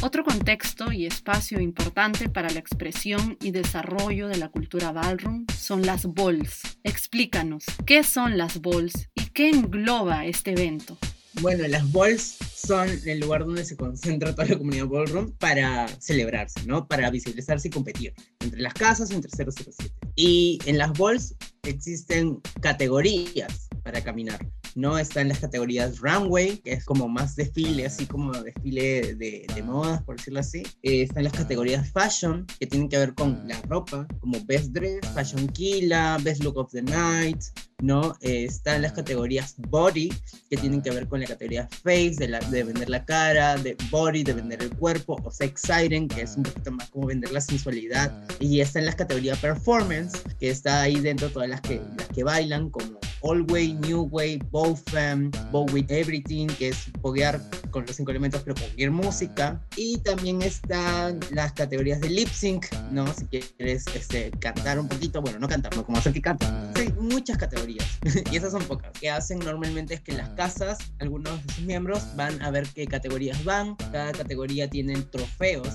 Otro 0.02 0.24
contexto 0.24 0.92
y 0.92 1.06
espacio 1.06 1.58
importante 1.60 2.28
para 2.28 2.50
la 2.50 2.60
expresión 2.60 3.36
y 3.40 3.50
desarrollo 3.50 4.28
de 4.28 4.36
la 4.36 4.50
cultura 4.50 4.92
ballroom 4.92 5.46
son 5.58 5.84
las 5.84 6.06
balls. 6.06 6.78
Explícanos, 6.84 7.64
¿qué 7.86 8.02
son 8.04 8.38
las 8.38 8.60
balls 8.60 9.08
y 9.14 9.24
qué 9.30 9.48
engloba 9.48 10.26
este 10.26 10.52
evento? 10.52 10.96
Bueno, 11.40 11.66
las 11.66 11.90
balls 11.92 12.36
son 12.54 12.88
el 13.04 13.20
lugar 13.20 13.44
donde 13.44 13.64
se 13.64 13.76
concentra 13.76 14.32
toda 14.32 14.48
la 14.48 14.56
comunidad 14.56 14.86
ballroom 14.86 15.32
para 15.32 15.88
celebrarse, 16.00 16.64
¿no? 16.66 16.86
Para 16.86 17.10
visibilizarse 17.10 17.68
y 17.68 17.70
competir 17.70 18.14
entre 18.40 18.60
las 18.60 18.74
casas 18.74 19.10
entre 19.10 19.30
007. 19.30 19.92
Y 20.14 20.58
en 20.66 20.78
las 20.78 20.92
balls 20.92 21.34
existen 21.62 22.40
categorías 22.60 23.65
para 23.86 24.02
caminar. 24.02 24.44
¿no? 24.74 24.98
Están 24.98 25.28
las 25.28 25.38
categorías 25.38 26.00
runway, 26.00 26.58
que 26.58 26.72
es 26.72 26.84
como 26.84 27.08
más 27.08 27.36
desfile, 27.36 27.86
así 27.86 28.04
como 28.04 28.32
desfile 28.32 29.14
de, 29.14 29.46
de 29.54 29.62
modas, 29.62 30.02
por 30.02 30.16
decirlo 30.16 30.40
así. 30.40 30.64
Eh, 30.82 31.02
están 31.02 31.22
las 31.22 31.32
categorías 31.32 31.88
fashion, 31.90 32.44
que 32.58 32.66
tienen 32.66 32.88
que 32.88 32.98
ver 32.98 33.14
con 33.14 33.46
la 33.46 33.60
ropa, 33.62 34.06
como 34.20 34.38
best 34.44 34.72
dress, 34.72 35.06
fashion 35.14 35.46
killa, 35.48 36.18
best 36.18 36.42
look 36.42 36.58
of 36.58 36.70
the 36.72 36.82
night, 36.82 37.42
¿no? 37.82 38.14
Eh, 38.20 38.44
están 38.44 38.82
las 38.82 38.92
categorías 38.92 39.54
body, 39.68 40.10
que 40.48 40.56
tienen 40.56 40.80
que 40.80 40.90
ver 40.90 41.08
con 41.08 41.20
la 41.20 41.26
categoría 41.26 41.68
face, 41.82 42.14
de, 42.18 42.28
la, 42.28 42.38
de 42.40 42.64
vender 42.64 42.88
la 42.88 43.04
cara, 43.04 43.56
de 43.56 43.76
body, 43.90 44.22
de 44.22 44.32
vender 44.32 44.62
el 44.62 44.70
cuerpo, 44.76 45.20
o 45.22 45.30
sex 45.30 45.62
siren, 45.62 46.08
que 46.08 46.22
es 46.22 46.36
un 46.36 46.44
poquito 46.44 46.72
más 46.72 46.88
como 46.90 47.06
vender 47.06 47.32
la 47.32 47.40
sensualidad. 47.40 48.12
Y 48.40 48.60
están 48.60 48.86
las 48.86 48.94
categorías 48.94 49.38
performance, 49.38 50.22
que 50.40 50.50
está 50.50 50.82
ahí 50.82 51.00
dentro 51.00 51.28
todas 51.30 51.48
las 51.48 51.60
que, 51.60 51.80
las 51.96 52.08
que 52.08 52.24
bailan, 52.24 52.70
como 52.70 52.98
All 53.20 53.44
Way, 53.50 53.74
New 53.74 54.08
Way, 54.10 54.38
Bow 54.50 54.76
Fam, 54.76 55.30
Bow 55.50 55.66
With 55.72 55.90
Everything, 55.90 56.46
que 56.46 56.68
es 56.68 56.90
poguear 57.02 57.40
con 57.70 57.84
los 57.84 57.96
cinco 57.96 58.10
elementos, 58.10 58.42
pero 58.42 58.54
con 58.54 58.94
música. 58.94 59.60
Y 59.76 59.98
también 59.98 60.42
están 60.42 61.20
las 61.32 61.52
categorías 61.52 62.00
de 62.00 62.08
lip 62.08 62.28
sync, 62.28 62.66
¿no? 62.90 63.06
Si 63.12 63.26
quieres 63.26 63.84
este, 63.94 64.30
cantar 64.38 64.78
un 64.78 64.88
poquito, 64.88 65.20
bueno, 65.20 65.38
no 65.38 65.48
cantar, 65.48 65.74
no 65.76 65.84
como 65.84 65.98
hacer 65.98 66.12
que 66.12 66.22
cante. 66.22 66.46
Sí, 66.76 66.92
muchas 67.00 67.36
categorías. 67.36 67.65
y 68.32 68.36
esas 68.36 68.52
son 68.52 68.64
pocas. 68.64 68.92
que 68.98 69.10
hacen 69.10 69.38
normalmente 69.38 69.94
es 69.94 70.00
que 70.00 70.12
las 70.12 70.30
casas, 70.30 70.78
algunos 70.98 71.44
de 71.46 71.54
sus 71.54 71.64
miembros, 71.64 72.04
van 72.16 72.40
a 72.42 72.50
ver 72.50 72.66
qué 72.74 72.86
categorías 72.86 73.42
van. 73.44 73.76
Cada 73.92 74.12
categoría 74.12 74.68
tiene 74.68 75.00
trofeos. 75.02 75.68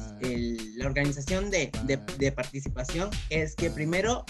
la 0.75 0.85
organización 0.85 1.49
de, 1.49 1.71
de, 1.85 1.99
de 2.17 2.31
participación 2.31 3.09
es 3.29 3.55
que 3.55 3.69
primero 3.69 4.25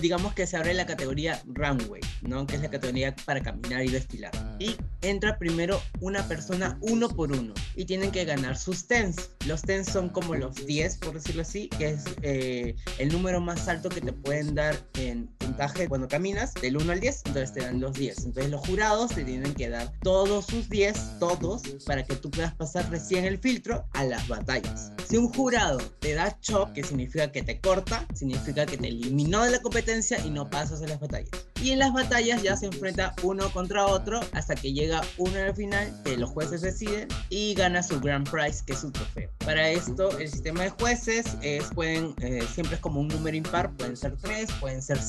digamos 0.00 0.34
que 0.34 0.46
se 0.46 0.56
abre 0.56 0.74
la 0.74 0.86
categoría 0.86 1.42
runway, 1.46 2.00
¿no? 2.22 2.46
Que 2.46 2.56
es 2.56 2.62
la 2.62 2.70
categoría 2.70 3.14
para 3.24 3.42
caminar 3.42 3.84
y 3.84 3.88
desfilar. 3.88 4.30
Y 4.58 4.76
entra 5.02 5.38
primero 5.38 5.80
una 6.00 6.26
persona 6.28 6.78
uno 6.80 7.08
por 7.08 7.32
uno 7.32 7.54
y 7.74 7.84
tienen 7.84 8.10
que 8.10 8.24
ganar 8.24 8.56
sus 8.56 8.86
tens. 8.86 9.30
Los 9.46 9.62
tens 9.62 9.88
son 9.88 10.08
como 10.08 10.34
los 10.34 10.66
10, 10.66 10.98
por 10.98 11.14
decirlo 11.14 11.42
así, 11.42 11.68
que 11.68 11.90
es 11.90 12.04
eh, 12.22 12.76
el 12.98 13.10
número 13.10 13.40
más 13.40 13.68
alto 13.68 13.88
que 13.88 14.00
te 14.00 14.12
pueden 14.12 14.54
dar 14.54 14.76
en 14.94 15.28
puntaje 15.52 15.86
cuando 15.86 16.08
caminas, 16.08 16.54
del 16.54 16.78
1 16.78 16.92
al 16.92 17.00
10, 17.00 17.22
entonces 17.26 17.52
te 17.52 17.60
dan 17.60 17.78
los 17.78 17.92
10. 17.92 18.24
Entonces 18.24 18.50
los 18.50 18.66
jurados 18.66 19.14
te 19.14 19.22
tienen 19.22 19.52
que 19.52 19.68
dar 19.68 19.92
todos 20.02 20.46
sus 20.46 20.70
10, 20.70 21.18
todos, 21.18 21.62
para 21.84 22.04
que 22.04 22.16
tú 22.16 22.30
puedas 22.30 22.54
pasar 22.54 22.88
recién 22.90 23.26
el 23.26 23.38
filtro 23.38 23.84
a 23.92 24.04
las 24.04 24.26
batallas. 24.28 24.92
Si 25.06 25.18
un 25.18 25.28
jurado 25.30 25.78
te 26.00 26.14
da 26.14 26.38
chop, 26.40 26.72
que 26.72 26.82
significa 26.82 27.30
que 27.30 27.42
te 27.42 27.60
corta, 27.60 28.06
significa 28.14 28.64
que 28.64 28.78
te 28.78 28.88
eliminó 28.88 29.42
de 29.42 29.50
la 29.50 29.60
competencia 29.60 30.18
y 30.24 30.30
no 30.30 30.48
pasas 30.48 30.80
a 30.80 30.86
las 30.86 30.98
batallas. 30.98 31.28
Y 31.60 31.70
en 31.70 31.80
las 31.80 31.92
batallas 31.92 32.42
ya 32.42 32.56
se 32.56 32.66
enfrenta 32.66 33.14
uno 33.22 33.52
contra 33.52 33.86
otro 33.86 34.20
hasta 34.32 34.54
que 34.54 34.72
llega 34.72 35.02
uno 35.18 35.38
al 35.38 35.54
final, 35.54 35.92
que 36.02 36.16
los 36.16 36.30
jueces 36.30 36.62
deciden 36.62 37.08
y 37.28 37.54
gana 37.54 37.82
su 37.82 38.00
grand 38.00 38.28
prize, 38.28 38.64
que 38.66 38.72
es 38.72 38.80
su 38.80 38.90
trofeo. 38.90 39.30
Para 39.44 39.68
esto, 39.68 40.18
el 40.18 40.30
sistema 40.30 40.62
de 40.62 40.70
jueces 40.70 41.36
es, 41.42 41.64
pueden, 41.74 42.14
eh, 42.22 42.42
siempre 42.52 42.76
es 42.76 42.80
como 42.80 43.00
un 43.00 43.08
número 43.08 43.36
impar, 43.36 43.70
pueden 43.76 43.96
ser 43.96 44.16
tres, 44.16 44.50
pueden 44.60 44.80
ser 44.80 45.00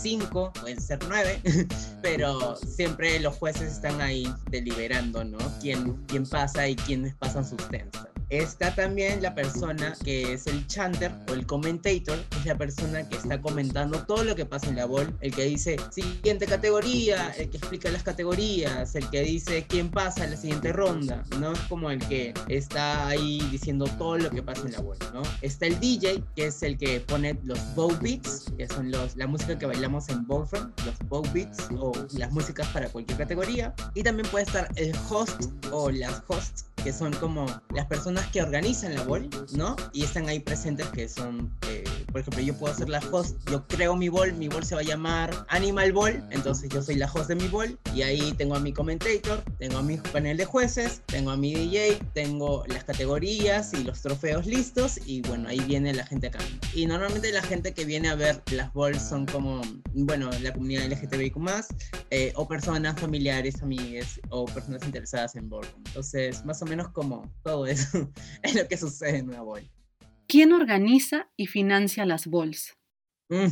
pueden 0.52 0.82
ser 0.82 1.00
nueve, 1.08 1.41
pero 2.02 2.56
siempre 2.56 3.20
los 3.20 3.36
jueces 3.36 3.74
están 3.74 4.02
ahí 4.02 4.32
deliberando, 4.50 5.24
¿no? 5.24 5.38
Quién, 5.62 5.94
quién 6.08 6.26
pasa 6.26 6.68
y 6.68 6.76
quiénes 6.76 7.16
pasan 7.16 7.48
sus 7.48 7.68
tensas. 7.70 8.12
Está 8.34 8.74
también 8.74 9.22
la 9.22 9.36
persona 9.36 9.94
que 10.04 10.34
es 10.34 10.48
el 10.48 10.66
chanter 10.66 11.12
o 11.30 11.34
el 11.34 11.46
commentator, 11.46 12.18
es 12.40 12.46
la 12.48 12.58
persona 12.58 13.08
que 13.08 13.16
está 13.16 13.40
comentando 13.40 14.04
todo 14.06 14.24
lo 14.24 14.36
que 14.36 14.44
pasa 14.44 14.70
en 14.70 14.78
la 14.78 14.86
bol, 14.86 15.16
el 15.22 15.36
que 15.36 15.44
dice 15.44 15.78
siguiente 15.92 16.48
categoría, 16.48 17.30
el 17.38 17.52
que 17.52 17.58
explica 17.58 17.92
las 17.92 18.02
categorías, 18.02 18.96
el 18.96 19.08
que 19.12 19.22
dice 19.22 19.68
quién 19.70 19.92
pasa 19.92 20.24
en 20.24 20.32
la 20.32 20.38
siguiente 20.38 20.74
ronda, 20.74 21.24
¿no? 21.40 21.52
Es 21.52 21.60
como 21.70 21.92
el 21.92 22.00
que 22.08 22.34
está 22.48 23.08
ahí 23.08 23.40
diciendo 23.52 23.86
todo 24.00 24.18
lo 24.18 24.32
que 24.32 24.42
pasa 24.42 24.66
en 24.66 24.72
la 24.72 24.80
bol, 24.80 24.98
¿no? 25.14 25.22
Está 25.44 25.68
el 25.68 25.80
DJ, 25.80 26.24
que 26.36 26.48
es 26.48 26.64
el 26.64 26.80
que 26.80 27.02
pone 27.02 27.40
los 27.44 27.60
bow 27.76 27.96
beats, 28.02 28.52
que 28.58 28.68
son 28.68 28.90
los, 28.90 29.16
la 29.16 29.28
música 29.28 29.60
que 29.60 29.68
bailamos 29.68 30.10
en 30.10 30.26
ballroom, 30.26 30.72
los 30.88 30.98
bow 31.08 31.22
beats 31.34 31.68
o 31.78 31.92
las 32.14 32.32
músicas 32.32 32.68
para 32.70 32.90
cualquier 32.90 33.20
categoría. 33.20 33.76
Y 33.94 34.02
también 34.02 34.28
puede 34.32 34.46
estar 34.46 34.68
el 34.76 34.92
host 35.08 35.52
o 35.72 35.92
las 35.92 36.24
hosts, 36.28 36.66
que 36.84 36.92
son 36.92 37.14
como 37.14 37.46
las 37.74 37.86
personas 37.86 38.22
que 38.32 38.41
organizan 38.41 38.95
la 38.95 39.03
bol, 39.03 39.30
¿no? 39.53 39.76
Y 39.91 40.03
están 40.03 40.30
ahí 40.30 40.39
presentes 40.39 40.88
que 40.88 41.07
son, 41.07 41.53
eh, 41.67 41.84
por 42.11 42.21
ejemplo, 42.21 42.41
yo 42.41 42.53
puedo 42.57 42.74
ser 42.74 42.89
la 42.89 42.99
host, 43.11 43.38
yo 43.49 43.65
creo 43.67 43.95
mi 43.95 44.09
bol, 44.09 44.34
mi 44.34 44.47
bol 44.47 44.63
se 44.65 44.76
va 44.76 44.82
a 44.82 44.84
llamar 44.84 45.32
Animal 45.49 45.91
Ball, 45.93 46.24
entonces 46.32 46.69
yo 46.69 46.82
soy 46.82 46.95
la 46.95 47.11
host 47.11 47.30
de 47.30 47.36
mi 47.36 47.47
bol 47.47 47.78
y 47.95 48.01
ahí 48.01 48.34
tengo 48.34 48.55
a 48.55 48.59
mi 48.59 48.74
commentator, 48.74 49.43
tengo 49.57 49.78
a 49.78 49.82
mi 49.82 49.97
panel 49.97 50.38
de 50.38 50.45
jueces, 50.45 51.01
tengo 51.05 51.32
a 51.32 51.38
mi 51.38 51.53
DJ, 51.53 51.99
tengo 52.13 52.63
las 52.67 52.84
categorías 52.84 53.74
y 53.74 53.84
los 53.84 54.01
trofeos 54.01 54.45
listos 54.45 54.99
y 55.05 55.21
bueno, 55.21 55.49
ahí 55.49 55.59
viene 55.61 55.93
la 55.93 56.05
gente 56.05 56.28
acá. 56.28 56.39
Y 56.74 56.86
normalmente 56.86 57.32
la 57.32 57.41
gente 57.41 57.74
que 57.74 57.86
viene 57.86 58.09
a 58.09 58.15
ver 58.15 58.41
las 58.51 58.74
bols 58.74 59.01
son 59.01 59.26
como, 59.26 59.61
bueno, 59.93 60.30
la 60.41 60.53
comunidad 60.53 60.86
LGTBIQ+, 60.86 61.38
eh, 62.09 62.34
o 62.36 62.47
personas 62.47 62.99
familiares, 62.99 63.61
amigas 63.61 64.19
o 64.30 64.45
personas 64.45 64.84
interesadas 64.86 65.36
en 65.36 65.49
bol. 65.49 65.65
Entonces, 65.86 66.43
más 66.45 66.61
o 66.61 66.65
menos 66.65 66.89
como 66.89 67.32
todo 67.43 67.65
eso 67.65 68.09
es 68.43 68.55
lo 68.55 68.68
que 68.68 68.78
sucede 68.78 69.18
en 69.18 69.30
una 69.30 69.41
bol. 69.41 69.70
¿Quién 70.28 70.53
organiza 70.53 71.30
y 71.36 71.47
financia 71.47 72.05
las 72.05 72.28
bols? 72.28 72.76
Mm, 73.30 73.47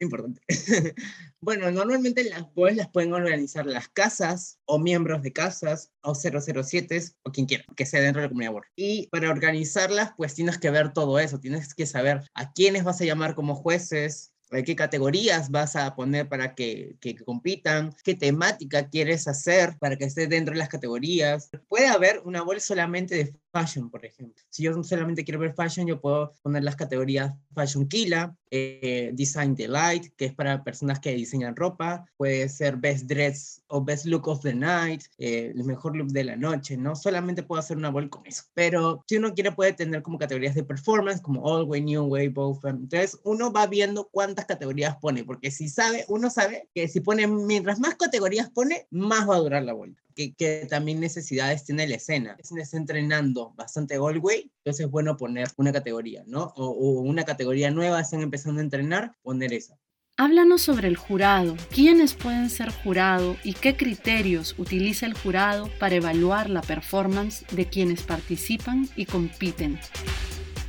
importante. 0.00 0.40
bueno, 1.40 1.70
normalmente 1.70 2.24
las 2.24 2.52
boys 2.54 2.76
las 2.76 2.88
pueden 2.88 3.12
organizar 3.12 3.66
las 3.66 3.88
casas 3.88 4.58
o 4.66 4.78
miembros 4.78 5.22
de 5.22 5.32
casas 5.32 5.90
o 6.02 6.14
007 6.14 7.02
o 7.22 7.32
quien 7.32 7.46
quiera 7.46 7.64
que 7.74 7.86
sea 7.86 8.00
dentro 8.00 8.20
de 8.20 8.26
la 8.26 8.28
comunidad 8.28 8.54
Word. 8.54 8.66
Y 8.76 9.08
para 9.08 9.30
organizarlas, 9.30 10.12
pues 10.16 10.34
tienes 10.34 10.58
que 10.58 10.70
ver 10.70 10.92
todo 10.92 11.18
eso, 11.18 11.40
tienes 11.40 11.74
que 11.74 11.86
saber 11.86 12.22
a 12.34 12.52
quiénes 12.52 12.84
vas 12.84 13.00
a 13.00 13.04
llamar 13.04 13.34
como 13.34 13.56
jueces, 13.56 14.32
qué 14.64 14.76
categorías 14.76 15.50
vas 15.50 15.76
a 15.76 15.94
poner 15.94 16.28
para 16.28 16.54
que, 16.54 16.96
que, 17.00 17.16
compitan, 17.16 17.94
qué 18.04 18.14
temática 18.14 18.88
quieres 18.88 19.26
hacer 19.28 19.76
para 19.78 19.96
que 19.96 20.04
esté 20.04 20.26
dentro 20.26 20.54
de 20.54 20.58
las 20.58 20.68
categorías. 20.68 21.50
Puede 21.68 21.88
haber 21.88 22.20
una 22.24 22.42
bolsa 22.42 22.68
solamente 22.68 23.14
de 23.16 23.34
fashion, 23.56 23.88
por 23.88 24.04
ejemplo. 24.04 24.42
Si 24.50 24.62
yo 24.62 24.82
solamente 24.82 25.24
quiero 25.24 25.40
ver 25.40 25.54
fashion, 25.54 25.86
yo 25.86 25.98
puedo 25.98 26.34
poner 26.42 26.62
las 26.62 26.76
categorías 26.76 27.32
Fashion 27.54 27.88
Killa, 27.88 28.36
eh, 28.50 29.12
Design 29.14 29.54
Delight, 29.54 30.12
que 30.14 30.26
es 30.26 30.34
para 30.34 30.62
personas 30.62 31.00
que 31.00 31.14
diseñan 31.14 31.56
ropa, 31.56 32.04
puede 32.18 32.50
ser 32.50 32.76
Best 32.76 33.06
Dress 33.06 33.62
o 33.68 33.82
Best 33.82 34.04
Look 34.04 34.28
of 34.28 34.42
the 34.42 34.54
Night, 34.54 35.04
eh, 35.16 35.52
el 35.54 35.64
mejor 35.64 35.96
look 35.96 36.08
de 36.08 36.24
la 36.24 36.36
noche, 36.36 36.76
¿no? 36.76 36.94
Solamente 36.94 37.42
puedo 37.42 37.60
hacer 37.60 37.78
una 37.78 37.88
bol 37.88 38.10
con 38.10 38.26
eso. 38.26 38.42
Pero 38.52 39.02
si 39.08 39.16
uno 39.16 39.32
quiere, 39.32 39.52
puede 39.52 39.72
tener 39.72 40.02
como 40.02 40.18
categorías 40.18 40.54
de 40.54 40.62
performance, 40.62 41.22
como 41.22 41.42
All 41.42 41.64
Way, 41.64 41.80
New 41.80 42.04
Way, 42.04 42.28
Both. 42.28 42.66
Entonces, 42.66 43.18
uno 43.24 43.50
va 43.50 43.66
viendo 43.66 44.08
cuántas 44.12 44.44
categorías 44.44 44.96
pone, 44.96 45.24
porque 45.24 45.50
si 45.50 45.70
sabe, 45.70 46.04
uno 46.08 46.28
sabe 46.28 46.68
que 46.74 46.88
si 46.88 47.00
pone, 47.00 47.26
mientras 47.26 47.80
más 47.80 47.94
categorías 47.94 48.50
pone, 48.50 48.86
más 48.90 49.26
va 49.26 49.36
a 49.36 49.40
durar 49.40 49.62
la 49.62 49.72
vuelta 49.72 50.05
que, 50.16 50.66
también 50.68 50.98
necesidades 51.00 51.64
tiene 51.64 51.86
la 51.86 51.96
escena. 51.96 52.36
Si 52.42 52.58
está 52.58 52.76
entrenando 52.76 53.52
bastante 53.54 53.98
Galway, 53.98 54.50
entonces 54.64 54.86
es 54.86 54.90
bueno 54.90 55.16
poner 55.16 55.48
una 55.56 55.72
categoría, 55.72 56.24
¿no? 56.26 56.52
O, 56.56 56.68
o 56.68 57.00
una 57.02 57.24
categoría 57.24 57.70
nueva, 57.70 58.00
están 58.00 58.22
empezando 58.22 58.60
a 58.60 58.64
entrenar, 58.64 59.12
poner 59.22 59.52
esa. 59.52 59.78
Háblanos 60.18 60.62
sobre 60.62 60.88
el 60.88 60.96
jurado. 60.96 61.56
¿Quiénes 61.70 62.14
pueden 62.14 62.48
ser 62.48 62.70
jurado 62.70 63.36
y 63.44 63.52
qué 63.52 63.76
criterios 63.76 64.54
utiliza 64.56 65.04
el 65.04 65.12
jurado 65.12 65.68
para 65.78 65.96
evaluar 65.96 66.48
la 66.48 66.62
performance 66.62 67.44
de 67.50 67.66
quienes 67.66 68.02
participan 68.02 68.88
y 68.96 69.04
compiten? 69.04 69.78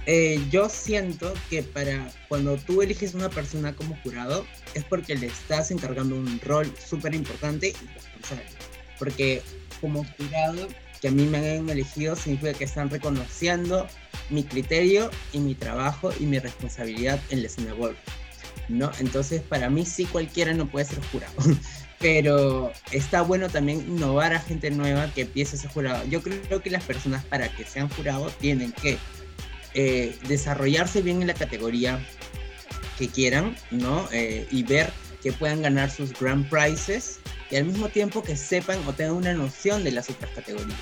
Eh, 0.06 0.42
yo 0.52 0.68
siento 0.68 1.34
que 1.50 1.64
para 1.64 2.12
cuando 2.28 2.58
tú 2.58 2.82
eliges 2.82 3.14
una 3.14 3.30
persona 3.30 3.74
como 3.74 3.96
jurado 4.04 4.46
es 4.74 4.84
porque 4.84 5.16
le 5.16 5.28
estás 5.28 5.72
encargando 5.72 6.16
un 6.16 6.40
rol 6.42 6.70
súper 6.78 7.16
importante 7.16 7.70
y 7.70 7.94
responsable 7.94 8.57
porque 8.98 9.42
como 9.82 10.06
jurado 10.18 10.68
que 11.02 11.10
a 11.10 11.12
mí 11.12 11.26
me 11.26 11.38
han 11.38 11.70
elegido 11.70 12.16
significa 12.16 12.54
que 12.54 12.64
están 12.64 12.90
reconociendo 12.90 13.88
mi 14.30 14.44
criterio 14.44 15.10
y 15.32 15.40
mi 15.40 15.56
trabajo 15.56 16.12
y 16.20 16.26
mi 16.26 16.40
responsabilidad 16.40 17.20
en 17.30 17.42
la 17.42 17.48
escena 17.48 17.74
golf, 17.74 17.98
¿no? 18.68 18.92
Entonces, 19.00 19.42
para 19.42 19.70
mí 19.70 19.86
sí 19.86 20.06
cualquiera 20.06 20.54
no 20.54 20.68
puede 20.70 20.86
ser 20.86 21.00
jurado, 21.12 21.34
pero 22.00 22.72
está 22.92 23.22
bueno 23.22 23.50
también 23.50 23.82
innovar 23.82 24.34
a 24.34 24.40
gente 24.40 24.72
nueva 24.72 25.12
que 25.14 25.22
empiece 25.22 25.56
a 25.56 25.60
ser 25.60 25.70
jurado. 25.72 26.06
Yo 26.08 26.22
creo 26.22 26.62
que 26.62 26.70
las 26.70 26.84
personas 26.84 27.24
para 27.26 27.50
que 27.56 27.66
sean 27.66 27.90
jurados 27.90 28.36
tienen 28.38 28.72
que 28.72 28.98
eh, 29.74 30.16
desarrollarse 30.28 31.02
bien 31.02 31.22
en 31.22 31.28
la 31.28 31.34
categoría 31.34 32.04
que 32.98 33.08
quieran, 33.08 33.56
¿no? 33.72 34.10
Eh, 34.12 34.48
y 34.52 34.64
ver 34.64 34.92
que 35.22 35.32
puedan 35.32 35.62
ganar 35.62 35.92
sus 35.92 36.18
grand 36.20 36.50
prizes 36.50 37.20
y 37.50 37.56
al 37.56 37.66
mismo 37.66 37.90
tiempo 37.90 38.24
que 38.24 38.36
sepan 38.36 38.80
o 38.88 38.94
tengan 38.94 39.16
una 39.16 39.34
noción 39.34 39.84
de 39.84 39.92
las 39.92 40.10
otras 40.10 40.32
categorías. 40.32 40.78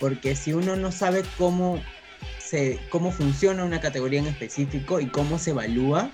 Porque 0.00 0.36
si 0.36 0.52
uno 0.52 0.76
no 0.76 0.92
sabe 0.92 1.22
cómo, 1.38 1.82
se, 2.38 2.78
cómo 2.90 3.10
funciona 3.10 3.64
una 3.64 3.80
categoría 3.80 4.20
en 4.20 4.26
específico 4.26 5.00
y 5.00 5.06
cómo 5.06 5.38
se 5.38 5.50
evalúa, 5.50 6.10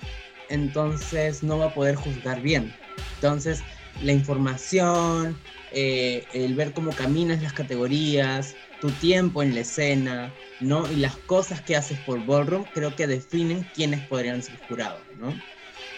entonces 0.49 1.43
no 1.43 1.57
va 1.57 1.67
a 1.67 1.73
poder 1.73 1.95
juzgar 1.95 2.41
bien. 2.41 2.73
Entonces, 3.15 3.61
la 4.01 4.13
información, 4.13 5.37
eh, 5.71 6.25
el 6.33 6.55
ver 6.55 6.73
cómo 6.73 6.91
caminas 6.91 7.41
las 7.41 7.53
categorías, 7.53 8.55
tu 8.79 8.91
tiempo 8.91 9.43
en 9.43 9.53
la 9.53 9.61
escena, 9.61 10.33
¿no? 10.59 10.89
Y 10.91 10.97
las 10.97 11.15
cosas 11.17 11.61
que 11.61 11.75
haces 11.75 11.99
por 11.99 12.25
ballroom, 12.25 12.65
creo 12.73 12.95
que 12.95 13.07
definen 13.07 13.67
quiénes 13.73 14.05
podrían 14.07 14.41
ser 14.41 14.57
jurados, 14.67 15.01
¿no? 15.19 15.33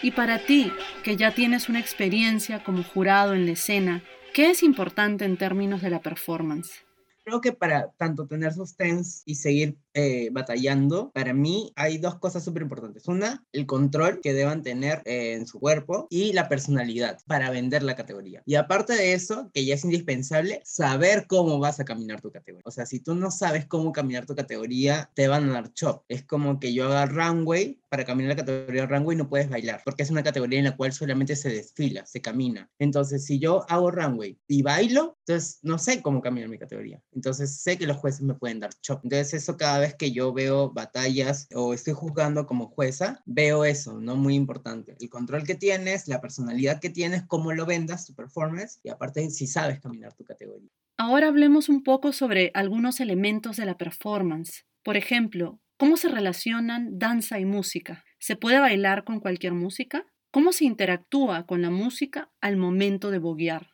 Y 0.04 0.10
para 0.10 0.38
ti, 0.38 0.70
que 1.02 1.16
ya 1.16 1.34
tienes 1.34 1.70
una 1.70 1.80
experiencia 1.80 2.62
como 2.62 2.84
jurado 2.84 3.32
en 3.32 3.46
la 3.46 3.52
escena, 3.52 4.02
¿qué 4.34 4.50
es 4.50 4.62
importante 4.62 5.24
en 5.24 5.38
términos 5.38 5.80
de 5.80 5.88
la 5.88 6.02
performance? 6.02 6.84
Creo 7.24 7.40
que 7.40 7.52
para 7.52 7.90
tanto 7.92 8.26
tener 8.26 8.52
sostens 8.52 9.22
y 9.24 9.36
seguir 9.36 9.78
eh, 9.94 10.28
batallando, 10.32 11.10
para 11.12 11.32
mí 11.32 11.72
hay 11.76 11.98
dos 11.98 12.16
cosas 12.18 12.44
súper 12.44 12.62
importantes. 12.62 13.06
Una, 13.08 13.44
el 13.52 13.66
control 13.66 14.20
que 14.20 14.34
deban 14.34 14.62
tener 14.62 15.02
eh, 15.04 15.34
en 15.34 15.46
su 15.46 15.60
cuerpo 15.60 16.06
y 16.10 16.32
la 16.32 16.48
personalidad 16.48 17.18
para 17.26 17.50
vender 17.50 17.82
la 17.82 17.96
categoría. 17.96 18.42
Y 18.44 18.56
aparte 18.56 18.94
de 18.94 19.14
eso, 19.14 19.50
que 19.54 19.64
ya 19.64 19.74
es 19.74 19.84
indispensable, 19.84 20.60
saber 20.64 21.26
cómo 21.28 21.58
vas 21.58 21.80
a 21.80 21.84
caminar 21.84 22.20
tu 22.20 22.30
categoría. 22.30 22.62
O 22.64 22.70
sea, 22.70 22.86
si 22.86 23.00
tú 23.00 23.14
no 23.14 23.30
sabes 23.30 23.66
cómo 23.66 23.92
caminar 23.92 24.26
tu 24.26 24.34
categoría, 24.34 25.10
te 25.14 25.28
van 25.28 25.48
a 25.48 25.52
dar 25.52 25.72
chop. 25.72 26.04
Es 26.08 26.24
como 26.24 26.58
que 26.58 26.72
yo 26.72 26.86
haga 26.86 27.06
runway, 27.06 27.80
para 27.88 28.04
caminar 28.04 28.30
la 28.30 28.44
categoría 28.44 28.86
runway 28.86 29.16
no 29.16 29.28
puedes 29.28 29.48
bailar, 29.48 29.80
porque 29.84 30.02
es 30.02 30.10
una 30.10 30.24
categoría 30.24 30.58
en 30.58 30.64
la 30.64 30.76
cual 30.76 30.92
solamente 30.92 31.36
se 31.36 31.50
desfila, 31.50 32.04
se 32.06 32.20
camina. 32.20 32.68
Entonces, 32.80 33.24
si 33.24 33.38
yo 33.38 33.64
hago 33.68 33.92
runway 33.92 34.36
y 34.48 34.62
bailo, 34.62 35.16
entonces 35.26 35.60
no 35.62 35.78
sé 35.78 36.02
cómo 36.02 36.20
caminar 36.20 36.48
mi 36.48 36.58
categoría. 36.58 37.00
Entonces, 37.12 37.60
sé 37.60 37.78
que 37.78 37.86
los 37.86 37.98
jueces 37.98 38.22
me 38.22 38.34
pueden 38.34 38.58
dar 38.58 38.72
chop. 38.80 39.00
Entonces, 39.04 39.34
eso 39.34 39.56
cada 39.56 39.78
vez 39.78 39.83
que 39.92 40.10
yo 40.10 40.32
veo 40.32 40.72
batallas 40.72 41.46
o 41.54 41.74
estoy 41.74 41.92
juzgando 41.92 42.46
como 42.46 42.68
jueza, 42.68 43.22
veo 43.26 43.66
eso, 43.66 44.00
¿no? 44.00 44.16
Muy 44.16 44.34
importante. 44.34 44.96
El 44.98 45.10
control 45.10 45.44
que 45.44 45.54
tienes, 45.54 46.08
la 46.08 46.22
personalidad 46.22 46.80
que 46.80 46.88
tienes, 46.88 47.24
cómo 47.26 47.52
lo 47.52 47.66
vendas, 47.66 48.06
tu 48.06 48.14
performance, 48.14 48.80
y 48.82 48.88
aparte 48.88 49.28
si 49.28 49.46
sabes 49.46 49.80
caminar 49.80 50.14
tu 50.14 50.24
categoría. 50.24 50.70
Ahora 50.96 51.28
hablemos 51.28 51.68
un 51.68 51.82
poco 51.82 52.12
sobre 52.12 52.50
algunos 52.54 53.00
elementos 53.00 53.58
de 53.58 53.66
la 53.66 53.76
performance. 53.76 54.64
Por 54.82 54.96
ejemplo, 54.96 55.60
¿Cómo 55.76 55.96
se 55.96 56.08
relacionan 56.08 57.00
danza 57.00 57.40
y 57.40 57.44
música? 57.44 58.04
¿Se 58.20 58.36
puede 58.36 58.60
bailar 58.60 59.02
con 59.02 59.18
cualquier 59.18 59.54
música? 59.54 60.06
¿Cómo 60.30 60.52
se 60.52 60.66
interactúa 60.66 61.46
con 61.46 61.62
la 61.62 61.70
música 61.70 62.30
al 62.40 62.56
momento 62.56 63.10
de 63.10 63.18
boguear? 63.18 63.70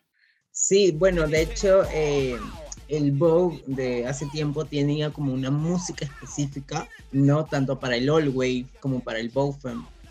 Sí, 0.49 0.91
bueno, 0.91 1.27
de 1.27 1.43
hecho, 1.43 1.83
eh, 1.93 2.37
el 2.91 3.13
Vogue 3.13 3.63
de 3.67 4.05
hace 4.05 4.25
tiempo 4.27 4.65
tenía 4.65 5.11
como 5.11 5.33
una 5.33 5.49
música 5.49 6.05
específica, 6.05 6.87
no 7.13 7.45
tanto 7.45 7.79
para 7.79 7.95
el 7.95 8.09
All 8.09 8.29
Way 8.29 8.67
como 8.81 8.99
para 8.99 9.19
el 9.19 9.29
Vogue. 9.29 9.57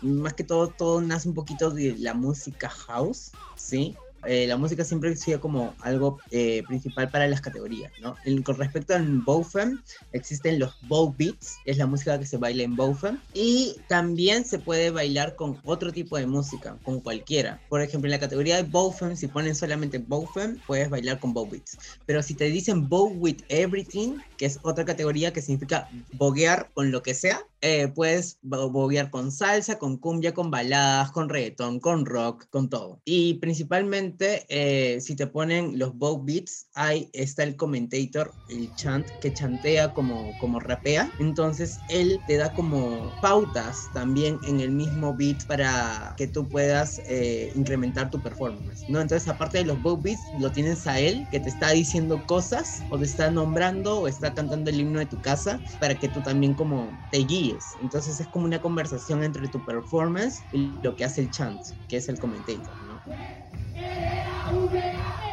Más 0.01 0.33
que 0.33 0.43
todo, 0.43 0.67
todo 0.67 0.99
nace 0.99 1.29
un 1.29 1.35
poquito 1.35 1.69
de 1.69 1.95
la 1.99 2.15
música 2.15 2.69
house, 2.69 3.31
¿sí? 3.55 3.95
Eh, 4.25 4.45
la 4.47 4.57
música 4.57 4.83
siempre 4.83 5.15
sido 5.15 5.39
como 5.39 5.75
algo 5.81 6.19
eh, 6.31 6.63
principal 6.67 7.09
para 7.09 7.27
las 7.27 7.41
categorías, 7.41 7.91
¿no? 8.01 8.15
con 8.43 8.57
respecto 8.57 8.95
al 8.95 9.07
Bowfem, 9.19 9.79
existen 10.11 10.59
los 10.59 10.73
Bow 10.87 11.13
Beats, 11.17 11.57
es 11.65 11.77
la 11.77 11.85
música 11.85 12.19
que 12.19 12.25
se 12.25 12.37
baila 12.37 12.63
en 12.63 12.75
Bowfem, 12.75 13.19
y 13.33 13.75
también 13.87 14.45
se 14.45 14.59
puede 14.59 14.91
bailar 14.91 15.35
con 15.35 15.59
otro 15.63 15.91
tipo 15.91 16.17
de 16.17 16.27
música, 16.27 16.77
con 16.83 16.99
cualquiera. 16.99 17.59
Por 17.69 17.81
ejemplo, 17.81 18.07
en 18.07 18.11
la 18.11 18.19
categoría 18.19 18.57
de 18.57 18.63
Bowfem, 18.63 19.15
si 19.15 19.27
ponen 19.27 19.55
solamente 19.55 19.97
Bowfem, 19.97 20.57
puedes 20.67 20.89
bailar 20.89 21.19
con 21.19 21.33
Bow 21.33 21.47
Beats. 21.49 21.77
Pero 22.05 22.21
si 22.21 22.35
te 22.35 22.45
dicen 22.45 22.87
Bow 22.87 23.11
with 23.17 23.41
Everything, 23.49 24.17
que 24.37 24.45
es 24.45 24.59
otra 24.63 24.85
categoría 24.85 25.33
que 25.33 25.41
significa 25.41 25.89
boguear 26.13 26.71
con 26.73 26.91
lo 26.91 27.01
que 27.01 27.13
sea, 27.13 27.41
eh, 27.61 27.87
puedes 27.89 28.39
boguear 28.41 29.11
con 29.11 29.31
salsa, 29.31 29.77
con 29.77 29.97
cumbia, 29.97 30.33
con 30.33 30.49
baladas, 30.49 31.11
con 31.11 31.29
reggaetón, 31.29 31.79
con 31.79 32.05
rock, 32.05 32.47
con 32.49 32.69
todo. 32.69 32.99
Y 33.05 33.35
principalmente, 33.35 34.10
eh, 34.19 34.99
si 35.01 35.15
te 35.15 35.27
ponen 35.27 35.77
los 35.79 35.95
bow 35.97 36.23
beats, 36.23 36.67
ahí 36.73 37.09
está 37.13 37.43
el 37.43 37.55
commentator, 37.55 38.35
el 38.47 38.73
chant, 38.75 39.09
que 39.19 39.33
chantea 39.33 39.93
como, 39.93 40.37
como 40.37 40.59
rapea. 40.59 41.13
Entonces, 41.17 41.83
él 41.87 42.23
te 42.25 42.37
da 42.37 42.53
como 42.53 43.17
pautas 43.19 43.89
también 43.91 44.39
en 44.43 44.59
el 44.59 44.71
mismo 44.71 45.15
beat 45.15 45.45
para 45.45 46.13
que 46.17 46.27
tú 46.27 46.49
puedas 46.49 47.01
eh, 47.05 47.51
incrementar 47.55 48.09
tu 48.09 48.21
performance, 48.21 48.83
¿no? 48.87 49.01
Entonces, 49.01 49.27
aparte 49.27 49.59
de 49.59 49.65
los 49.65 49.81
bow 49.81 50.01
beats, 50.01 50.29
lo 50.33 50.51
tienes 50.51 50.87
a 50.87 50.99
él, 50.99 51.27
que 51.29 51.39
te 51.39 51.49
está 51.49 51.71
diciendo 51.71 52.25
cosas, 52.25 52.85
o 52.89 52.97
te 52.99 53.05
está 53.05 53.31
nombrando, 53.31 53.99
o 54.01 54.07
está 54.07 54.33
cantando 54.33 54.69
el 54.69 54.79
himno 54.79 54.99
de 54.99 55.05
tu 55.05 55.21
casa, 55.21 55.63
para 55.79 55.97
que 55.97 56.09
tú 56.09 56.21
también 56.21 56.55
como 56.55 56.99
te 57.09 57.19
guíes 57.19 57.75
entonces 57.79 58.19
es 58.19 58.27
como 58.27 58.45
una 58.45 58.61
conversación 58.61 59.23
entre 59.23 59.47
tu 59.49 59.63
performance 59.63 60.47
y 60.51 60.79
lo 60.81 60.95
que 60.95 61.05
hace 61.05 61.21
el 61.21 61.29
chant, 61.29 61.63
que 61.87 61.97
es 61.97 62.09
el 62.09 62.19
commentator, 62.19 62.79
¿no? 62.81 63.01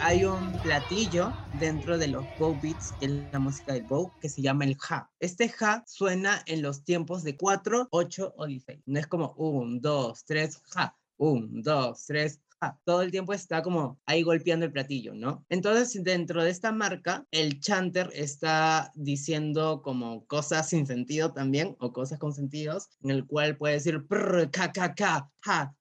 Hay 0.00 0.24
un 0.24 0.60
platillo 0.60 1.40
dentro 1.50 1.98
de 1.98 2.06
los 2.08 2.28
bow 2.36 2.58
beats, 2.58 2.92
que 2.92 3.06
es 3.06 3.10
la 3.32 3.40
música 3.40 3.72
del 3.72 3.84
bow, 3.84 4.14
que 4.20 4.28
se 4.28 4.42
llama 4.42 4.64
el 4.64 4.76
ha. 4.88 5.10
Este 5.18 5.52
ha 5.60 5.82
suena 5.86 6.42
en 6.46 6.62
los 6.62 6.84
tiempos 6.84 7.24
de 7.24 7.36
4, 7.36 7.88
8 7.90 8.32
o 8.36 8.46
16. 8.46 8.80
No 8.86 9.00
es 9.00 9.08
como 9.08 9.34
1, 9.36 9.80
2, 9.80 10.24
3, 10.24 10.62
ha. 10.76 10.96
1, 11.16 11.48
2, 11.62 12.04
3, 12.06 12.40
todo 12.84 13.02
el 13.02 13.10
tiempo 13.10 13.32
está 13.32 13.62
como 13.62 14.00
ahí 14.06 14.22
golpeando 14.22 14.66
el 14.66 14.72
platillo, 14.72 15.14
¿no? 15.14 15.44
Entonces, 15.48 16.02
dentro 16.02 16.42
de 16.42 16.50
esta 16.50 16.72
marca, 16.72 17.26
el 17.30 17.60
chanter 17.60 18.10
está 18.14 18.90
diciendo 18.94 19.80
como 19.82 20.26
cosas 20.26 20.68
sin 20.68 20.86
sentido 20.86 21.32
también, 21.32 21.76
o 21.80 21.92
cosas 21.92 22.18
con 22.18 22.32
sentidos, 22.32 22.88
en 23.02 23.10
el 23.10 23.26
cual 23.26 23.56
puede 23.56 23.74
decir, 23.74 24.06
prr, 24.06 24.50
ca, 24.50 24.72
ca, 24.72 24.94
ca, 24.94 25.30
ja, 25.44 25.74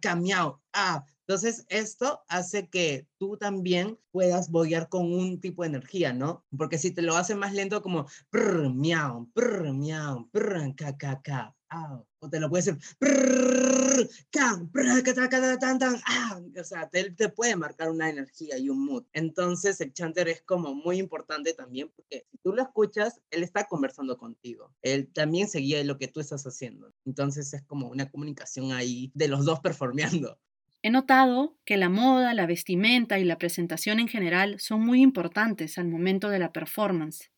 ca, 0.00 0.16
miau, 0.16 0.60
ah, 0.72 1.04
entonces, 1.30 1.64
esto 1.68 2.24
hace 2.26 2.68
que 2.68 3.06
tú 3.16 3.36
también 3.36 3.96
puedas 4.10 4.50
boguear 4.50 4.88
con 4.88 5.12
un 5.12 5.40
tipo 5.40 5.62
de 5.62 5.68
energía, 5.68 6.12
¿no? 6.12 6.44
Porque 6.58 6.76
si 6.76 6.90
te 6.90 7.02
lo 7.02 7.16
hace 7.16 7.36
más 7.36 7.54
lento, 7.54 7.82
como 7.82 8.08
prr, 8.30 8.68
miau, 8.74 9.30
prr, 9.32 9.72
miau, 9.72 10.28
prr, 10.32 10.74
ca, 10.74 10.96
ca, 10.98 11.22
ca, 11.22 11.54
o 12.18 12.28
te 12.28 12.40
lo 12.40 12.50
puede 12.50 12.64
decir, 12.64 12.80
o 16.60 16.64
sea, 16.64 16.90
te, 16.90 17.12
te, 17.12 17.28
puede 17.28 17.54
marcar 17.54 17.90
una 17.90 18.10
energía 18.10 18.58
y 18.58 18.68
un 18.68 18.84
mood. 18.84 19.04
Entonces, 19.12 19.80
el 19.80 19.92
chanter 19.92 20.26
es 20.26 20.42
como 20.42 20.74
muy 20.74 20.98
importante 20.98 21.54
también, 21.54 21.92
porque 21.94 22.26
si 22.28 22.38
tú 22.38 22.52
lo 22.52 22.62
escuchas, 22.62 23.20
él 23.30 23.44
está 23.44 23.68
conversando 23.68 24.18
contigo. 24.18 24.74
Él 24.82 25.12
también 25.12 25.48
seguía 25.48 25.84
lo 25.84 25.96
que 25.96 26.08
tú 26.08 26.18
estás 26.18 26.44
haciendo. 26.44 26.92
Entonces, 27.04 27.54
es 27.54 27.62
como 27.62 27.86
una 27.86 28.10
comunicación 28.10 28.72
ahí 28.72 29.12
de 29.14 29.28
los 29.28 29.44
dos 29.44 29.60
performeando. 29.60 30.36
He 30.82 30.90
notado 30.90 31.58
que 31.64 31.76
la 31.76 31.88
moda, 31.90 32.34
la 32.34 32.46
vestimenta 32.46 33.18
y 33.18 33.24
la 33.24 33.38
presentación 33.38 34.00
en 34.00 34.08
general 34.08 34.60
son 34.60 34.80
muy 34.80 35.02
importantes 35.02 35.78
al 35.78 35.88
momento 35.88 36.28
de 36.30 36.38
la 36.38 36.52
performance. 36.52 37.30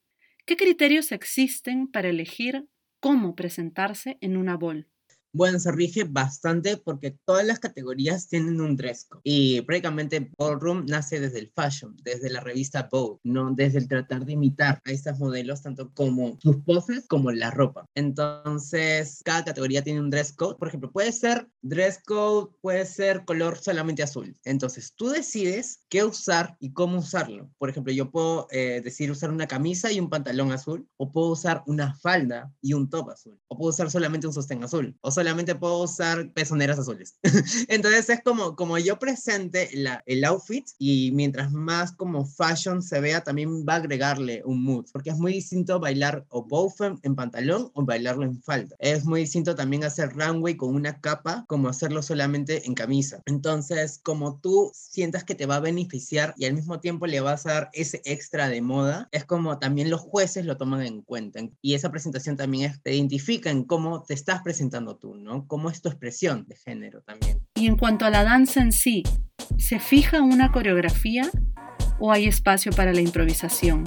¿Qué 0.46 0.56
criterios 0.56 1.12
existen 1.12 1.88
para 1.88 2.08
elegir 2.08 2.68
cómo 3.00 3.34
presentarse 3.34 4.18
en 4.20 4.36
una 4.36 4.56
bol? 4.56 4.91
Bueno, 5.34 5.58
se 5.58 5.72
rige 5.72 6.04
bastante 6.04 6.76
porque 6.76 7.16
todas 7.24 7.46
las 7.46 7.58
categorías 7.58 8.28
tienen 8.28 8.60
un 8.60 8.76
dress 8.76 9.06
code. 9.06 9.22
Y 9.24 9.62
prácticamente 9.62 10.30
Ballroom 10.38 10.84
nace 10.86 11.20
desde 11.20 11.38
el 11.38 11.50
fashion, 11.54 11.96
desde 12.02 12.28
la 12.28 12.40
revista 12.40 12.88
Vogue, 12.90 13.18
¿no? 13.24 13.50
Desde 13.52 13.78
el 13.78 13.88
tratar 13.88 14.26
de 14.26 14.32
imitar 14.32 14.80
a 14.84 14.90
estas 14.90 15.18
modelos, 15.18 15.62
tanto 15.62 15.90
como 15.94 16.38
sus 16.40 16.56
poses 16.64 17.06
como 17.08 17.32
la 17.32 17.50
ropa. 17.50 17.86
Entonces, 17.94 19.22
cada 19.24 19.44
categoría 19.44 19.82
tiene 19.82 20.00
un 20.00 20.10
dress 20.10 20.32
code. 20.32 20.56
Por 20.58 20.68
ejemplo, 20.68 20.92
puede 20.92 21.12
ser 21.12 21.48
dress 21.62 22.00
code, 22.04 22.50
puede 22.60 22.84
ser 22.84 23.24
color 23.24 23.56
solamente 23.58 24.02
azul. 24.02 24.36
Entonces, 24.44 24.92
tú 24.94 25.08
decides 25.08 25.86
qué 25.88 26.04
usar 26.04 26.56
y 26.60 26.72
cómo 26.72 26.98
usarlo. 26.98 27.50
Por 27.58 27.70
ejemplo, 27.70 27.92
yo 27.92 28.10
puedo 28.10 28.48
eh, 28.50 28.80
decir 28.84 29.10
usar 29.10 29.30
una 29.30 29.46
camisa 29.46 29.90
y 29.90 29.98
un 29.98 30.10
pantalón 30.10 30.52
azul, 30.52 30.86
o 30.98 31.10
puedo 31.10 31.30
usar 31.30 31.62
una 31.66 31.94
falda 31.94 32.52
y 32.60 32.74
un 32.74 32.90
top 32.90 33.10
azul, 33.10 33.40
o 33.48 33.56
puedo 33.56 33.70
usar 33.70 33.90
solamente 33.90 34.26
un 34.26 34.32
sostén 34.32 34.62
azul, 34.62 34.96
o 35.00 35.10
solamente 35.22 35.54
puedo 35.54 35.84
usar 35.84 36.32
pezoneras 36.32 36.80
azules. 36.80 37.16
Entonces 37.68 38.10
es 38.10 38.20
como, 38.24 38.56
como 38.56 38.76
yo 38.78 38.98
presente 38.98 39.70
la, 39.72 40.02
el 40.06 40.24
outfit 40.24 40.66
y 40.78 41.12
mientras 41.12 41.52
más 41.52 41.92
como 41.92 42.26
fashion 42.26 42.82
se 42.82 43.00
vea, 43.00 43.22
también 43.22 43.64
va 43.64 43.74
a 43.74 43.76
agregarle 43.76 44.42
un 44.44 44.64
mood, 44.64 44.86
porque 44.92 45.10
es 45.10 45.16
muy 45.16 45.34
distinto 45.34 45.78
bailar 45.78 46.26
o 46.28 46.44
bowfem 46.44 46.98
en 47.04 47.14
pantalón 47.14 47.70
o 47.74 47.84
bailarlo 47.84 48.24
en 48.24 48.42
falda. 48.42 48.74
Es 48.80 49.04
muy 49.04 49.20
distinto 49.20 49.54
también 49.54 49.84
hacer 49.84 50.12
runway 50.12 50.56
con 50.56 50.74
una 50.74 51.00
capa 51.00 51.44
como 51.46 51.68
hacerlo 51.68 52.02
solamente 52.02 52.66
en 52.66 52.74
camisa. 52.74 53.22
Entonces, 53.26 54.00
como 54.02 54.40
tú 54.40 54.72
sientas 54.74 55.22
que 55.22 55.36
te 55.36 55.46
va 55.46 55.56
a 55.56 55.60
beneficiar 55.60 56.34
y 56.36 56.46
al 56.46 56.54
mismo 56.54 56.80
tiempo 56.80 57.06
le 57.06 57.20
vas 57.20 57.46
a 57.46 57.52
dar 57.52 57.70
ese 57.74 58.02
extra 58.04 58.48
de 58.48 58.60
moda, 58.60 59.08
es 59.12 59.24
como 59.24 59.60
también 59.60 59.88
los 59.88 60.00
jueces 60.00 60.46
lo 60.46 60.56
toman 60.56 60.82
en 60.82 61.02
cuenta. 61.02 61.38
Y 61.60 61.74
esa 61.74 61.92
presentación 61.92 62.36
también 62.36 62.72
te 62.82 62.92
identifica 62.92 63.50
en 63.50 63.62
cómo 63.62 64.02
te 64.02 64.14
estás 64.14 64.42
presentando 64.42 64.96
tú. 64.96 65.11
¿No? 65.16 65.46
Cómo 65.46 65.70
es 65.70 65.82
tu 65.82 65.88
expresión 65.88 66.44
de 66.46 66.56
género 66.56 67.02
también. 67.02 67.46
Y 67.54 67.66
en 67.66 67.76
cuanto 67.76 68.04
a 68.04 68.10
la 68.10 68.24
danza 68.24 68.60
en 68.60 68.72
sí, 68.72 69.02
¿se 69.58 69.78
fija 69.78 70.22
una 70.22 70.52
coreografía 70.52 71.30
o 71.98 72.12
hay 72.12 72.26
espacio 72.26 72.72
para 72.72 72.92
la 72.92 73.00
improvisación? 73.00 73.84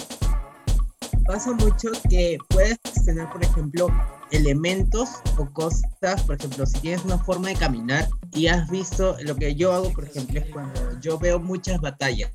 Pasa 1.26 1.54
mucho 1.54 1.90
que 2.10 2.38
puedes 2.50 2.78
tener, 3.06 3.28
por 3.30 3.44
ejemplo, 3.44 3.88
elementos 4.36 5.10
o 5.38 5.46
cosas, 5.52 6.24
por 6.26 6.36
ejemplo, 6.36 6.66
si 6.66 6.80
tienes 6.80 7.04
una 7.06 7.18
forma 7.18 7.50
de 7.50 7.56
caminar 7.56 8.08
y 8.34 8.48
has 8.48 8.70
visto, 8.70 9.16
lo 9.22 9.36
que 9.36 9.56
yo 9.56 9.74
hago, 9.74 9.92
por 9.94 10.06
ejemplo, 10.06 10.40
es 10.40 10.46
cuando 10.52 11.00
yo 11.00 11.18
veo 11.18 11.40
muchas 11.40 11.80
batallas 11.80 12.32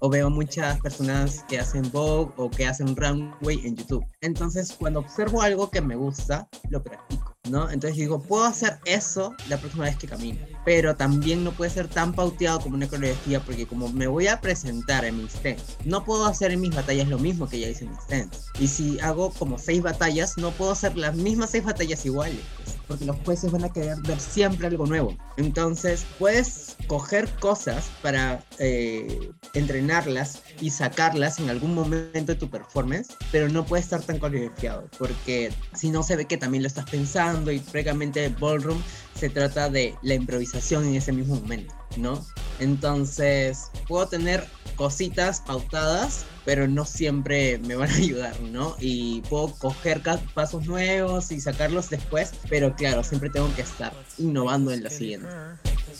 o 0.00 0.08
veo 0.08 0.30
muchas 0.30 0.80
personas 0.80 1.44
que 1.48 1.58
hacen 1.58 1.90
Vogue 1.92 2.32
o 2.36 2.50
que 2.50 2.66
hacen 2.66 2.96
runway 2.96 3.60
en 3.64 3.76
YouTube. 3.76 4.04
Entonces, 4.20 4.74
cuando 4.78 5.00
observo 5.00 5.42
algo 5.42 5.70
que 5.70 5.80
me 5.80 5.96
gusta, 5.96 6.48
lo 6.70 6.82
practico. 6.82 7.34
¿no? 7.50 7.70
Entonces 7.70 7.98
digo, 7.98 8.20
puedo 8.22 8.44
hacer 8.44 8.78
eso 8.86 9.34
la 9.48 9.58
próxima 9.58 9.84
vez 9.84 9.96
que 9.96 10.06
camino, 10.06 10.40
pero 10.64 10.96
también 10.96 11.44
no 11.44 11.52
puede 11.52 11.70
ser 11.70 11.88
tan 11.88 12.14
pauteado 12.14 12.60
como 12.60 12.76
una 12.76 12.88
coreografía 12.88 13.40
porque 13.40 13.66
como 13.66 13.88
me 13.90 14.06
voy 14.06 14.28
a 14.28 14.40
presentar 14.40 15.04
en 15.04 15.18
mis 15.18 15.32
stands, 15.32 15.76
no 15.84 16.04
puedo 16.04 16.24
hacer 16.24 16.52
en 16.52 16.60
mis 16.62 16.74
batallas 16.74 17.08
lo 17.08 17.18
mismo 17.18 17.46
que 17.46 17.60
ya 17.60 17.68
hice 17.68 17.84
en 17.84 17.90
mis 17.90 18.00
stands. 18.00 18.46
Y 18.58 18.68
si 18.68 18.98
hago 19.00 19.30
como 19.30 19.58
seis 19.58 19.82
batallas, 19.82 20.38
no 20.38 20.52
puedo 20.52 20.72
hacer 20.72 20.96
las 20.96 21.14
mismas 21.16 21.43
seis 21.50 21.64
batallas 21.64 22.04
iguales, 22.04 22.40
pues, 22.64 22.76
porque 22.86 23.04
los 23.04 23.16
jueces 23.24 23.50
van 23.50 23.64
a 23.64 23.72
querer 23.72 23.98
ver 24.02 24.20
siempre 24.20 24.66
algo 24.66 24.86
nuevo. 24.86 25.16
Entonces, 25.36 26.04
puedes 26.18 26.76
coger 26.86 27.28
cosas 27.40 27.90
para 28.02 28.44
eh, 28.58 29.30
entrenarlas 29.54 30.42
y 30.60 30.70
sacarlas 30.70 31.38
en 31.38 31.50
algún 31.50 31.74
momento 31.74 32.32
de 32.32 32.36
tu 32.36 32.50
performance, 32.50 33.08
pero 33.32 33.48
no 33.48 33.64
puede 33.64 33.82
estar 33.82 34.02
tan 34.02 34.18
coreografiado, 34.18 34.88
porque 34.98 35.52
si 35.74 35.90
no 35.90 36.02
se 36.02 36.16
ve 36.16 36.26
que 36.26 36.36
también 36.36 36.62
lo 36.62 36.68
estás 36.68 36.88
pensando 36.88 37.50
y 37.50 37.58
prácticamente 37.58 38.28
Ballroom 38.28 38.80
se 39.18 39.28
trata 39.28 39.70
de 39.70 39.94
la 40.02 40.14
improvisación 40.14 40.86
en 40.86 40.96
ese 40.96 41.12
mismo 41.12 41.36
momento, 41.36 41.74
¿no? 41.96 42.24
Entonces, 42.58 43.70
puedo 43.86 44.06
tener 44.08 44.44
cositas 44.74 45.40
pautadas, 45.40 46.24
pero 46.44 46.68
no 46.68 46.84
siempre 46.84 47.58
me 47.58 47.74
van 47.74 47.90
a 47.90 47.94
ayudar, 47.94 48.40
¿no? 48.40 48.76
Y 48.80 49.22
puedo 49.22 49.54
coger 49.58 50.02
pasos 50.34 50.66
nuevos 50.66 51.32
y 51.32 51.40
sacarlos 51.40 51.90
después, 51.90 52.32
pero 52.48 52.74
claro, 52.74 53.02
siempre 53.02 53.30
tengo 53.30 53.52
que 53.54 53.62
estar 53.62 53.92
innovando 54.18 54.72
en 54.72 54.82
la 54.82 54.90
siguiente. 54.90 55.28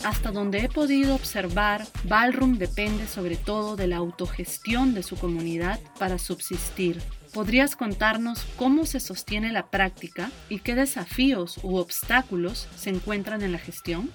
Hasta 0.03 0.31
donde 0.31 0.59
he 0.59 0.69
podido 0.69 1.15
observar, 1.15 1.87
Ballroom 2.03 2.57
depende 2.57 3.07
sobre 3.07 3.37
todo 3.37 3.75
de 3.75 3.87
la 3.87 3.97
autogestión 3.97 4.93
de 4.93 5.03
su 5.03 5.15
comunidad 5.15 5.79
para 5.97 6.17
subsistir 6.17 7.01
¿Podrías 7.35 7.75
contarnos 7.75 8.45
cómo 8.55 8.85
se 8.85 9.01
sostiene 9.01 9.51
la 9.51 9.69
práctica 9.69 10.31
y 10.47 10.59
qué 10.59 10.73
desafíos 10.73 11.59
u 11.63 11.75
obstáculos 11.75 12.69
se 12.77 12.91
encuentran 12.91 13.41
en 13.41 13.51
la 13.51 13.57
gestión? 13.57 14.09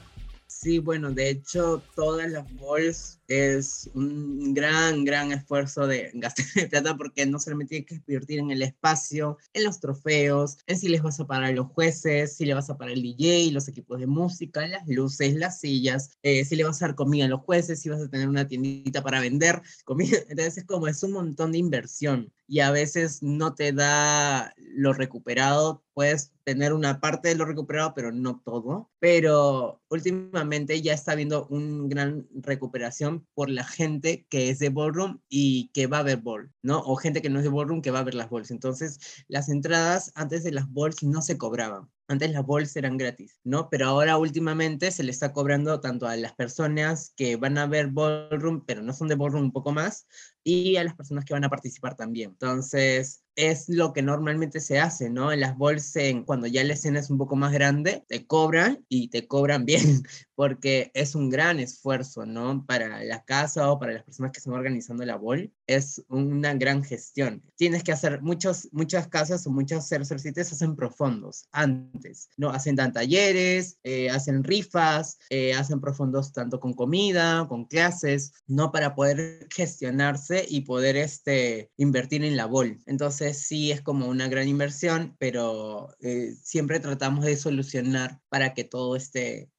Sí, 0.46 0.78
bueno, 0.78 1.10
de 1.10 1.28
hecho, 1.28 1.82
todas 1.94 2.30
las 2.30 2.46
balls 2.54 3.19
es 3.30 3.88
un 3.94 4.52
gran, 4.54 5.04
gran 5.04 5.30
esfuerzo 5.30 5.86
de 5.86 6.10
gastar 6.14 6.46
de 6.54 6.66
plata 6.68 6.96
porque 6.96 7.24
no 7.26 7.38
solamente 7.38 7.80
tienes 7.80 7.88
que 7.88 7.94
invertir 7.94 8.40
en 8.40 8.50
el 8.50 8.60
espacio, 8.62 9.38
en 9.52 9.64
los 9.64 9.78
trofeos, 9.78 10.58
en 10.66 10.76
si 10.76 10.88
les 10.88 11.00
vas 11.00 11.20
a 11.20 11.26
pagar 11.28 11.44
a 11.44 11.52
los 11.52 11.68
jueces, 11.68 12.36
si 12.36 12.44
le 12.44 12.54
vas 12.54 12.68
a 12.70 12.76
pagar 12.76 12.94
el 12.94 13.02
DJ, 13.02 13.52
los 13.52 13.68
equipos 13.68 14.00
de 14.00 14.08
música, 14.08 14.66
las 14.66 14.86
luces, 14.88 15.36
las 15.36 15.60
sillas, 15.60 16.18
eh, 16.24 16.44
si 16.44 16.56
le 16.56 16.64
vas 16.64 16.82
a 16.82 16.88
dar 16.88 16.96
comida 16.96 17.26
a 17.26 17.28
los 17.28 17.42
jueces, 17.42 17.80
si 17.80 17.88
vas 17.88 18.02
a 18.02 18.10
tener 18.10 18.28
una 18.28 18.48
tiendita 18.48 19.00
para 19.02 19.20
vender 19.20 19.62
comida. 19.84 20.18
Entonces 20.28 20.58
es 20.58 20.64
como 20.64 20.88
es 20.88 21.00
un 21.04 21.12
montón 21.12 21.52
de 21.52 21.58
inversión 21.58 22.32
y 22.50 22.58
a 22.58 22.72
veces 22.72 23.22
no 23.22 23.54
te 23.54 23.72
da 23.72 24.52
lo 24.56 24.92
recuperado. 24.92 25.84
Puedes 25.94 26.32
tener 26.42 26.72
una 26.72 27.00
parte 27.00 27.28
de 27.28 27.36
lo 27.36 27.44
recuperado, 27.44 27.94
pero 27.94 28.10
no 28.10 28.42
todo. 28.44 28.90
Pero 28.98 29.80
últimamente 29.88 30.82
ya 30.82 30.92
está 30.92 31.12
habiendo 31.12 31.46
una 31.46 31.86
gran 31.86 32.26
recuperación 32.34 33.19
por 33.34 33.50
la 33.50 33.64
gente 33.64 34.26
que 34.28 34.50
es 34.50 34.58
de 34.58 34.68
ballroom 34.70 35.20
y 35.28 35.70
que 35.72 35.86
va 35.86 35.98
a 35.98 36.02
ver 36.02 36.18
ball, 36.18 36.52
¿no? 36.62 36.80
O 36.80 36.96
gente 36.96 37.22
que 37.22 37.30
no 37.30 37.38
es 37.38 37.44
de 37.44 37.50
ballroom 37.50 37.82
que 37.82 37.90
va 37.90 38.00
a 38.00 38.04
ver 38.04 38.14
las 38.14 38.30
balls. 38.30 38.50
Entonces, 38.50 39.24
las 39.28 39.48
entradas 39.48 40.12
antes 40.14 40.44
de 40.44 40.52
las 40.52 40.72
balls 40.72 41.02
no 41.02 41.22
se 41.22 41.38
cobraban. 41.38 41.88
Antes 42.08 42.32
las 42.32 42.44
balls 42.44 42.74
eran 42.74 42.96
gratis, 42.96 43.38
¿no? 43.44 43.68
Pero 43.70 43.86
ahora 43.86 44.18
últimamente 44.18 44.90
se 44.90 45.04
le 45.04 45.12
está 45.12 45.32
cobrando 45.32 45.78
tanto 45.78 46.08
a 46.08 46.16
las 46.16 46.34
personas 46.34 47.12
que 47.16 47.36
van 47.36 47.56
a 47.56 47.68
ver 47.68 47.86
ballroom, 47.86 48.64
pero 48.66 48.82
no 48.82 48.92
son 48.92 49.06
de 49.06 49.14
ballroom 49.14 49.44
un 49.44 49.52
poco 49.52 49.70
más, 49.70 50.08
y 50.42 50.74
a 50.74 50.82
las 50.82 50.96
personas 50.96 51.24
que 51.24 51.34
van 51.34 51.44
a 51.44 51.50
participar 51.50 51.94
también. 51.96 52.30
Entonces, 52.30 53.22
es 53.36 53.68
lo 53.68 53.92
que 53.92 54.02
normalmente 54.02 54.60
se 54.60 54.80
hace, 54.80 55.08
¿no? 55.08 55.30
En 55.30 55.38
las 55.38 55.56
bolsas, 55.56 56.02
cuando 56.26 56.48
ya 56.48 56.64
la 56.64 56.74
escena 56.74 56.98
es 56.98 57.10
un 57.10 57.18
poco 57.18 57.36
más 57.36 57.52
grande, 57.52 58.04
te 58.08 58.26
cobran 58.26 58.84
y 58.88 59.08
te 59.08 59.28
cobran 59.28 59.64
bien, 59.64 60.02
porque 60.40 60.90
es 60.94 61.14
un 61.14 61.28
gran 61.28 61.60
esfuerzo, 61.60 62.24
¿no? 62.24 62.64
Para 62.64 63.04
la 63.04 63.22
casa 63.26 63.70
o 63.70 63.78
para 63.78 63.92
las 63.92 64.04
personas 64.04 64.32
que 64.32 64.38
están 64.38 64.54
organizando 64.54 65.04
la 65.04 65.16
bol, 65.16 65.52
es 65.66 66.02
una 66.08 66.54
gran 66.54 66.82
gestión. 66.82 67.42
Tienes 67.56 67.84
que 67.84 67.92
hacer 67.92 68.22
muchos, 68.22 68.66
muchas 68.72 69.06
casas 69.06 69.46
o 69.46 69.50
muchos 69.50 69.84
sitios 69.86 70.50
hacen 70.50 70.76
profundos 70.76 71.46
antes, 71.52 72.30
¿no? 72.38 72.48
Hacen 72.48 72.74
dan 72.74 72.94
talleres, 72.94 73.76
eh, 73.82 74.08
hacen 74.08 74.42
rifas, 74.42 75.18
eh, 75.28 75.52
hacen 75.52 75.78
profundos 75.78 76.32
tanto 76.32 76.58
con 76.58 76.72
comida, 76.72 77.46
con 77.46 77.66
clases, 77.66 78.32
¿no? 78.46 78.72
Para 78.72 78.94
poder 78.94 79.46
gestionarse 79.50 80.46
y 80.48 80.62
poder 80.62 80.96
este, 80.96 81.70
invertir 81.76 82.24
en 82.24 82.38
la 82.38 82.46
bol. 82.46 82.78
Entonces, 82.86 83.42
sí 83.46 83.72
es 83.72 83.82
como 83.82 84.08
una 84.08 84.26
gran 84.28 84.48
inversión, 84.48 85.14
pero 85.18 85.94
eh, 86.00 86.34
siempre 86.42 86.80
tratamos 86.80 87.26
de 87.26 87.36
solucionar 87.36 88.22
para 88.30 88.54
que 88.54 88.64
todo 88.64 88.96
esté. 88.96 89.50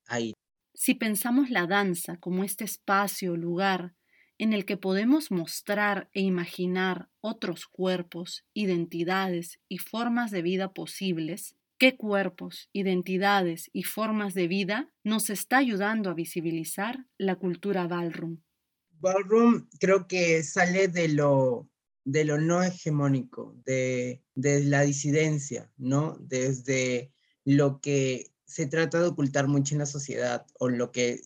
Si 0.74 0.96
pensamos 0.96 1.50
la 1.50 1.68
danza 1.68 2.18
como 2.18 2.44
este 2.44 2.64
espacio, 2.64 3.36
lugar, 3.36 3.96
en 4.38 4.54
el 4.54 4.66
que 4.66 4.78
podemos 4.78 5.30
mostrar 5.30 6.10
e 6.14 6.22
imaginar 6.22 7.10
otros 7.20 7.68
cuerpos, 7.68 8.46
identidades 8.54 9.60
y 9.68 9.78
formas 9.78 10.32
de 10.32 10.42
vida 10.42 10.74
posibles, 10.74 11.56
qué 11.78 11.96
cuerpos, 11.98 12.70
identidades 12.74 13.70
y 13.74 13.84
formas 13.84 14.34
de 14.34 14.48
vida 14.48 14.94
nos 15.04 15.30
está 15.30 15.58
ayudando 15.58 16.10
a 16.10 16.14
visibilizar 16.14 17.06
la 17.18 17.36
cultura 17.36 17.88
ballroom. 17.88 18.42
Ballroom 19.00 19.68
creo 19.80 20.08
que 20.08 20.44
sale 20.44 20.88
de 20.88 21.10
lo, 21.10 21.70
de 22.06 22.26
lo 22.26 22.40
no 22.40 22.64
hegemónico, 22.64 23.56
de, 23.66 24.24
de 24.36 24.64
la 24.64 24.82
disidencia, 24.82 25.72
¿no? 25.78 26.18
Desde 26.20 27.12
lo 27.46 27.82
que 27.82 28.32
se 28.52 28.68
trata 28.68 29.00
de 29.00 29.08
ocultar 29.08 29.48
mucho 29.48 29.76
en 29.76 29.80
la 29.80 29.86
sociedad 29.86 30.46
o 30.60 30.68
lo 30.68 30.92
que 30.92 31.22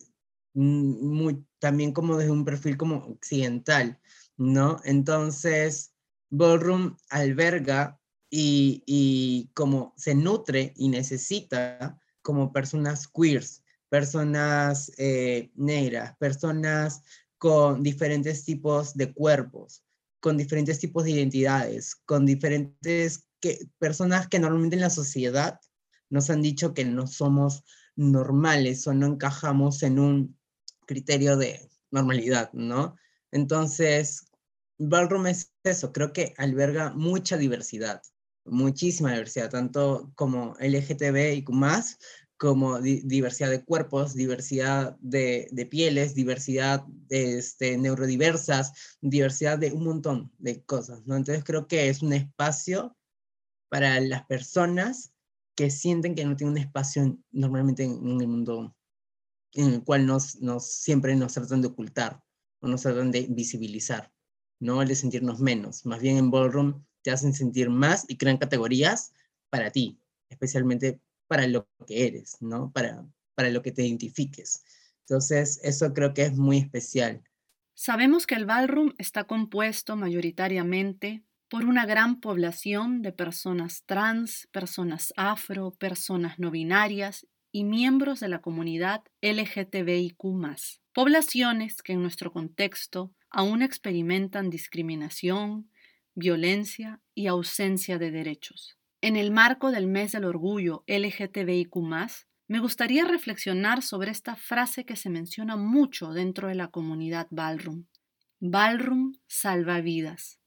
muy, 0.53 1.45
también 1.59 1.91
como 1.91 2.17
desde 2.17 2.31
un 2.31 2.45
perfil 2.45 2.77
como 2.77 2.97
occidental, 2.97 3.99
¿no? 4.37 4.79
Entonces, 4.85 5.93
Ballroom 6.29 6.95
alberga 7.09 7.99
y, 8.29 8.83
y 8.85 9.49
como 9.53 9.93
se 9.97 10.15
nutre 10.15 10.73
y 10.77 10.89
necesita 10.89 11.99
como 12.21 12.53
personas 12.53 13.07
queers, 13.07 13.63
personas 13.89 14.91
eh, 14.97 15.51
negras, 15.55 16.15
personas 16.17 17.01
con 17.37 17.83
diferentes 17.83 18.45
tipos 18.45 18.95
de 18.95 19.13
cuerpos, 19.13 19.83
con 20.19 20.37
diferentes 20.37 20.79
tipos 20.79 21.03
de 21.03 21.11
identidades, 21.11 21.95
con 21.95 22.25
diferentes 22.25 23.27
que, 23.39 23.67
personas 23.77 24.27
que 24.27 24.39
normalmente 24.39 24.75
en 24.75 24.81
la 24.81 24.89
sociedad 24.89 25.59
nos 26.15 26.29
han 26.29 26.41
dicho 26.41 26.73
que 26.73 26.85
no 26.85 27.07
somos 27.07 27.65
normales 27.97 28.87
o 28.87 28.93
no 28.93 29.05
encajamos 29.05 29.83
en 29.83 29.99
un 29.99 30.39
criterio 30.87 31.35
de 31.35 31.69
normalidad, 31.91 32.53
¿no? 32.53 32.95
Entonces, 33.31 34.25
Ballroom 34.77 35.27
es 35.27 35.51
eso, 35.63 35.91
creo 35.91 36.13
que 36.13 36.33
alberga 36.37 36.93
mucha 36.93 37.35
diversidad, 37.35 38.01
muchísima 38.45 39.11
diversidad, 39.11 39.49
tanto 39.49 40.13
como 40.15 40.55
LGTB 40.61 41.33
y 41.33 41.43
más, 41.49 41.97
como 42.37 42.79
diversidad 42.79 43.49
de 43.49 43.65
cuerpos, 43.65 44.13
diversidad 44.13 44.95
de, 45.01 45.67
pieles, 45.69 46.15
diversidad 46.15 46.85
de, 46.87 47.39
este, 47.39 47.77
neurodiversas, 47.77 48.71
diversidad 49.01 49.59
de 49.59 49.73
un 49.73 49.83
montón 49.83 50.31
de 50.37 50.63
cosas, 50.63 51.05
¿no? 51.05 51.17
Entonces 51.17 51.43
creo 51.43 51.67
que 51.67 51.89
es 51.89 52.01
un 52.01 52.13
espacio 52.13 52.95
para 53.69 53.99
las 53.99 54.25
personas 54.25 55.11
que 55.55 55.69
sienten 55.71 56.15
que 56.15 56.25
no 56.25 56.35
tienen 56.35 56.53
un 56.53 56.61
espacio 56.61 57.17
normalmente 57.31 57.83
en, 57.83 58.21
el 58.21 58.27
mundo 58.27 58.75
en 59.53 59.73
el 59.73 59.83
cual 59.83 60.05
nos, 60.05 60.35
nos, 60.41 60.69
siempre 60.69 61.15
nos 61.15 61.33
tratan 61.33 61.61
de 61.61 61.67
ocultar 61.67 62.21
o 62.59 62.67
nos 62.67 62.81
tratan 62.81 63.11
de 63.11 63.27
visibilizar, 63.29 64.11
no 64.59 64.81
el 64.81 64.87
de 64.87 64.95
sentirnos 64.95 65.39
menos. 65.39 65.85
Más 65.85 66.01
bien 66.01 66.17
en 66.17 66.29
Ballroom 66.29 66.83
te 67.01 67.11
hacen 67.11 67.33
sentir 67.33 67.69
más 67.69 68.05
y 68.09 68.17
crean 68.17 68.37
categorías 68.37 69.13
para 69.49 69.71
ti, 69.71 69.99
especialmente 70.29 70.99
para 71.27 71.47
lo 71.47 71.67
que 71.87 72.07
eres, 72.07 72.37
¿no? 72.41 72.71
Para, 72.71 73.07
para 73.35 73.49
lo 73.49 73.61
que 73.61 73.71
te 73.71 73.85
identifiques. 73.85 74.63
Entonces, 75.01 75.59
eso 75.63 75.93
creo 75.93 76.13
que 76.13 76.23
es 76.23 76.35
muy 76.35 76.57
especial. 76.57 77.23
Sabemos 77.75 78.25
que 78.25 78.35
el 78.35 78.45
ballroom 78.45 78.93
está 78.97 79.25
compuesto 79.25 79.95
mayoritariamente 79.95 81.23
por 81.49 81.65
una 81.65 81.85
gran 81.85 82.19
población 82.19 83.01
de 83.01 83.11
personas 83.11 83.83
trans, 83.85 84.47
personas 84.51 85.13
afro, 85.15 85.71
personas 85.71 86.39
no 86.39 86.51
binarias 86.51 87.27
y 87.51 87.63
miembros 87.63 88.19
de 88.19 88.29
la 88.29 88.41
comunidad 88.41 89.03
LGTBIQ, 89.21 90.17
poblaciones 90.93 91.81
que 91.81 91.93
en 91.93 92.01
nuestro 92.01 92.31
contexto 92.31 93.13
aún 93.29 93.61
experimentan 93.61 94.49
discriminación, 94.49 95.69
violencia 96.15 97.01
y 97.13 97.27
ausencia 97.27 97.97
de 97.97 98.11
derechos. 98.11 98.77
En 99.01 99.15
el 99.15 99.31
marco 99.31 99.71
del 99.71 99.87
mes 99.87 100.13
del 100.13 100.25
orgullo 100.25 100.83
LGTBIQ, 100.87 101.75
me 102.47 102.59
gustaría 102.59 103.05
reflexionar 103.05 103.81
sobre 103.81 104.11
esta 104.11 104.35
frase 104.35 104.85
que 104.85 104.95
se 104.95 105.09
menciona 105.09 105.55
mucho 105.55 106.11
dentro 106.11 106.47
de 106.47 106.55
la 106.55 106.69
comunidad 106.69 107.27
Ballroom. 107.29 107.85
Ballroom 108.39 109.13
salva 109.27 109.81
vidas. 109.81 110.39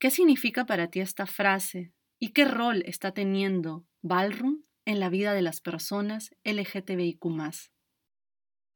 ¿Qué 0.00 0.10
significa 0.10 0.64
para 0.64 0.88
ti 0.88 1.00
esta 1.00 1.26
frase 1.26 1.92
y 2.18 2.32
qué 2.32 2.46
rol 2.46 2.82
está 2.86 3.12
teniendo 3.12 3.86
Ballroom 4.02 4.64
en 4.86 4.98
la 4.98 5.08
vida 5.08 5.34
de 5.34 5.42
las 5.42 5.60
personas 5.60 6.30
LGTBIQ. 6.42 7.20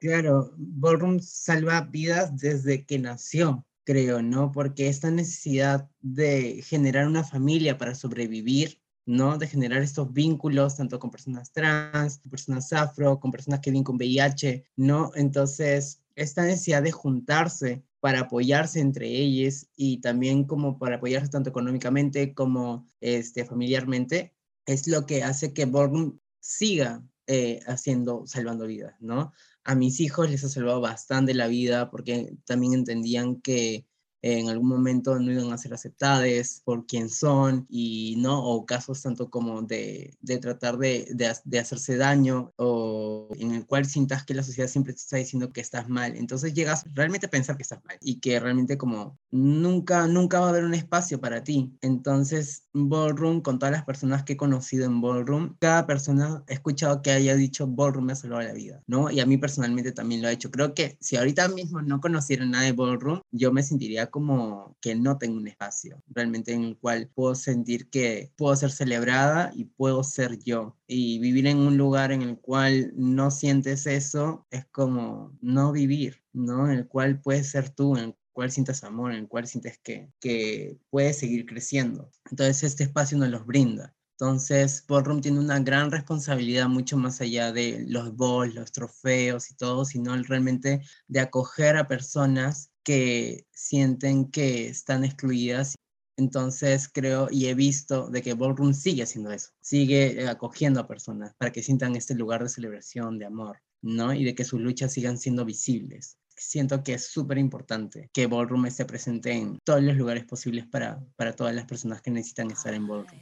Claro, 0.01 0.53
Ballroom 0.57 1.18
salva 1.20 1.81
vidas 1.81 2.37
desde 2.37 2.85
que 2.85 2.99
nació, 2.99 3.66
creo, 3.85 4.22
¿no? 4.22 4.53
Porque 4.53 4.89
esta 4.89 5.11
necesidad 5.11 5.91
de 6.01 6.62
generar 6.62 7.07
una 7.07 7.25
familia 7.25 7.79
para 7.79 7.95
sobrevivir, 7.95 8.83
¿no? 9.07 9.39
De 9.39 9.47
generar 9.47 9.83
estos 9.83 10.12
vínculos 10.12 10.77
tanto 10.77 10.99
con 10.99 11.11
personas 11.11 11.53
trans, 11.53 12.18
con 12.18 12.31
personas 12.31 12.72
afro, 12.72 13.18
con 13.18 13.31
personas 13.31 13.61
que 13.61 13.70
viven 13.70 13.85
con 13.85 13.97
VIH, 13.97 14.64
¿no? 14.77 15.11
Entonces, 15.14 16.03
esta 16.16 16.45
necesidad 16.45 16.83
de 16.83 16.93
juntarse 16.93 17.83
para 18.05 18.20
apoyarse 18.20 18.80
entre 18.80 19.09
ellos 19.09 19.66
y 19.76 20.02
también 20.02 20.44
como 20.44 20.78
para 20.78 20.96
apoyarse 20.96 21.30
tanto 21.30 21.48
económicamente 21.48 22.34
como 22.34 22.86
este, 23.00 23.46
familiarmente, 23.46 24.34
es 24.66 24.86
lo 24.88 25.07
que 25.07 25.22
hace 25.22 25.55
que 25.55 25.64
Ballroom 25.64 26.18
siga 26.38 27.02
eh, 27.26 27.61
haciendo, 27.66 28.26
salvando 28.26 28.66
vidas, 28.66 28.94
¿no? 29.00 29.32
A 29.64 29.74
mis 29.74 30.00
hijos 30.00 30.30
les 30.30 30.44
ha 30.44 30.50
salvado 30.50 30.82
bastante 30.82 31.32
la 31.32 31.46
vida 31.46 31.90
porque 31.90 32.36
también 32.44 32.74
entendían 32.74 33.40
que 33.40 33.86
en 34.27 34.49
algún 34.49 34.68
momento 34.68 35.18
no 35.18 35.31
iban 35.31 35.53
a 35.53 35.59
ser 35.59 35.75
aceptadas 35.75 36.62
por 36.64 36.87
quien 36.87 37.11
son 37.11 37.66
y 37.68 38.16
no, 38.18 38.43
o 38.43 38.64
casos 38.64 39.03
tanto 39.03 39.29
como 39.29 39.61
de, 39.61 40.16
de 40.22 40.39
tratar 40.39 40.79
de, 40.79 41.07
de, 41.12 41.59
hacerse 41.59 41.99
daño 41.99 42.51
o 42.57 43.29
en 43.39 43.53
el 43.53 43.66
cual 43.66 43.85
sientas 43.85 44.25
que 44.25 44.33
la 44.33 44.43
sociedad 44.43 44.68
siempre 44.68 44.95
te 44.95 45.01
está 45.01 45.18
diciendo 45.18 45.53
que 45.53 45.61
estás 45.61 45.91
mal. 45.91 46.16
Entonces 46.16 46.55
llegas 46.55 46.85
realmente 46.95 47.27
a 47.27 47.31
pensar 47.31 47.59
que 47.59 47.64
estás 47.64 47.85
mal 47.85 47.99
y 48.01 48.20
que 48.20 48.41
realmente 48.41 48.79
como 48.79 49.18
nunca, 49.31 50.07
nunca 50.07 50.41
va 50.41 50.47
a 50.47 50.49
haber 50.51 50.64
un 50.64 50.72
espacio 50.72 51.20
para 51.20 51.45
ti. 51.45 51.77
Entonces, 51.83 52.66
Ballroom, 52.72 53.43
con 53.43 53.59
todas 53.59 53.72
las 53.72 53.85
personas 53.85 54.22
que 54.22 54.33
he 54.33 54.37
conocido 54.39 54.87
en 54.87 55.03
Ballroom, 55.03 55.57
cada 55.59 55.87
persona 55.87 56.43
he 56.49 56.55
escuchado 56.55 57.03
que 57.03 57.11
haya 57.11 57.35
dicho 57.35 57.66
Ballroom 57.66 58.07
me 58.07 58.12
ha 58.12 58.16
salvado 58.16 58.43
la 58.43 58.55
vida, 58.55 58.83
¿no? 58.87 59.11
Y 59.11 59.20
a 59.20 59.27
mí 59.27 59.37
personalmente 59.37 59.93
también 59.93 60.22
lo 60.22 60.29
ha 60.29 60.33
hecho. 60.33 60.51
Creo 60.51 60.72
que 60.72 60.97
si 61.01 61.16
ahorita 61.16 61.49
mismo 61.49 61.83
no 61.83 62.01
conociera 62.01 62.47
nada 62.47 62.64
de 62.64 62.72
Ballroom, 62.72 63.20
yo 63.31 63.53
me 63.53 63.62
sentiría 63.62 64.11
como 64.15 64.77
que 64.81 64.95
no 64.95 65.19
tengo 65.19 65.39
un 65.39 65.49
espacio 65.49 66.01
realmente 66.07 66.53
en 66.53 66.62
el 66.62 66.79
cual 66.79 67.11
puedo 67.12 67.35
sentir 67.35 67.91
que 67.91 68.33
puedo 68.37 68.55
ser 68.55 68.71
celebrada 68.71 69.51
y 69.57 69.65
puedo 69.65 70.05
ser 70.05 70.39
yo. 70.39 70.77
Y 70.87 71.19
vivir 71.19 71.49
en 71.49 71.59
un 71.59 71.77
lugar 71.77 72.12
en 72.12 72.23
el 72.23 72.39
cual 72.39 72.93
no 72.95 73.33
sientes 73.33 73.89
eso 73.89 74.47
es 74.53 74.67
como 74.67 75.37
no 75.41 75.73
vivir, 75.73 76.23
¿no? 76.33 76.71
En 76.71 76.79
el 76.79 76.87
cual 76.87 77.21
puedes 77.23 77.51
ser 77.51 77.71
tú, 77.71 77.97
en 77.97 78.05
el 78.05 78.17
cual 78.33 78.53
sientas 78.53 78.85
amor, 78.85 79.11
en 79.11 79.19
el 79.19 79.29
cual 79.29 79.49
sientes 79.49 79.81
que, 79.83 80.12
que 80.21 80.79
puedes 80.91 81.19
seguir 81.19 81.45
creciendo. 81.45 82.09
Entonces 82.31 82.62
este 82.62 82.85
espacio 82.85 83.19
nos 83.19 83.31
los 83.31 83.45
brinda. 83.45 83.97
Entonces, 84.12 84.85
Ballroom 84.87 85.23
tiene 85.23 85.41
una 85.41 85.59
gran 85.59 85.91
responsabilidad 85.91 86.69
mucho 86.69 86.97
más 86.97 87.21
allá 87.21 87.51
de 87.51 87.85
los 87.89 88.17
balls, 88.17 88.55
los 88.55 88.71
trofeos 88.71 89.51
y 89.51 89.57
todo, 89.57 89.85
sino 89.85 90.17
realmente 90.23 90.83
de 91.09 91.19
acoger 91.19 91.77
a 91.77 91.89
personas 91.89 92.71
que 92.85 93.47
sienten 93.53 94.30
que 94.30 94.68
están 94.68 95.05
excluidas. 95.05 95.74
Entonces 96.16 96.89
creo 96.89 97.28
y 97.30 97.47
he 97.47 97.55
visto 97.55 98.09
de 98.09 98.22
que 98.22 98.35
Ballroom 98.35 98.72
sigue 98.72 99.03
haciendo 99.03 99.32
eso, 99.32 99.51
sigue 99.61 100.28
acogiendo 100.28 100.78
a 100.78 100.87
personas 100.87 101.35
para 101.39 101.51
que 101.51 101.62
sientan 101.62 101.97
este 101.97 102.14
lugar 102.14 102.43
de 102.43 102.49
celebración, 102.49 103.18
de 103.18 103.26
amor, 103.26 103.59
¿no? 103.82 104.14
Y 104.14 104.22
de 104.24 104.37
que 104.37 104.45
sus 104.45 104.61
luchas 104.61 104.93
sigan 104.93 105.18
siendo 105.18 105.45
visibles. 105.45 106.16
Siento 106.37 106.85
que 106.85 106.95
es 106.95 107.09
súper 107.09 107.39
importante 107.39 108.11
que 108.12 108.26
Ballroom 108.26 108.66
esté 108.66 108.85
presente 108.85 109.32
en 109.32 109.59
todos 109.64 109.82
los 109.82 109.97
lugares 109.97 110.24
posibles 110.24 110.66
para, 110.66 111.05
para 111.16 111.35
todas 111.35 111.55
las 111.55 111.64
personas 111.64 112.01
que 112.01 112.11
necesitan 112.12 112.51
estar 112.51 112.74
en 112.74 112.87
Ballroom. 112.87 113.20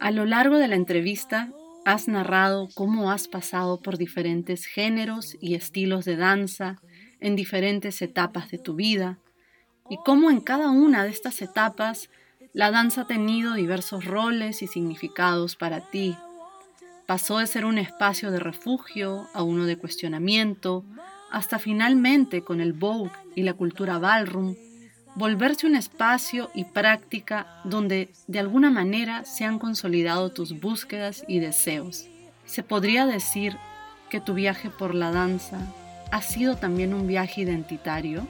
A 0.00 0.10
lo 0.10 0.24
largo 0.24 0.58
de 0.58 0.68
la 0.68 0.76
entrevista 0.76 1.52
has 1.84 2.06
narrado 2.06 2.68
cómo 2.74 3.10
has 3.10 3.28
pasado 3.28 3.80
por 3.80 3.96
diferentes 3.96 4.66
géneros 4.66 5.36
y 5.40 5.54
estilos 5.54 6.04
de 6.04 6.16
danza, 6.16 6.76
en 7.20 7.36
diferentes 7.36 8.02
etapas 8.02 8.50
de 8.50 8.58
tu 8.58 8.74
vida 8.74 9.18
y 9.88 9.98
cómo 10.04 10.30
en 10.30 10.40
cada 10.40 10.70
una 10.70 11.04
de 11.04 11.10
estas 11.10 11.40
etapas 11.42 12.10
la 12.52 12.70
danza 12.70 13.02
ha 13.02 13.06
tenido 13.06 13.54
diversos 13.54 14.04
roles 14.04 14.62
y 14.62 14.66
significados 14.66 15.56
para 15.56 15.80
ti. 15.80 16.16
Pasó 17.06 17.38
de 17.38 17.46
ser 17.46 17.64
un 17.64 17.78
espacio 17.78 18.30
de 18.30 18.40
refugio 18.40 19.26
a 19.32 19.42
uno 19.42 19.64
de 19.64 19.78
cuestionamiento, 19.78 20.84
hasta 21.30 21.58
finalmente 21.58 22.42
con 22.42 22.60
el 22.60 22.72
Vogue 22.72 23.10
y 23.34 23.42
la 23.42 23.54
cultura 23.54 23.98
ballroom, 23.98 24.56
volverse 25.14 25.66
un 25.66 25.74
espacio 25.74 26.50
y 26.54 26.64
práctica 26.64 27.60
donde 27.64 28.10
de 28.26 28.38
alguna 28.38 28.70
manera 28.70 29.24
se 29.24 29.44
han 29.44 29.58
consolidado 29.58 30.30
tus 30.30 30.60
búsquedas 30.60 31.24
y 31.26 31.40
deseos. 31.40 32.06
Se 32.44 32.62
podría 32.62 33.04
decir 33.06 33.56
que 34.10 34.20
tu 34.20 34.34
viaje 34.34 34.70
por 34.70 34.94
la 34.94 35.10
danza 35.10 35.58
ha 36.10 36.22
sido 36.22 36.56
también 36.56 36.94
un 36.94 37.06
viaje 37.06 37.42
identitario? 37.42 38.26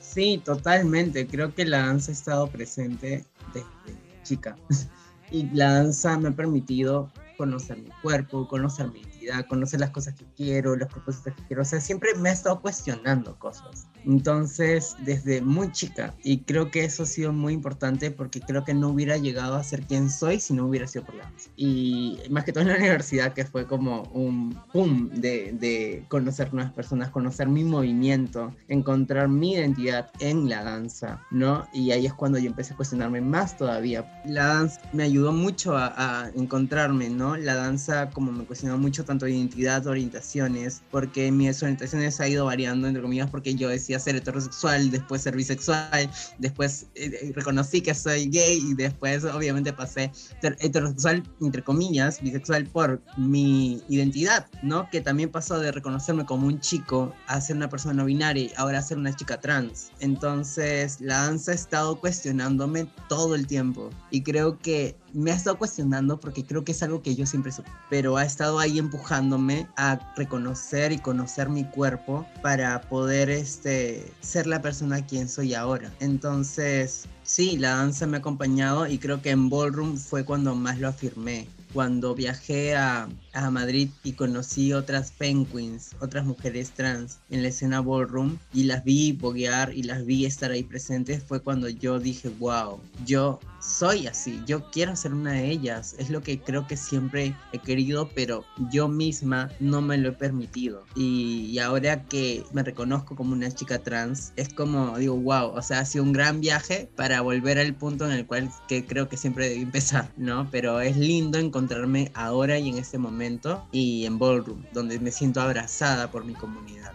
Sí, 0.00 0.40
totalmente. 0.44 1.26
Creo 1.26 1.54
que 1.54 1.64
la 1.64 1.86
danza 1.86 2.10
ha 2.10 2.14
estado 2.14 2.46
presente 2.48 3.24
desde 3.52 3.98
chica. 4.22 4.56
Y 5.28 5.42
la 5.52 5.82
danza 5.82 6.16
me 6.20 6.28
ha 6.28 6.32
permitido 6.32 7.10
conocer 7.36 7.78
mi 7.78 7.90
cuerpo, 8.00 8.46
conocer 8.46 8.92
mi 8.92 9.02
conocer 9.48 9.80
las 9.80 9.90
cosas 9.90 10.14
que 10.14 10.24
quiero, 10.36 10.76
los 10.76 10.88
propósitos 10.88 11.34
que 11.34 11.42
quiero. 11.44 11.62
O 11.62 11.64
sea, 11.64 11.80
siempre 11.80 12.14
me 12.14 12.30
ha 12.30 12.32
estado 12.32 12.60
cuestionando 12.60 13.38
cosas. 13.38 13.86
Entonces, 14.04 14.94
desde 15.04 15.40
muy 15.40 15.72
chica, 15.72 16.14
y 16.22 16.38
creo 16.38 16.70
que 16.70 16.84
eso 16.84 17.02
ha 17.02 17.06
sido 17.06 17.32
muy 17.32 17.52
importante 17.52 18.10
porque 18.10 18.40
creo 18.40 18.64
que 18.64 18.74
no 18.74 18.88
hubiera 18.88 19.16
llegado 19.16 19.56
a 19.56 19.64
ser 19.64 19.82
quien 19.82 20.10
soy 20.10 20.38
si 20.38 20.54
no 20.54 20.66
hubiera 20.66 20.86
sido 20.86 21.04
por 21.04 21.16
la 21.16 21.24
danza. 21.24 21.50
Y 21.56 22.18
más 22.30 22.44
que 22.44 22.52
todo 22.52 22.62
en 22.62 22.68
la 22.68 22.76
universidad, 22.76 23.32
que 23.32 23.44
fue 23.44 23.66
como 23.66 24.02
un 24.12 24.56
boom 24.72 25.10
de, 25.12 25.52
de 25.58 26.04
conocer 26.08 26.54
nuevas 26.54 26.72
personas, 26.72 27.10
conocer 27.10 27.48
mi 27.48 27.64
movimiento, 27.64 28.54
encontrar 28.68 29.28
mi 29.28 29.54
identidad 29.54 30.10
en 30.20 30.48
la 30.48 30.62
danza, 30.62 31.20
¿no? 31.30 31.66
Y 31.72 31.90
ahí 31.90 32.06
es 32.06 32.14
cuando 32.14 32.38
yo 32.38 32.50
empecé 32.50 32.74
a 32.74 32.76
cuestionarme 32.76 33.20
más 33.20 33.56
todavía. 33.56 34.22
La 34.24 34.46
danza 34.46 34.80
me 34.92 35.02
ayudó 35.02 35.32
mucho 35.32 35.76
a, 35.76 35.94
a 35.96 36.30
encontrarme, 36.30 37.08
¿no? 37.08 37.36
La 37.36 37.54
danza 37.54 38.10
como 38.10 38.30
me 38.30 38.44
cuestionó 38.44 38.78
mucho 38.78 39.04
tanto 39.04 39.15
identidad, 39.24 39.86
orientaciones, 39.86 40.82
porque 40.90 41.30
mis 41.32 41.62
orientaciones 41.62 42.20
ha 42.20 42.28
ido 42.28 42.44
variando, 42.44 42.86
entre 42.86 43.02
comillas, 43.02 43.30
porque 43.30 43.54
yo 43.54 43.68
decía 43.68 43.98
ser 43.98 44.16
heterosexual, 44.16 44.90
después 44.90 45.22
ser 45.22 45.36
bisexual, 45.36 46.10
después 46.38 46.86
eh, 46.94 47.10
eh, 47.22 47.32
reconocí 47.34 47.80
que 47.80 47.94
soy 47.94 48.28
gay 48.28 48.58
y 48.70 48.74
después 48.74 49.24
obviamente 49.24 49.72
pasé 49.72 50.10
ser 50.40 50.56
heterosexual, 50.60 51.22
entre 51.40 51.62
comillas, 51.62 52.20
bisexual 52.20 52.66
por 52.66 53.00
mi 53.16 53.82
identidad, 53.88 54.46
¿no? 54.62 54.88
Que 54.90 55.00
también 55.00 55.30
pasó 55.30 55.58
de 55.58 55.72
reconocerme 55.72 56.24
como 56.26 56.46
un 56.46 56.60
chico 56.60 57.14
a 57.26 57.40
ser 57.40 57.56
una 57.56 57.68
persona 57.68 57.94
no 57.94 58.04
binaria 58.04 58.44
y 58.44 58.52
ahora 58.56 58.78
a 58.78 58.82
ser 58.82 58.98
una 58.98 59.14
chica 59.14 59.40
trans. 59.40 59.90
Entonces 60.00 61.00
la 61.00 61.22
danza 61.22 61.52
ha 61.52 61.54
estado 61.54 61.98
cuestionándome 62.00 62.86
todo 63.08 63.34
el 63.34 63.46
tiempo 63.46 63.90
y 64.10 64.22
creo 64.22 64.58
que 64.58 64.96
me 65.16 65.32
ha 65.32 65.34
estado 65.34 65.56
cuestionando 65.56 66.20
porque 66.20 66.44
creo 66.44 66.62
que 66.62 66.72
es 66.72 66.82
algo 66.82 67.02
que 67.02 67.14
yo 67.14 67.24
siempre 67.24 67.50
supe, 67.50 67.70
pero 67.88 68.18
ha 68.18 68.24
estado 68.24 68.58
ahí 68.58 68.78
empujándome 68.78 69.66
a 69.76 70.12
reconocer 70.14 70.92
y 70.92 70.98
conocer 70.98 71.48
mi 71.48 71.64
cuerpo 71.64 72.26
para 72.42 72.82
poder 72.82 73.30
este, 73.30 74.12
ser 74.20 74.46
la 74.46 74.60
persona 74.60 75.04
quien 75.06 75.26
soy 75.26 75.54
ahora. 75.54 75.90
Entonces, 76.00 77.06
sí, 77.22 77.56
la 77.56 77.76
danza 77.76 78.06
me 78.06 78.18
ha 78.18 78.20
acompañado 78.20 78.86
y 78.86 78.98
creo 78.98 79.22
que 79.22 79.30
en 79.30 79.48
Ballroom 79.48 79.96
fue 79.96 80.24
cuando 80.24 80.54
más 80.54 80.78
lo 80.78 80.88
afirmé 80.88 81.48
cuando 81.72 82.14
viajé 82.14 82.74
a, 82.74 83.06
a, 83.36 83.50
Madrid 83.50 83.88
y 84.02 84.12
conocí 84.12 84.72
otras 84.72 85.12
penguins, 85.12 85.90
otras 86.00 86.24
mujeres 86.24 86.70
trans 86.70 87.18
en 87.30 87.42
la 87.42 87.48
escena 87.48 87.80
ballroom 87.80 88.38
y 88.52 88.64
las 88.64 88.84
vi 88.84 89.12
boguear 89.12 89.72
y 89.72 89.82
las 89.82 90.04
vi 90.04 90.26
estar 90.26 90.50
ahí 90.50 90.62
presentes, 90.62 91.22
fue 91.22 91.40
cuando 91.40 91.68
yo 91.68 91.98
dije, 91.98 92.28
wow, 92.38 92.80
yo 93.04 93.38
soy 93.60 94.06
así, 94.06 94.40
yo 94.46 94.70
quiero 94.70 94.94
ser 94.94 95.12
una 95.12 95.32
de 95.32 95.50
ellas, 95.50 95.96
es 95.98 96.10
lo 96.10 96.22
que 96.22 96.38
creo 96.38 96.66
que 96.66 96.76
siempre 96.76 97.34
he 97.52 97.58
querido, 97.58 98.10
pero 98.14 98.44
yo 98.70 98.88
misma 98.88 99.50
no 99.60 99.80
me 99.80 99.98
lo 99.98 100.10
he 100.10 100.12
permitido. 100.12 100.84
Y, 100.94 101.46
y 101.50 101.58
ahora 101.58 102.04
que 102.04 102.44
me 102.52 102.62
reconozco 102.62 103.16
como 103.16 103.32
una 103.32 103.50
chica 103.50 103.78
trans, 103.78 104.32
es 104.36 104.52
como 104.52 104.98
digo, 104.98 105.16
wow, 105.16 105.48
o 105.48 105.62
sea, 105.62 105.80
ha 105.80 105.84
sido 105.84 106.04
un 106.04 106.12
gran 106.12 106.40
viaje 106.40 106.88
para 106.96 107.20
volver 107.20 107.58
al 107.58 107.74
punto 107.74 108.06
en 108.06 108.12
el 108.12 108.26
cual 108.26 108.50
que 108.68 108.84
creo 108.84 109.08
que 109.08 109.16
siempre 109.16 109.48
debí 109.48 109.62
empezar, 109.62 110.10
¿no? 110.16 110.48
Pero 110.50 110.80
es 110.80 110.96
lindo 110.96 111.38
encontrarme 111.38 112.10
ahora 112.14 112.58
y 112.58 112.68
en 112.68 112.78
este 112.78 112.98
momento 112.98 113.25
y 113.72 114.06
en 114.06 114.18
Ballroom, 114.18 114.62
donde 114.72 114.98
me 114.98 115.10
siento 115.10 115.40
abrazada 115.40 116.10
por 116.10 116.24
mi 116.24 116.34
comunidad. 116.34 116.92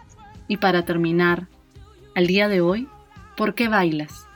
Y 0.48 0.58
para 0.58 0.86
terminar, 0.86 1.48
al 2.16 2.28
día 2.28 2.48
de 2.48 2.62
hoy, 2.62 2.88
¿por 3.38 3.54
qué 3.56 3.68
bailas? 3.68 4.28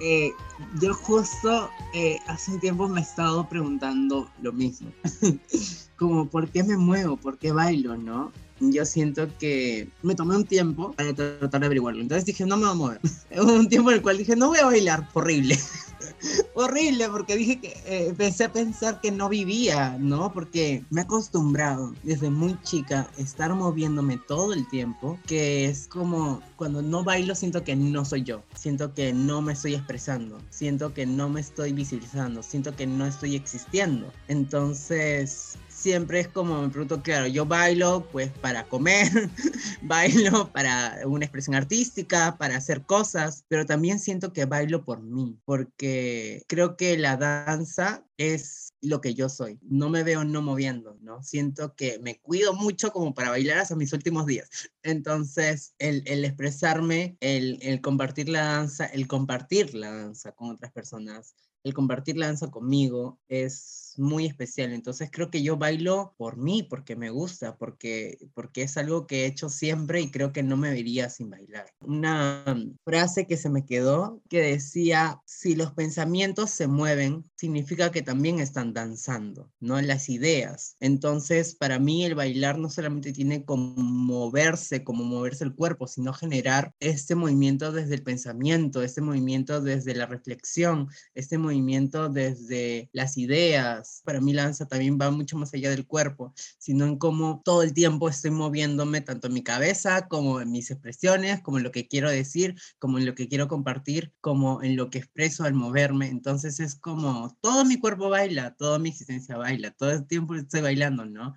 Eh, 0.00 0.32
yo 0.80 0.94
justo 0.94 1.70
eh, 1.94 2.18
hace 2.26 2.52
un 2.52 2.60
tiempo 2.60 2.88
me 2.88 3.00
he 3.00 3.02
estado 3.02 3.46
preguntando 3.48 4.30
lo 4.40 4.52
mismo, 4.52 4.90
como 5.98 6.26
por 6.26 6.48
qué 6.48 6.62
me 6.64 6.76
muevo, 6.76 7.16
por 7.16 7.36
qué 7.36 7.52
bailo, 7.52 7.96
¿no? 7.96 8.32
Yo 8.60 8.84
siento 8.84 9.26
que 9.38 9.88
me 10.02 10.14
tomé 10.14 10.36
un 10.36 10.44
tiempo 10.44 10.92
para 10.92 11.14
tratar 11.14 11.60
de 11.60 11.66
averiguarlo. 11.66 12.00
Entonces 12.00 12.26
dije, 12.26 12.44
no 12.44 12.56
me 12.56 12.64
voy 12.64 12.72
a 12.72 12.74
mover. 12.74 13.00
Hubo 13.42 13.54
un 13.54 13.68
tiempo 13.68 13.90
en 13.90 13.96
el 13.96 14.02
cual 14.02 14.18
dije, 14.18 14.36
no 14.36 14.48
voy 14.48 14.58
a 14.58 14.66
bailar, 14.66 15.08
horrible. 15.14 15.58
horrible, 16.54 17.08
porque 17.08 17.36
dije 17.36 17.60
que 17.60 17.68
eh, 17.86 18.08
empecé 18.08 18.44
a 18.44 18.52
pensar 18.52 19.00
que 19.00 19.10
no 19.10 19.28
vivía, 19.28 19.96
¿no? 19.98 20.32
Porque 20.32 20.84
me 20.90 21.00
he 21.00 21.04
acostumbrado 21.04 21.94
desde 22.02 22.30
muy 22.30 22.60
chica 22.62 23.08
a 23.16 23.20
estar 23.20 23.54
moviéndome 23.54 24.18
todo 24.28 24.52
el 24.52 24.68
tiempo, 24.68 25.18
que 25.26 25.66
es 25.66 25.88
como 25.88 26.42
cuando 26.56 26.82
no 26.82 27.04
bailo 27.04 27.34
siento 27.34 27.64
que 27.64 27.76
no 27.76 28.04
soy 28.04 28.22
yo, 28.22 28.42
siento 28.54 28.94
que 28.94 29.12
no 29.12 29.40
me 29.42 29.52
estoy 29.52 29.74
expresando, 29.74 30.38
siento 30.50 30.92
que 30.92 31.06
no 31.06 31.28
me 31.28 31.40
estoy 31.40 31.72
visibilizando, 31.72 32.42
siento 32.42 32.74
que 32.76 32.86
no 32.86 33.06
estoy 33.06 33.36
existiendo. 33.36 34.12
Entonces, 34.28 35.56
siempre 35.80 36.20
es 36.20 36.28
como 36.28 36.60
me 36.60 36.68
pregunto, 36.68 37.02
claro, 37.02 37.26
yo 37.26 37.46
bailo 37.46 38.06
pues 38.12 38.30
para 38.30 38.64
comer, 38.68 39.08
bailo 39.82 40.52
para 40.52 40.98
una 41.06 41.24
expresión 41.24 41.56
artística, 41.56 42.36
para 42.38 42.56
hacer 42.56 42.84
cosas, 42.84 43.44
pero 43.48 43.64
también 43.64 43.98
siento 43.98 44.32
que 44.32 44.44
bailo 44.44 44.84
por 44.84 45.00
mí, 45.00 45.38
porque 45.44 46.42
creo 46.46 46.76
que 46.76 46.98
la 46.98 47.16
danza 47.16 48.04
es 48.18 48.74
lo 48.82 49.00
que 49.00 49.14
yo 49.14 49.30
soy. 49.30 49.58
No 49.62 49.88
me 49.88 50.02
veo 50.02 50.24
no 50.24 50.42
moviendo, 50.42 50.98
¿no? 51.00 51.22
Siento 51.22 51.74
que 51.74 51.98
me 52.00 52.20
cuido 52.20 52.52
mucho 52.52 52.92
como 52.92 53.14
para 53.14 53.30
bailar 53.30 53.58
hasta 53.58 53.76
mis 53.76 53.94
últimos 53.94 54.26
días. 54.26 54.50
Entonces, 54.82 55.74
el, 55.78 56.02
expresarme, 56.24 57.16
el, 57.20 57.58
el 57.62 57.80
compartir 57.80 58.28
la 58.28 58.42
danza, 58.42 58.84
el 58.86 59.06
compartir 59.06 59.74
la 59.74 59.90
danza 59.90 60.32
con 60.32 60.50
otras 60.50 60.72
personas, 60.72 61.34
el 61.62 61.74
compartir 61.74 62.16
la 62.16 62.26
danza 62.26 62.50
conmigo 62.50 63.18
es 63.28 63.89
muy 64.00 64.26
especial. 64.26 64.72
Entonces 64.72 65.10
creo 65.12 65.30
que 65.30 65.42
yo 65.42 65.56
bailo 65.56 66.14
por 66.16 66.36
mí, 66.36 66.62
porque 66.62 66.96
me 66.96 67.10
gusta, 67.10 67.56
porque, 67.56 68.18
porque 68.34 68.62
es 68.62 68.76
algo 68.76 69.06
que 69.06 69.22
he 69.22 69.26
hecho 69.26 69.48
siempre 69.48 70.00
y 70.00 70.10
creo 70.10 70.32
que 70.32 70.42
no 70.42 70.56
me 70.56 70.70
vería 70.70 71.08
sin 71.10 71.30
bailar. 71.30 71.66
Una 71.80 72.44
frase 72.84 73.26
que 73.26 73.36
se 73.36 73.50
me 73.50 73.64
quedó 73.64 74.20
que 74.28 74.40
decía, 74.40 75.20
si 75.24 75.54
los 75.54 75.72
pensamientos 75.72 76.50
se 76.50 76.66
mueven, 76.66 77.24
significa 77.36 77.90
que 77.90 78.02
también 78.02 78.40
están 78.40 78.72
danzando, 78.72 79.50
¿no? 79.60 79.80
Las 79.80 80.08
ideas. 80.08 80.76
Entonces, 80.80 81.54
para 81.54 81.78
mí 81.78 82.04
el 82.04 82.14
bailar 82.14 82.58
no 82.58 82.70
solamente 82.70 83.12
tiene 83.12 83.44
como 83.44 83.74
moverse, 83.76 84.84
como 84.84 85.04
moverse 85.04 85.44
el 85.44 85.54
cuerpo, 85.54 85.86
sino 85.86 86.12
generar 86.12 86.74
este 86.80 87.14
movimiento 87.14 87.72
desde 87.72 87.94
el 87.94 88.02
pensamiento, 88.02 88.82
este 88.82 89.00
movimiento 89.00 89.60
desde 89.60 89.94
la 89.94 90.06
reflexión, 90.06 90.88
este 91.14 91.38
movimiento 91.38 92.08
desde 92.08 92.88
las 92.92 93.16
ideas. 93.16 93.89
Para 94.04 94.20
mí 94.20 94.32
danza 94.32 94.66
también 94.66 94.98
va 95.00 95.10
mucho 95.10 95.36
más 95.36 95.52
allá 95.54 95.70
del 95.70 95.86
cuerpo, 95.86 96.32
sino 96.58 96.84
en 96.84 96.98
cómo 96.98 97.42
todo 97.44 97.62
el 97.62 97.74
tiempo 97.74 98.08
estoy 98.08 98.30
moviéndome 98.30 99.00
tanto 99.00 99.26
en 99.26 99.34
mi 99.34 99.42
cabeza 99.42 100.08
como 100.08 100.40
en 100.40 100.50
mis 100.50 100.70
expresiones, 100.70 101.40
como 101.42 101.58
en 101.58 101.64
lo 101.64 101.72
que 101.72 101.88
quiero 101.88 102.10
decir, 102.10 102.54
como 102.78 102.98
en 102.98 103.06
lo 103.06 103.14
que 103.14 103.28
quiero 103.28 103.48
compartir, 103.48 104.12
como 104.20 104.62
en 104.62 104.76
lo 104.76 104.90
que 104.90 104.98
expreso 104.98 105.44
al 105.44 105.54
moverme. 105.54 106.08
Entonces 106.08 106.60
es 106.60 106.74
como 106.74 107.36
todo 107.40 107.64
mi 107.64 107.78
cuerpo 107.78 108.08
baila, 108.10 108.54
toda 108.56 108.78
mi 108.78 108.90
existencia 108.90 109.36
baila, 109.36 109.70
todo 109.70 109.92
el 109.92 110.06
tiempo 110.06 110.34
estoy 110.34 110.60
bailando, 110.60 111.04
¿no? 111.06 111.34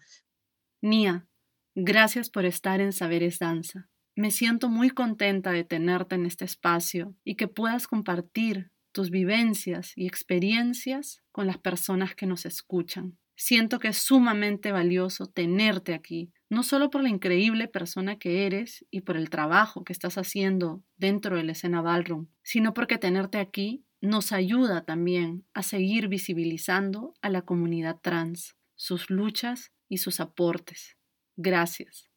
Nia, 0.82 1.28
gracias 1.76 2.30
por 2.30 2.46
estar 2.46 2.82
en 2.82 2.92
Saberes 2.92 3.40
Danza. 3.40 3.90
Me 4.16 4.32
siento 4.32 4.70
muy 4.70 4.90
contenta 4.90 5.52
de 5.52 5.64
tenerte 5.64 6.16
en 6.16 6.26
este 6.26 6.46
espacio 6.46 7.16
y 7.24 7.36
que 7.36 7.48
puedas 7.48 7.88
compartir 7.88 8.73
tus 8.94 9.10
vivencias 9.10 9.92
y 9.98 10.08
experiencias 10.08 11.22
con 11.34 11.48
las 11.48 11.58
personas 11.58 12.16
que 12.16 12.26
nos 12.26 12.46
escuchan. 12.46 13.18
Siento 13.36 13.80
que 13.80 13.90
es 13.90 13.98
sumamente 13.98 14.72
valioso 14.72 15.26
tenerte 15.26 15.94
aquí, 15.94 16.32
no 16.50 16.64
solo 16.64 16.90
por 16.90 17.02
la 17.02 17.10
increíble 17.10 17.68
persona 17.68 18.18
que 18.18 18.46
eres 18.46 18.86
y 18.92 19.02
por 19.02 19.18
el 19.18 19.30
trabajo 19.30 19.84
que 19.84 19.92
estás 19.92 20.18
haciendo 20.18 20.84
dentro 20.96 21.36
de 21.36 21.44
la 21.44 21.54
escena 21.54 21.82
ballroom, 21.82 22.28
sino 22.44 22.74
porque 22.74 23.00
tenerte 23.00 23.40
aquí 23.40 23.84
nos 24.02 24.32
ayuda 24.32 24.86
también 24.86 25.46
a 25.54 25.64
seguir 25.64 26.08
visibilizando 26.10 27.14
a 27.22 27.30
la 27.30 27.42
comunidad 27.42 28.00
trans, 28.02 28.56
sus 28.76 29.10
luchas 29.10 29.72
y 29.90 29.98
sus 29.98 30.20
aportes. 30.20 30.98
Gracias. 31.36 32.13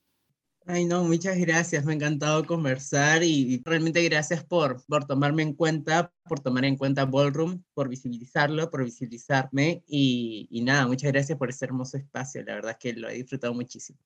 Ay, 0.69 0.85
no, 0.85 1.05
muchas 1.05 1.39
gracias. 1.39 1.85
Me 1.85 1.93
ha 1.93 1.95
encantado 1.95 2.45
conversar 2.45 3.23
y 3.23 3.63
realmente 3.65 4.03
gracias 4.03 4.45
por, 4.45 4.85
por 4.87 5.07
tomarme 5.07 5.45
en 5.45 5.53
cuenta, 5.53 6.13
por 6.25 6.41
tomar 6.41 6.65
en 6.65 6.77
cuenta 6.77 7.05
Ballroom, 7.05 7.63
por 7.73 7.89
visibilizarlo, 7.89 8.69
por 8.69 8.85
visibilizarme 8.85 9.85
y, 9.87 10.49
y 10.51 10.63
nada, 10.63 10.89
muchas 10.89 11.13
gracias 11.13 11.39
por 11.39 11.51
este 11.51 11.67
hermoso 11.67 11.97
espacio. 11.97 12.43
La 12.43 12.57
verdad 12.57 12.73
es 12.73 12.79
que 12.79 12.95
lo 12.95 13.09
he 13.09 13.15
disfrutado 13.15 13.55
muchísimo. 13.55 14.01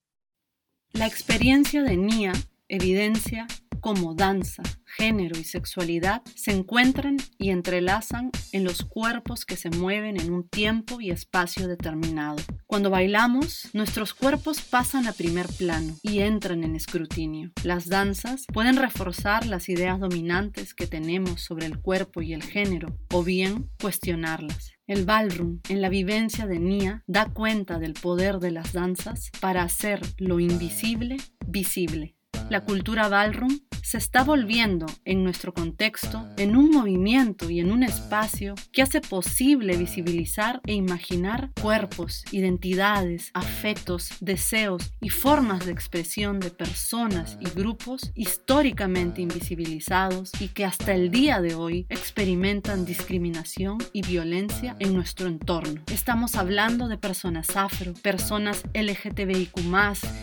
La 0.93 1.07
experiencia 1.07 1.81
de 1.81 1.97
Nia 1.97 2.33
evidencia 2.71 3.47
cómo 3.81 4.13
danza, 4.13 4.61
género 4.85 5.37
y 5.37 5.43
sexualidad 5.43 6.21
se 6.35 6.51
encuentran 6.51 7.17
y 7.37 7.49
entrelazan 7.49 8.29
en 8.51 8.63
los 8.63 8.83
cuerpos 8.83 9.43
que 9.43 9.57
se 9.57 9.71
mueven 9.71 10.21
en 10.21 10.31
un 10.31 10.47
tiempo 10.47 11.01
y 11.01 11.09
espacio 11.09 11.67
determinado. 11.67 12.37
Cuando 12.67 12.91
bailamos, 12.91 13.69
nuestros 13.73 14.13
cuerpos 14.13 14.61
pasan 14.61 15.07
a 15.07 15.13
primer 15.13 15.47
plano 15.47 15.95
y 16.03 16.19
entran 16.19 16.63
en 16.63 16.75
escrutinio. 16.75 17.51
Las 17.63 17.89
danzas 17.89 18.45
pueden 18.53 18.77
reforzar 18.77 19.47
las 19.47 19.67
ideas 19.67 19.99
dominantes 19.99 20.73
que 20.73 20.87
tenemos 20.87 21.41
sobre 21.41 21.65
el 21.65 21.79
cuerpo 21.79 22.21
y 22.21 22.33
el 22.33 22.43
género 22.43 22.95
o 23.11 23.23
bien 23.23 23.69
cuestionarlas. 23.81 24.73
El 24.85 25.05
ballroom, 25.05 25.59
en 25.69 25.81
la 25.81 25.89
vivencia 25.89 26.45
de 26.45 26.59
Nia, 26.59 27.03
da 27.07 27.25
cuenta 27.33 27.79
del 27.79 27.93
poder 27.93 28.39
de 28.39 28.51
las 28.51 28.73
danzas 28.73 29.31
para 29.39 29.63
hacer 29.63 30.01
lo 30.17 30.39
invisible 30.39 31.17
visible. 31.47 32.15
La 32.51 32.65
cultura 32.65 33.07
ballroom 33.07 33.61
se 33.81 33.97
está 33.97 34.23
volviendo 34.23 34.85
en 35.05 35.23
nuestro 35.23 35.53
contexto 35.53 36.25
en 36.37 36.55
un 36.55 36.69
movimiento 36.69 37.49
y 37.49 37.59
en 37.59 37.71
un 37.71 37.83
espacio 37.83 38.55
que 38.71 38.81
hace 38.81 39.01
posible 39.01 39.75
visibilizar 39.75 40.61
e 40.65 40.73
imaginar 40.73 41.51
cuerpos, 41.61 42.23
identidades, 42.31 43.31
afectos, 43.33 44.11
deseos 44.21 44.93
y 45.01 45.09
formas 45.09 45.65
de 45.65 45.71
expresión 45.71 46.39
de 46.39 46.51
personas 46.51 47.37
y 47.41 47.49
grupos 47.49 48.11
históricamente 48.15 49.21
invisibilizados 49.21 50.31
y 50.39 50.49
que 50.49 50.65
hasta 50.65 50.93
el 50.93 51.11
día 51.11 51.41
de 51.41 51.55
hoy 51.55 51.85
experimentan 51.89 52.85
discriminación 52.85 53.77
y 53.93 54.03
violencia 54.03 54.75
en 54.79 54.93
nuestro 54.93 55.27
entorno. 55.27 55.81
Estamos 55.91 56.35
hablando 56.35 56.87
de 56.87 56.97
personas 56.97 57.55
afro, 57.55 57.93
personas 58.01 58.63
LGTBIQ, 58.73 59.51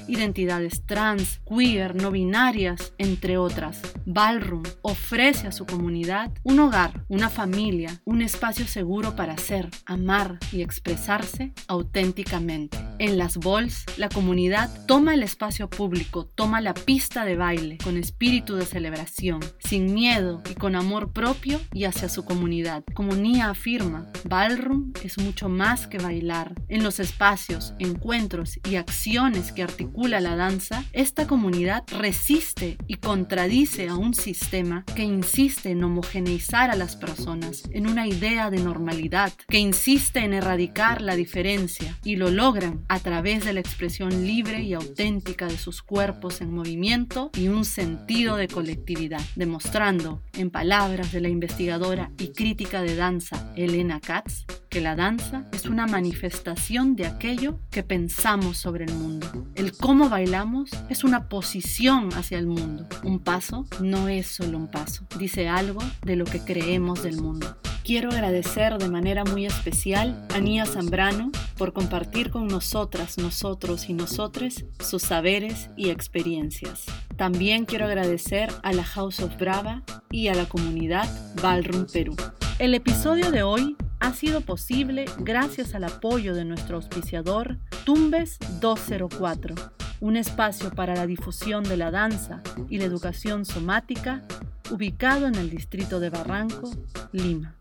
identidades 0.09 0.87
trans, 0.87 1.41
queer, 1.47 1.95
no 1.95 2.11
binarias, 2.19 2.95
entre 2.99 3.39
otros 3.39 3.77
Ballroom 4.11 4.63
ofrece 4.83 5.47
a 5.47 5.53
su 5.53 5.67
comunidad 5.67 6.33
un 6.43 6.59
hogar, 6.59 7.05
una 7.09 7.29
familia, 7.29 8.01
un 8.05 8.23
espacio 8.23 8.67
seguro 8.67 9.15
para 9.15 9.37
ser, 9.37 9.69
amar 9.85 10.39
y 10.51 10.63
expresarse 10.63 11.53
auténticamente. 11.69 12.79
En 12.99 13.19
las 13.19 13.37
Balls, 13.37 13.85
la 13.99 14.09
comunidad 14.09 14.71
toma 14.87 15.15
el 15.15 15.23
espacio 15.23 15.69
público, 15.69 16.27
toma 16.35 16.61
la 16.61 16.75
pista 16.75 17.25
de 17.25 17.37
baile 17.37 17.79
con 17.85 17.97
espíritu 17.97 18.57
de 18.57 18.65
celebración, 18.65 19.41
sin 19.59 19.93
miedo 19.93 20.43
y 20.51 20.55
con 20.55 20.75
amor 20.75 21.13
propio 21.13 21.61
y 21.73 21.85
hacia 21.85 22.09
su 22.09 22.25
comunidad. 22.25 22.83
Como 22.95 23.15
Nia 23.15 23.51
afirma, 23.51 24.11
Ballroom 24.25 24.93
es 25.05 25.19
mucho 25.19 25.49
más 25.49 25.87
que 25.87 25.99
bailar. 25.99 26.55
En 26.69 26.83
los 26.83 26.99
espacios, 26.99 27.75
encuentros 27.79 28.59
y 28.69 28.77
acciones 28.77 29.53
que 29.53 29.63
articula 29.63 30.21
la 30.21 30.35
danza, 30.35 30.83
esta 30.93 31.27
comunidad 31.27 31.85
resiste 32.09 32.79
y 32.87 32.95
contra 32.95 33.29
contradice 33.29 33.89
a 33.89 33.95
un 33.95 34.15
sistema 34.15 34.85
que 34.97 35.03
insiste 35.03 35.71
en 35.71 35.85
homogeneizar 35.85 36.71
a 36.71 36.77
las 36.77 36.97
personas 36.97 37.65
en 37.73 37.87
una 37.87 38.09
idea 38.09 38.51
de 38.51 38.59
normalidad, 38.59 39.35
que 39.49 39.59
insiste 39.59 40.21
en 40.21 40.33
erradicar 40.33 41.03
la 41.03 41.15
diferencia 41.15 41.95
y 42.05 42.17
lo 42.17 42.31
logran 42.31 42.87
a 42.89 43.01
través 43.01 43.45
de 43.45 43.53
la 43.53 43.61
expresión 43.61 44.27
libre 44.27 44.63
y 44.63 44.73
auténtica 44.73 45.47
de 45.47 45.59
sus 45.59 45.83
cuerpos 45.83 46.41
en 46.41 46.55
movimiento 46.55 47.31
y 47.37 47.49
un 47.49 47.67
sentido 47.67 48.37
de 48.37 48.49
colectividad, 48.49 49.21
demostrando, 49.37 50.23
en 50.33 50.51
palabras 50.51 51.13
de 51.13 51.21
la 51.21 51.29
investigadora 51.29 52.11
y 52.19 52.29
crítica 52.29 52.81
de 52.81 52.97
danza 52.97 53.53
Elena 53.57 54.01
Katz, 54.01 54.47
que 54.71 54.81
la 54.81 54.97
danza 54.97 55.49
es 55.53 55.67
una 55.67 55.87
manifestación 55.87 56.97
de 56.97 57.07
aquello 57.07 57.59
que 57.71 57.83
pensamos 57.83 58.57
sobre 58.57 58.85
el 58.85 58.95
mundo. 58.95 59.47
El 59.55 59.77
cómo 59.77 60.09
bailamos 60.09 60.71
es 60.89 61.05
una 61.05 61.29
posición 61.29 61.88
hacia 61.89 62.39
el 62.39 62.47
mundo. 62.47 62.87
Un 63.03 63.19
paso 63.19 63.65
no 63.81 64.09
es 64.09 64.27
solo 64.27 64.59
un 64.59 64.71
paso, 64.71 65.07
dice 65.19 65.49
algo 65.49 65.81
de 66.03 66.17
lo 66.17 66.27
que 66.27 66.41
creemos 66.41 67.03
del 67.03 67.17
mundo. 67.17 67.57
Quiero 67.83 68.11
agradecer 68.11 68.77
de 68.77 68.91
manera 68.91 69.25
muy 69.25 69.47
especial 69.47 70.27
a 70.35 70.39
Nia 70.39 70.67
Zambrano 70.67 71.33
por 71.57 71.73
compartir 71.73 72.31
con 72.31 72.47
nosotras, 72.47 73.17
nosotros 73.17 73.89
y 73.89 73.95
nosotres 73.95 74.67
sus 74.81 75.01
saberes 75.01 75.71
y 75.79 75.89
experiencias. 75.89 76.85
También 77.17 77.65
quiero 77.65 77.87
agradecer 77.87 78.53
a 78.63 78.75
la 78.75 78.85
House 78.85 79.21
of 79.21 79.39
Brava 79.39 79.83
y 80.11 80.29
a 80.29 80.35
la 80.35 80.45
comunidad 80.45 81.09
Ballroom 81.41 81.87
Perú. 81.91 82.15
El 82.59 82.75
episodio 82.75 83.31
de 83.31 83.43
hoy 83.43 83.77
ha 84.01 84.13
sido 84.13 84.43
posible 84.43 85.07
gracias 85.21 85.75
al 85.75 85.85
apoyo 85.85 86.35
de 86.35 86.45
nuestro 86.45 86.77
auspiciador 86.77 87.59
Tumbes 87.85 88.39
204, 88.61 89.55
un 90.01 90.17
espacio 90.17 90.71
para 90.71 90.95
la 90.95 91.07
difusión 91.07 91.65
de 91.65 91.77
la 91.77 91.91
danza 91.91 92.43
y 92.69 92.79
la 92.79 92.85
educación 92.85 93.45
somática 93.45 94.25
ubicado 94.71 95.27
en 95.27 95.35
el 95.35 95.51
distrito 95.51 96.01
de 96.01 96.11
Barranco, 96.11 96.71
Lima. 97.13 97.57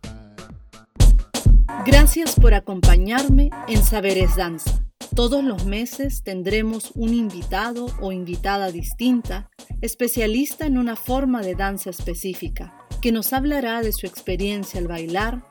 Gracias 1.86 2.36
por 2.36 2.54
acompañarme 2.54 3.50
en 3.68 3.84
Saberes 3.84 4.36
Danza. 4.36 4.84
Todos 5.16 5.44
los 5.44 5.66
meses 5.66 6.24
tendremos 6.24 6.92
un 6.96 7.14
invitado 7.14 7.88
o 8.02 8.12
invitada 8.12 8.72
distinta, 8.72 9.50
especialista 9.82 10.66
en 10.66 10.78
una 10.78 10.96
forma 10.96 11.42
de 11.42 11.56
danza 11.56 11.90
específica, 11.90 12.78
que 13.02 13.12
nos 13.12 13.34
hablará 13.34 13.82
de 13.82 13.94
su 13.94 14.06
experiencia 14.06 14.80
al 14.80 14.88
bailar, 14.88 15.44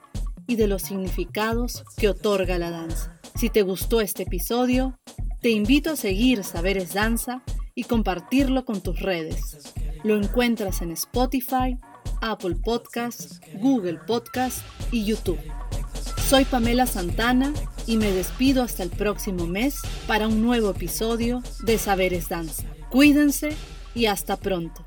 y 0.47 0.57
de 0.57 0.67
los 0.67 0.83
significados 0.83 1.85
que 1.97 2.09
otorga 2.09 2.59
la 2.59 2.71
danza. 2.71 3.21
Si 3.35 3.51
te 3.51 3.63
gustó 3.63 4.01
este 4.01 4.23
episodio, 4.23 4.99
te 5.41 5.51
invito 5.51 5.91
a 5.91 5.97
seguir 5.97 6.43
Saberes 6.45 6.95
Danza 6.95 7.43
y 7.75 7.85
compartirlo 7.85 8.65
con 8.65 8.81
tus 8.81 9.01
redes. 9.01 9.75
Lo 10.03 10.17
encuentras 10.17 10.83
en 10.83 10.91
Spotify, 10.93 11.79
Apple 12.21 12.57
Podcasts, 12.57 13.41
Google 13.61 13.99
Podcasts 14.07 14.63
y 14.91 15.05
YouTube. 15.05 15.39
Soy 16.29 16.45
Pamela 16.45 16.87
Santana 16.87 17.53
y 17.87 17.99
me 17.99 18.11
despido 18.11 18.63
hasta 18.63 18.83
el 18.83 18.91
próximo 18.91 19.47
mes 19.47 19.81
para 20.07 20.27
un 20.27 20.43
nuevo 20.43 20.71
episodio 20.71 21.43
de 21.63 21.79
Saberes 21.79 22.29
Danza. 22.29 22.65
Cuídense 22.91 23.51
y 23.95 24.07
hasta 24.07 24.37
pronto. 24.37 24.85